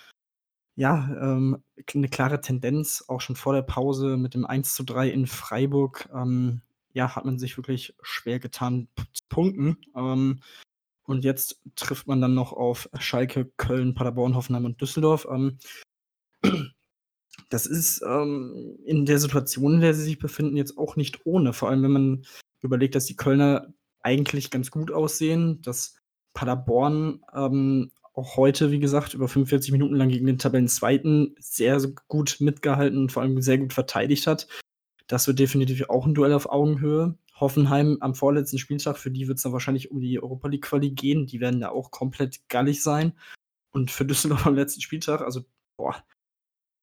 ja, 0.80 1.10
ähm, 1.22 1.62
eine 1.94 2.08
klare 2.08 2.40
Tendenz, 2.40 3.04
auch 3.10 3.20
schon 3.20 3.36
vor 3.36 3.52
der 3.54 3.64
Pause 3.64 4.16
mit 4.16 4.34
dem 4.34 4.46
1:3 4.46 5.10
in 5.10 5.28
Freiburg, 5.28 6.08
ähm, 6.16 6.62
ja, 6.94 7.18
hat 7.18 7.26
man 7.26 7.38
sich 7.38 7.58
wirklich 7.58 7.96
schwer 8.02 8.40
getan 8.40 8.88
zu 9.14 9.24
punkten. 9.28 9.78
Ähm, 9.94 10.40
und 11.04 11.26
jetzt 11.26 11.60
trifft 11.76 12.08
man 12.08 12.22
dann 12.22 12.34
noch 12.34 12.54
auf 12.54 12.90
Schalke, 12.98 13.52
Köln, 13.58 13.94
Paderborn, 13.94 14.36
Hoffenheim 14.36 14.64
und 14.64 14.80
Düsseldorf. 14.80 15.28
Ähm, 15.30 15.58
das 17.50 17.66
ist 17.66 18.02
ähm, 18.08 18.78
in 18.86 19.06
der 19.06 19.20
Situation, 19.20 19.74
in 19.76 19.82
der 19.82 19.94
sie 19.94 20.04
sich 20.04 20.18
befinden, 20.18 20.56
jetzt 20.56 20.78
auch 20.78 20.96
nicht 20.96 21.26
ohne. 21.26 21.52
Vor 21.52 21.70
allem, 21.70 21.84
wenn 21.84 21.92
man 21.92 22.26
überlegt, 22.62 22.96
dass 22.96 23.06
die 23.06 23.18
Kölner 23.18 23.74
eigentlich 24.02 24.50
ganz 24.50 24.72
gut 24.72 24.92
aussehen, 24.92 25.62
dass 25.62 25.98
Paderborn 26.34 27.22
ähm, 27.34 27.92
auch 28.20 28.36
heute, 28.36 28.72
wie 28.72 28.80
gesagt, 28.80 29.14
über 29.14 29.28
45 29.28 29.72
Minuten 29.72 29.96
lang 29.96 30.10
gegen 30.10 30.28
den 30.28 30.38
Tabellenzweiten 30.38 31.36
sehr 31.40 31.82
gut 32.08 32.38
mitgehalten 32.40 33.00
und 33.00 33.12
vor 33.12 33.24
allem 33.24 33.42
sehr 33.42 33.58
gut 33.58 33.74
verteidigt 33.74 34.28
hat. 34.28 34.48
Das 35.08 35.26
wird 35.26 35.40
definitiv 35.40 35.90
auch 35.90 36.06
ein 36.06 36.14
Duell 36.14 36.34
auf 36.34 36.50
Augenhöhe. 36.50 37.18
Hoffenheim 37.40 37.98
am 38.02 38.16
vorletzten 38.16 38.58
Spieltag, 38.58 38.98
für 38.98 39.12
die 39.12 39.28
wird 39.28 39.38
es 39.38 39.44
dann 39.44 39.54
wahrscheinlich 39.54 39.92
um 39.92 40.02
die 40.02 40.22
Europa 40.22 40.50
League 40.50 40.66
Quali 40.66 40.92
gehen. 40.92 41.26
Die 41.26 41.40
werden 41.40 41.62
da 41.62 41.70
auch 41.70 41.92
komplett 41.92 42.48
gallig 42.50 42.84
sein. 42.84 43.14
Und 43.72 43.90
für 43.90 44.06
Düsseldorf 44.06 44.46
am 44.46 44.56
letzten 44.56 44.82
Spieltag, 44.82 45.22
also 45.22 45.46
boah, 45.78 45.96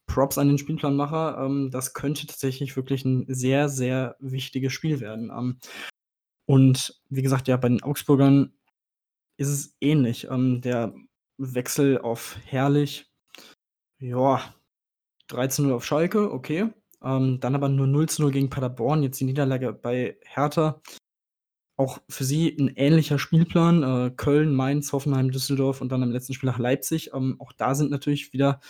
Props 0.06 0.38
an 0.38 0.48
den 0.48 0.58
Spielplanmacher, 0.58 1.44
ähm, 1.44 1.70
das 1.70 1.92
könnte 1.92 2.26
tatsächlich 2.26 2.76
wirklich 2.76 3.04
ein 3.04 3.26
sehr, 3.28 3.68
sehr 3.68 4.16
wichtiges 4.20 4.72
Spiel 4.72 5.00
werden. 5.00 5.30
Ähm, 5.30 5.58
und 6.46 7.00
wie 7.10 7.22
gesagt, 7.22 7.48
ja, 7.48 7.56
bei 7.58 7.68
den 7.68 7.82
Augsburgern 7.82 8.52
ist 9.36 9.48
es 9.48 9.76
ähnlich. 9.80 10.28
Ähm, 10.30 10.62
der 10.62 10.94
Wechsel 11.38 11.98
auf 11.98 12.36
Herrlich, 12.44 13.10
ja, 13.98 14.54
13-0 15.28 15.72
auf 15.72 15.84
Schalke, 15.84 16.32
okay. 16.32 16.70
Ähm, 17.02 17.40
dann 17.40 17.54
aber 17.54 17.68
nur 17.68 17.86
0-0 17.86 18.30
gegen 18.30 18.50
Paderborn, 18.50 19.02
jetzt 19.02 19.20
die 19.20 19.24
Niederlage 19.24 19.72
bei 19.72 20.18
Hertha. 20.24 20.80
Auch 21.76 21.98
für 22.08 22.24
sie 22.24 22.56
ein 22.58 22.68
ähnlicher 22.68 23.18
Spielplan. 23.18 23.82
Äh, 23.82 24.10
Köln, 24.16 24.54
Mainz, 24.54 24.92
Hoffenheim, 24.92 25.30
Düsseldorf 25.30 25.80
und 25.82 25.92
dann 25.92 26.02
am 26.02 26.10
letzten 26.10 26.32
Spiel 26.32 26.48
nach 26.48 26.58
Leipzig. 26.58 27.12
Ähm, 27.12 27.36
auch 27.38 27.52
da 27.52 27.74
sind 27.74 27.90
natürlich 27.90 28.32
wieder 28.32 28.60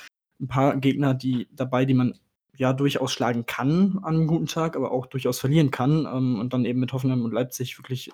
ein 0.40 0.48
paar 0.48 0.76
Gegner 0.76 1.14
die 1.14 1.48
dabei, 1.52 1.84
die 1.84 1.94
man 1.94 2.18
ja 2.56 2.72
durchaus 2.72 3.12
schlagen 3.12 3.46
kann 3.46 3.98
an 4.02 4.16
einem 4.16 4.26
guten 4.26 4.46
Tag, 4.46 4.76
aber 4.76 4.90
auch 4.90 5.06
durchaus 5.06 5.38
verlieren 5.38 5.70
kann. 5.70 6.06
Ähm, 6.06 6.40
und 6.40 6.52
dann 6.52 6.64
eben 6.64 6.80
mit 6.80 6.92
Hoffenheim 6.92 7.24
und 7.24 7.32
Leipzig 7.32 7.78
wirklich 7.78 8.10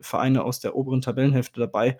Vereine 0.00 0.44
aus 0.44 0.60
der 0.60 0.76
oberen 0.76 1.00
Tabellenhälfte 1.00 1.60
dabei, 1.60 1.98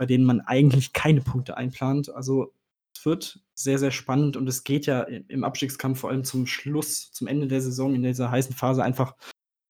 bei 0.00 0.06
denen 0.06 0.24
man 0.24 0.40
eigentlich 0.40 0.94
keine 0.94 1.20
Punkte 1.20 1.58
einplant. 1.58 2.08
Also 2.08 2.54
es 2.96 3.04
wird 3.04 3.40
sehr, 3.52 3.78
sehr 3.78 3.90
spannend 3.90 4.34
und 4.34 4.48
es 4.48 4.64
geht 4.64 4.86
ja 4.86 5.02
im 5.02 5.44
Abstiegskampf 5.44 6.00
vor 6.00 6.08
allem 6.08 6.24
zum 6.24 6.46
Schluss, 6.46 7.12
zum 7.12 7.26
Ende 7.26 7.48
der 7.48 7.60
Saison, 7.60 7.94
in 7.94 8.02
dieser 8.02 8.30
heißen 8.30 8.54
Phase 8.54 8.82
einfach, 8.82 9.14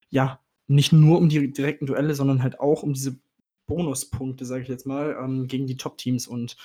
ja, 0.09 0.39
nicht 0.67 0.93
nur 0.93 1.17
um 1.17 1.27
die 1.27 1.51
direkten 1.51 1.85
Duelle, 1.85 2.15
sondern 2.15 2.43
halt 2.43 2.61
auch 2.61 2.81
um 2.81 2.93
diese 2.93 3.19
Bonuspunkte, 3.67 4.45
sage 4.45 4.61
ich 4.61 4.69
jetzt 4.69 4.85
mal, 4.85 5.17
ähm, 5.21 5.47
gegen 5.47 5.67
die 5.67 5.75
Top-Teams. 5.75 6.27
Und 6.27 6.55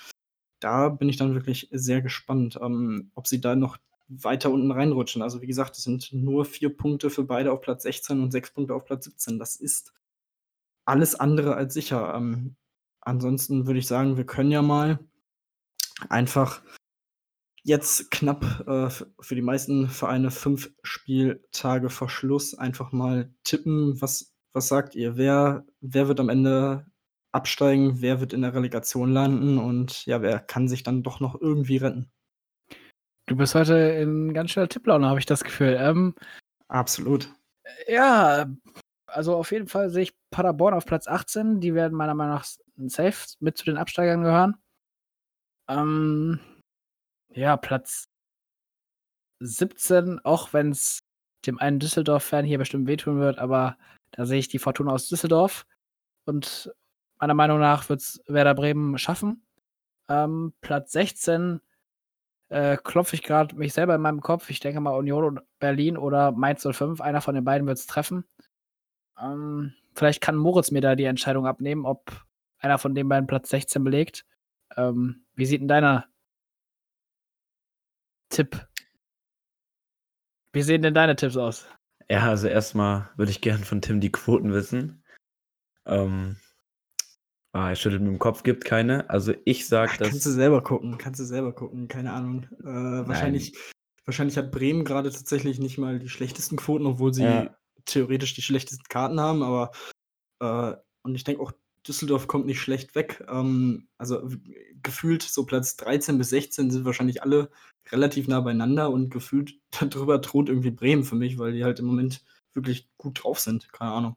da 0.60 0.88
bin 0.88 1.08
ich 1.08 1.16
dann 1.16 1.34
wirklich 1.34 1.68
sehr 1.72 2.02
gespannt, 2.02 2.60
ähm, 2.62 3.10
ob 3.16 3.26
sie 3.26 3.40
da 3.40 3.56
noch 3.56 3.78
weiter 4.06 4.52
unten 4.52 4.70
reinrutschen. 4.70 5.22
Also 5.22 5.42
wie 5.42 5.48
gesagt, 5.48 5.76
es 5.76 5.82
sind 5.82 6.12
nur 6.12 6.44
vier 6.44 6.68
Punkte 6.68 7.10
für 7.10 7.24
beide 7.24 7.50
auf 7.50 7.62
Platz 7.62 7.82
16 7.82 8.20
und 8.22 8.30
sechs 8.30 8.52
Punkte 8.52 8.76
auf 8.76 8.84
Platz 8.84 9.06
17. 9.06 9.40
Das 9.40 9.56
ist 9.56 9.92
alles 10.84 11.16
andere 11.16 11.56
als 11.56 11.74
sicher. 11.74 12.14
Ähm, 12.14 12.54
ansonsten 13.06 13.66
würde 13.66 13.78
ich 13.78 13.86
sagen, 13.86 14.16
wir 14.16 14.26
können 14.26 14.50
ja 14.50 14.62
mal 14.62 14.98
einfach 16.08 16.62
jetzt 17.62 18.10
knapp 18.10 18.64
äh, 18.68 18.90
für 18.90 19.34
die 19.34 19.42
meisten 19.42 19.88
Vereine 19.88 20.30
fünf 20.30 20.70
Spieltage 20.82 21.90
vor 21.90 22.08
Schluss 22.08 22.54
einfach 22.54 22.92
mal 22.92 23.32
tippen. 23.44 24.00
Was, 24.00 24.34
was 24.52 24.68
sagt 24.68 24.94
ihr? 24.94 25.16
Wer, 25.16 25.64
wer 25.80 26.08
wird 26.08 26.20
am 26.20 26.28
Ende 26.28 26.86
absteigen? 27.32 28.00
Wer 28.00 28.20
wird 28.20 28.32
in 28.32 28.42
der 28.42 28.54
Relegation 28.54 29.12
landen? 29.12 29.58
Und 29.58 30.06
ja, 30.06 30.22
wer 30.22 30.38
kann 30.38 30.68
sich 30.68 30.82
dann 30.82 31.02
doch 31.02 31.20
noch 31.20 31.40
irgendwie 31.40 31.78
retten? 31.78 32.10
Du 33.26 33.36
bist 33.36 33.56
heute 33.56 33.74
in 33.74 34.32
ganz 34.32 34.52
schöner 34.52 34.68
Tipplaune, 34.68 35.08
habe 35.08 35.18
ich 35.18 35.26
das 35.26 35.42
Gefühl. 35.42 35.76
Ähm, 35.80 36.14
Absolut. 36.68 37.28
Ja, 37.88 38.46
also 39.16 39.34
auf 39.34 39.50
jeden 39.50 39.66
Fall 39.66 39.88
sehe 39.88 40.04
ich 40.04 40.14
Paderborn 40.30 40.74
auf 40.74 40.84
Platz 40.84 41.08
18. 41.08 41.60
Die 41.60 41.74
werden 41.74 41.96
meiner 41.96 42.14
Meinung 42.14 42.34
nach 42.34 42.46
safe 42.86 43.36
mit 43.40 43.56
zu 43.56 43.64
den 43.64 43.78
Absteigern 43.78 44.22
gehören. 44.22 44.56
Ähm, 45.68 46.38
ja, 47.30 47.56
Platz 47.56 48.08
17, 49.40 50.20
auch 50.24 50.52
wenn 50.52 50.70
es 50.70 51.00
dem 51.46 51.58
einen 51.58 51.78
Düsseldorf-Fan 51.78 52.44
hier 52.44 52.58
bestimmt 52.58 52.86
wehtun 52.88 53.18
wird, 53.18 53.38
aber 53.38 53.78
da 54.12 54.26
sehe 54.26 54.38
ich 54.38 54.48
die 54.48 54.58
Fortuna 54.58 54.92
aus 54.92 55.08
Düsseldorf. 55.08 55.66
Und 56.26 56.72
meiner 57.18 57.34
Meinung 57.34 57.58
nach 57.58 57.88
wird 57.88 58.00
es 58.00 58.22
Werder 58.26 58.54
Bremen 58.54 58.98
schaffen. 58.98 59.46
Ähm, 60.08 60.52
Platz 60.60 60.92
16 60.92 61.60
äh, 62.48 62.76
klopfe 62.76 63.16
ich 63.16 63.22
gerade 63.22 63.56
mich 63.56 63.72
selber 63.72 63.94
in 63.94 64.02
meinem 64.02 64.20
Kopf. 64.20 64.50
Ich 64.50 64.60
denke 64.60 64.80
mal 64.80 64.96
Union 64.96 65.24
und 65.24 65.40
Berlin 65.58 65.96
oder 65.96 66.32
Mainz 66.32 66.66
05. 66.70 67.00
Einer 67.00 67.22
von 67.22 67.34
den 67.34 67.44
beiden 67.44 67.66
wird 67.66 67.78
es 67.78 67.86
treffen. 67.86 68.24
Ähm, 69.20 69.74
vielleicht 69.94 70.20
kann 70.20 70.36
Moritz 70.36 70.70
mir 70.70 70.80
da 70.80 70.94
die 70.94 71.04
Entscheidung 71.04 71.46
abnehmen, 71.46 71.86
ob 71.86 72.26
einer 72.58 72.78
von 72.78 72.94
den 72.94 73.08
beiden 73.08 73.26
Platz 73.26 73.50
16 73.50 73.82
belegt. 73.84 74.24
Ähm, 74.76 75.24
wie 75.34 75.46
sieht 75.46 75.60
denn 75.60 75.68
deiner 75.68 76.06
Tipp? 78.28 78.66
Wie 80.52 80.62
sehen 80.62 80.82
denn 80.82 80.94
deine 80.94 81.16
Tipps 81.16 81.36
aus? 81.36 81.66
Ja, 82.08 82.28
also 82.28 82.48
erstmal 82.48 83.10
würde 83.16 83.30
ich 83.30 83.40
gerne 83.40 83.64
von 83.64 83.82
Tim 83.82 84.00
die 84.00 84.12
Quoten 84.12 84.52
wissen. 84.52 85.02
Ähm, 85.84 86.36
Ah, 87.56 87.70
er 87.70 87.74
schüttelt 87.74 88.02
mit 88.02 88.10
dem 88.10 88.18
Kopf, 88.18 88.42
gibt 88.42 88.66
keine. 88.66 89.08
Also 89.08 89.32
ich 89.46 89.66
sag, 89.66 89.96
dass. 89.96 90.10
Kannst 90.10 90.26
du 90.26 90.30
selber 90.30 90.62
gucken, 90.62 90.98
kannst 90.98 91.20
du 91.20 91.24
selber 91.24 91.54
gucken, 91.54 91.88
keine 91.88 92.12
Ahnung. 92.12 92.42
Äh, 92.60 93.08
wahrscheinlich, 93.08 93.56
wahrscheinlich 94.04 94.36
hat 94.36 94.52
Bremen 94.52 94.84
gerade 94.84 95.10
tatsächlich 95.10 95.58
nicht 95.58 95.78
mal 95.78 95.98
die 95.98 96.10
schlechtesten 96.10 96.58
Quoten, 96.58 96.84
obwohl 96.84 97.14
sie 97.14 97.24
ja. 97.24 97.56
Theoretisch 97.86 98.34
die 98.34 98.42
schlechtesten 98.42 98.84
Karten 98.88 99.20
haben, 99.20 99.42
aber 99.42 99.70
äh, 100.40 100.76
und 101.02 101.14
ich 101.14 101.24
denke 101.24 101.42
auch, 101.42 101.52
Düsseldorf 101.86 102.26
kommt 102.26 102.46
nicht 102.46 102.60
schlecht 102.60 102.94
weg. 102.94 103.24
Ähm, 103.28 103.88
also 103.96 104.28
gefühlt 104.82 105.22
so 105.22 105.46
Platz 105.46 105.76
13 105.76 106.18
bis 106.18 106.30
16 106.30 106.70
sind 106.70 106.84
wahrscheinlich 106.84 107.22
alle 107.22 107.50
relativ 107.90 108.28
nah 108.28 108.40
beieinander 108.40 108.90
und 108.90 109.10
gefühlt 109.10 109.54
darüber 109.70 110.18
droht 110.18 110.48
irgendwie 110.48 110.70
Bremen 110.70 111.04
für 111.04 111.14
mich, 111.14 111.38
weil 111.38 111.52
die 111.52 111.64
halt 111.64 111.78
im 111.78 111.86
Moment 111.86 112.24
wirklich 112.52 112.88
gut 112.96 113.22
drauf 113.22 113.38
sind. 113.40 113.72
Keine 113.72 113.92
Ahnung. 113.92 114.16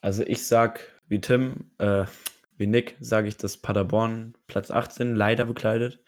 Also 0.00 0.22
ich 0.22 0.46
sag 0.46 0.80
wie 1.08 1.20
Tim, 1.20 1.70
äh, 1.78 2.06
wie 2.56 2.66
Nick 2.66 2.96
sage 3.00 3.28
ich, 3.28 3.36
dass 3.36 3.56
Paderborn 3.58 4.34
Platz 4.46 4.70
18 4.70 5.14
leider 5.14 5.44
bekleidet. 5.44 6.02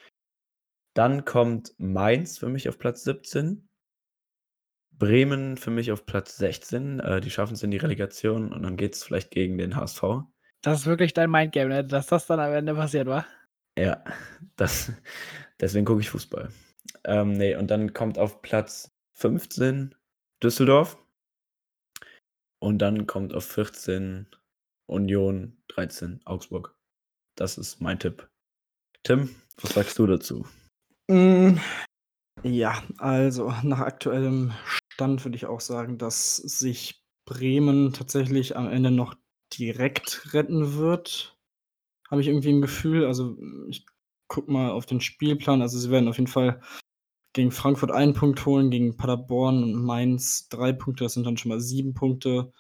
Dann 0.95 1.25
kommt 1.25 1.75
Mainz 1.79 2.39
für 2.39 2.49
mich 2.49 2.69
auf 2.69 2.79
Platz 2.79 3.05
17. 3.05 3.68
Bremen 4.99 5.57
für 5.57 5.71
mich 5.71 5.93
auf 5.93 6.07
Platz 6.07 6.37
16. 6.37 7.01
Äh, 7.01 7.21
die 7.21 7.31
schaffen 7.31 7.55
es 7.55 7.63
in 7.63 7.71
die 7.71 7.77
Relegation 7.77 8.53
und 8.53 8.63
dann 8.63 8.77
geht 8.77 8.95
es 8.95 9.05
vielleicht 9.05 9.31
gegen 9.31 9.59
den 9.59 9.77
HSV. 9.77 10.03
Das 10.63 10.81
ist 10.81 10.87
wirklich 10.87 11.15
dein 11.15 11.31
Mindgame, 11.31 11.69
ne? 11.69 11.85
dass 11.85 12.09
das 12.09 12.27
dann 12.27 12.41
am 12.41 12.53
Ende 12.53 12.75
passiert 12.75 13.07
war. 13.07 13.27
Ja, 13.79 14.03
das, 14.57 14.93
deswegen 15.61 15.85
gucke 15.85 16.01
ich 16.01 16.11
Fußball. 16.11 16.51
Ähm, 17.05 17.33
nee, 17.33 17.55
und 17.55 17.71
dann 17.71 17.93
kommt 17.93 18.19
auf 18.19 18.43
Platz 18.43 18.91
15 19.15 19.95
Düsseldorf. 20.43 20.99
Und 22.61 22.79
dann 22.79 23.07
kommt 23.07 23.35
auf 23.35 23.45
14 23.45 24.27
Union 24.87 25.57
13, 25.69 26.21
Augsburg. 26.25 26.75
Das 27.37 27.57
ist 27.57 27.81
mein 27.81 28.01
Tipp. 28.01 28.29
Tim, 29.05 29.31
was 29.61 29.75
sagst 29.75 29.99
du 29.99 30.07
dazu? 30.07 30.45
Mm, 31.09 31.59
ja, 32.43 32.83
also 32.99 33.53
nach 33.63 33.81
aktuellem 33.81 34.53
Stand 34.99 35.25
würde 35.25 35.37
ich 35.37 35.47
auch 35.47 35.61
sagen, 35.61 35.97
dass 35.97 36.35
sich 36.39 37.05
Bremen 37.25 37.93
tatsächlich 37.93 38.57
am 38.57 38.69
Ende 38.69 38.91
noch 38.91 39.15
direkt 39.57 40.35
retten 40.35 40.75
wird. 40.75 41.39
Habe 42.11 42.21
ich 42.21 42.27
irgendwie 42.27 42.49
ein 42.49 42.61
Gefühl. 42.61 43.07
Also 43.07 43.39
ich 43.69 43.87
gucke 44.27 44.51
mal 44.51 44.73
auf 44.73 44.87
den 44.87 45.01
Spielplan. 45.01 45.63
Also 45.63 45.79
sie 45.79 45.91
werden 45.91 46.09
auf 46.09 46.19
jeden 46.19 46.27
Fall 46.27 46.61
gegen 47.33 47.53
Frankfurt 47.53 47.93
einen 47.93 48.13
Punkt 48.13 48.45
holen, 48.45 48.73
gegen 48.73 48.97
Paderborn 48.97 49.63
und 49.63 49.75
Mainz 49.75 50.49
drei 50.49 50.73
Punkte. 50.73 51.05
Das 51.05 51.15
sind 51.15 51.25
dann 51.25 51.37
schon 51.37 51.51
mal 51.51 51.61
sieben 51.61 51.95
Punkte. 51.95 52.53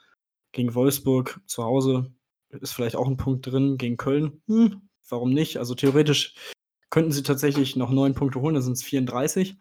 Gegen 0.52 0.76
Wolfsburg 0.76 1.40
zu 1.46 1.64
Hause 1.64 2.12
ist 2.50 2.70
vielleicht 2.70 2.94
auch 2.94 3.08
ein 3.08 3.16
Punkt 3.16 3.48
drin 3.48 3.78
gegen 3.78 3.96
Köln. 3.96 4.42
Hm, 4.46 4.88
warum 5.08 5.30
nicht? 5.30 5.56
Also 5.56 5.74
theoretisch 5.74 6.36
könnten 6.90 7.10
sie 7.10 7.24
tatsächlich 7.24 7.74
noch 7.74 7.90
neun 7.90 8.14
Punkte 8.14 8.40
holen, 8.40 8.54
dann 8.54 8.62
sind 8.62 8.74
es 8.74 8.84
34. 8.84 9.58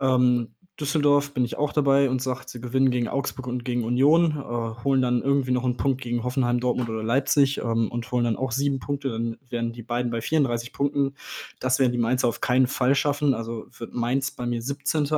Ähm, 0.00 0.56
Düsseldorf 0.78 1.32
bin 1.32 1.44
ich 1.44 1.56
auch 1.56 1.72
dabei 1.72 2.10
und 2.10 2.20
sage, 2.20 2.44
sie 2.46 2.60
gewinnen 2.60 2.90
gegen 2.90 3.08
Augsburg 3.08 3.46
und 3.46 3.64
gegen 3.64 3.84
Union, 3.84 4.32
äh, 4.32 4.84
holen 4.84 5.00
dann 5.00 5.22
irgendwie 5.22 5.50
noch 5.50 5.64
einen 5.64 5.78
Punkt 5.78 6.02
gegen 6.02 6.22
Hoffenheim, 6.22 6.60
Dortmund 6.60 6.90
oder 6.90 7.02
Leipzig 7.02 7.58
ähm, 7.58 7.90
und 7.90 8.10
holen 8.12 8.24
dann 8.24 8.36
auch 8.36 8.52
sieben 8.52 8.78
Punkte. 8.78 9.08
Dann 9.08 9.38
wären 9.48 9.72
die 9.72 9.82
beiden 9.82 10.10
bei 10.10 10.20
34 10.20 10.74
Punkten. 10.74 11.14
Das 11.60 11.78
werden 11.78 11.92
die 11.92 11.98
Mainzer 11.98 12.28
auf 12.28 12.42
keinen 12.42 12.66
Fall 12.66 12.94
schaffen. 12.94 13.32
Also 13.32 13.66
wird 13.78 13.94
Mainz 13.94 14.30
bei 14.32 14.44
mir 14.44 14.60
17. 14.60 15.08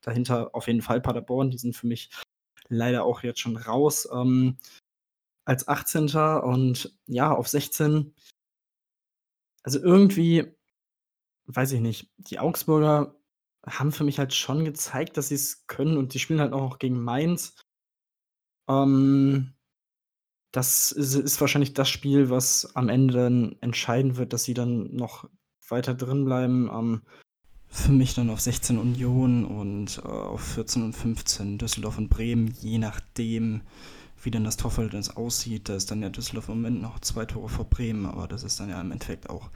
Dahinter 0.00 0.50
auf 0.52 0.66
jeden 0.66 0.82
Fall 0.82 1.00
Paderborn. 1.00 1.50
Die 1.50 1.58
sind 1.58 1.76
für 1.76 1.86
mich 1.86 2.10
leider 2.68 3.04
auch 3.04 3.22
jetzt 3.22 3.38
schon 3.38 3.56
raus 3.56 4.08
ähm, 4.12 4.58
als 5.44 5.68
18. 5.68 6.08
Und 6.42 6.98
ja, 7.06 7.32
auf 7.32 7.46
16. 7.46 8.12
Also 9.62 9.78
irgendwie, 9.80 10.56
weiß 11.46 11.70
ich 11.70 11.80
nicht, 11.80 12.10
die 12.16 12.40
Augsburger 12.40 13.14
haben 13.68 13.92
für 13.92 14.04
mich 14.04 14.18
halt 14.18 14.34
schon 14.34 14.64
gezeigt, 14.64 15.16
dass 15.16 15.28
sie 15.28 15.34
es 15.36 15.66
können 15.66 15.96
und 15.96 16.14
die 16.14 16.18
spielen 16.18 16.40
halt 16.40 16.52
auch 16.52 16.60
noch 16.60 16.78
gegen 16.78 17.02
Mainz. 17.02 17.54
Ähm, 18.68 19.54
das 20.52 20.92
ist, 20.92 21.14
ist, 21.14 21.40
wahrscheinlich 21.40 21.74
das 21.74 21.88
Spiel, 21.88 22.30
was 22.30 22.74
am 22.74 22.88
Ende 22.88 23.14
dann 23.14 23.56
entscheiden 23.60 24.16
wird, 24.16 24.32
dass 24.32 24.44
sie 24.44 24.54
dann 24.54 24.94
noch 24.94 25.28
weiter 25.68 25.94
drin 25.94 26.24
bleiben. 26.24 26.70
Ähm, 26.72 27.02
für 27.70 27.92
mich 27.92 28.14
dann 28.14 28.30
auf 28.30 28.40
16 28.40 28.78
Union 28.78 29.44
und 29.44 29.98
äh, 29.98 30.08
auf 30.08 30.40
14 30.40 30.82
und 30.82 30.94
15 30.94 31.58
Düsseldorf 31.58 31.98
und 31.98 32.08
Bremen, 32.08 32.54
je 32.60 32.78
nachdem, 32.78 33.62
wie 34.22 34.30
denn 34.30 34.44
das 34.44 34.56
Torverhältnis 34.56 35.10
aussieht. 35.10 35.68
Da 35.68 35.76
ist 35.76 35.90
dann 35.90 36.02
ja 36.02 36.08
Düsseldorf 36.08 36.48
im 36.48 36.56
Moment 36.56 36.82
noch 36.82 36.98
zwei 37.00 37.24
Tore 37.24 37.48
vor 37.48 37.64
Bremen, 37.64 38.06
aber 38.06 38.28
das 38.28 38.42
ist 38.42 38.58
dann 38.60 38.68
ja 38.68 38.80
im 38.80 38.90
Endeffekt 38.90 39.30
auch 39.30 39.50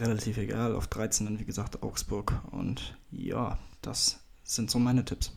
relativ 0.00 0.36
egal. 0.38 0.74
Auf 0.74 0.86
13 0.86 1.26
dann, 1.26 1.38
wie 1.38 1.44
gesagt, 1.44 1.82
Augsburg. 1.82 2.40
Und 2.50 2.96
ja, 3.10 3.58
das 3.80 4.20
sind 4.44 4.70
so 4.70 4.78
meine 4.78 5.04
Tipps. 5.04 5.32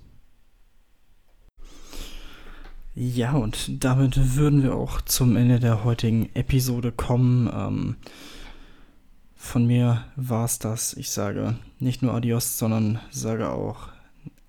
Ja, 2.97 3.33
und 3.33 3.83
damit 3.83 4.35
würden 4.35 4.63
wir 4.63 4.73
auch 4.73 5.01
zum 5.01 5.35
Ende 5.35 5.59
der 5.59 5.83
heutigen 5.83 6.33
Episode 6.33 6.93
kommen. 6.93 7.49
Ähm, 7.53 7.95
von 9.35 9.67
mir 9.67 10.05
war 10.15 10.45
es 10.45 10.59
das. 10.59 10.93
Ich 10.93 11.11
sage 11.11 11.55
nicht 11.79 12.01
nur 12.01 12.13
Adios, 12.13 12.57
sondern 12.57 12.99
sage 13.11 13.49
auch 13.49 13.89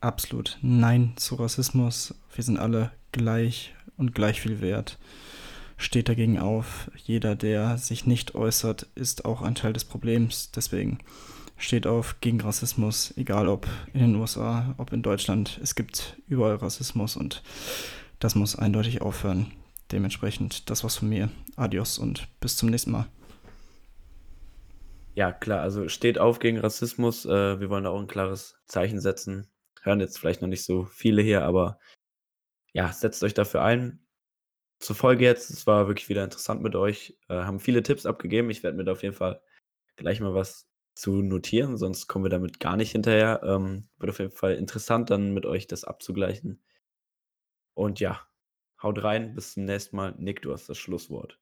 absolut 0.00 0.58
Nein 0.62 1.12
zu 1.16 1.34
Rassismus. 1.34 2.14
Wir 2.34 2.44
sind 2.44 2.58
alle 2.58 2.92
gleich 3.12 3.74
und 3.96 4.14
gleich 4.14 4.40
viel 4.40 4.60
wert. 4.60 4.98
Steht 5.78 6.08
dagegen 6.08 6.38
auf. 6.38 6.90
Jeder, 6.96 7.36
der 7.36 7.76
sich 7.76 8.06
nicht 8.06 8.34
äußert, 8.34 8.86
ist 8.94 9.24
auch 9.24 9.42
ein 9.42 9.54
Teil 9.54 9.72
des 9.72 9.84
Problems. 9.84 10.50
Deswegen 10.50 10.98
steht 11.58 11.86
auf 11.86 12.20
gegen 12.20 12.40
Rassismus, 12.40 13.12
egal 13.16 13.48
ob 13.48 13.66
in 13.92 14.00
den 14.00 14.16
USA, 14.16 14.74
ob 14.78 14.92
in 14.92 15.02
Deutschland. 15.02 15.60
Es 15.62 15.74
gibt 15.74 16.16
überall 16.28 16.56
Rassismus 16.56 17.16
und 17.16 17.42
das 18.18 18.34
muss 18.34 18.56
eindeutig 18.56 19.02
aufhören. 19.02 19.52
Dementsprechend 19.92 20.68
das 20.70 20.82
war's 20.82 20.96
von 20.96 21.08
mir. 21.08 21.30
Adios 21.56 21.98
und 21.98 22.28
bis 22.40 22.56
zum 22.56 22.70
nächsten 22.70 22.90
Mal. 22.90 23.06
Ja, 25.14 25.32
klar, 25.32 25.60
also 25.60 25.88
steht 25.88 26.18
auf 26.18 26.40
gegen 26.40 26.58
Rassismus. 26.58 27.24
Äh, 27.24 27.60
wir 27.60 27.70
wollen 27.70 27.84
da 27.84 27.90
auch 27.90 28.00
ein 28.00 28.06
klares 28.06 28.56
Zeichen 28.66 29.00
setzen. 29.00 29.48
Hören 29.82 30.00
jetzt 30.00 30.18
vielleicht 30.18 30.42
noch 30.42 30.48
nicht 30.48 30.64
so 30.64 30.84
viele 30.84 31.22
hier, 31.22 31.44
aber 31.44 31.78
ja, 32.76 32.92
setzt 32.92 33.24
euch 33.24 33.32
dafür 33.32 33.62
ein. 33.62 34.06
Zur 34.80 34.96
Folge 34.96 35.24
jetzt, 35.24 35.48
es 35.48 35.66
war 35.66 35.88
wirklich 35.88 36.10
wieder 36.10 36.22
interessant 36.22 36.60
mit 36.60 36.76
euch. 36.76 37.18
Äh, 37.30 37.36
haben 37.36 37.58
viele 37.58 37.82
Tipps 37.82 38.04
abgegeben. 38.04 38.50
Ich 38.50 38.62
werde 38.62 38.76
mir 38.76 38.84
da 38.84 38.92
auf 38.92 39.02
jeden 39.02 39.14
Fall 39.14 39.40
gleich 39.96 40.20
mal 40.20 40.34
was 40.34 40.68
zu 40.94 41.22
notieren, 41.22 41.78
sonst 41.78 42.06
kommen 42.06 42.26
wir 42.26 42.30
damit 42.30 42.60
gar 42.60 42.76
nicht 42.76 42.92
hinterher. 42.92 43.40
Ähm, 43.44 43.88
wird 43.96 44.10
auf 44.10 44.18
jeden 44.18 44.30
Fall 44.30 44.56
interessant, 44.56 45.08
dann 45.08 45.32
mit 45.32 45.46
euch 45.46 45.66
das 45.66 45.84
abzugleichen. 45.84 46.62
Und 47.72 47.98
ja, 47.98 48.20
haut 48.82 49.02
rein, 49.02 49.34
bis 49.34 49.54
zum 49.54 49.64
nächsten 49.64 49.96
Mal. 49.96 50.14
Nick, 50.18 50.42
du 50.42 50.52
hast 50.52 50.68
das 50.68 50.76
Schlusswort. 50.76 51.40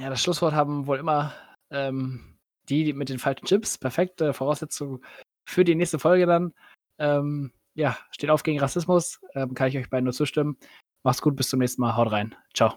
Ja, 0.00 0.10
das 0.10 0.20
Schlusswort 0.20 0.54
haben 0.54 0.88
wohl 0.88 0.98
immer 0.98 1.34
ähm, 1.70 2.36
die 2.68 2.92
mit 2.94 3.10
den 3.10 3.20
falschen 3.20 3.46
Chips. 3.46 3.78
Perfekte 3.78 4.34
Voraussetzung 4.34 5.04
für 5.48 5.62
die 5.62 5.76
nächste 5.76 6.00
Folge 6.00 6.26
dann. 6.26 6.52
Ähm, 6.98 7.52
ja, 7.78 7.96
steht 8.10 8.30
auf 8.30 8.42
gegen 8.42 8.58
Rassismus. 8.58 9.20
Ähm, 9.34 9.54
kann 9.54 9.68
ich 9.68 9.78
euch 9.78 9.88
beiden 9.88 10.04
nur 10.04 10.12
zustimmen. 10.12 10.56
Macht's 11.04 11.22
gut, 11.22 11.36
bis 11.36 11.48
zum 11.48 11.60
nächsten 11.60 11.80
Mal. 11.80 11.96
Haut 11.96 12.10
rein. 12.10 12.34
Ciao. 12.52 12.74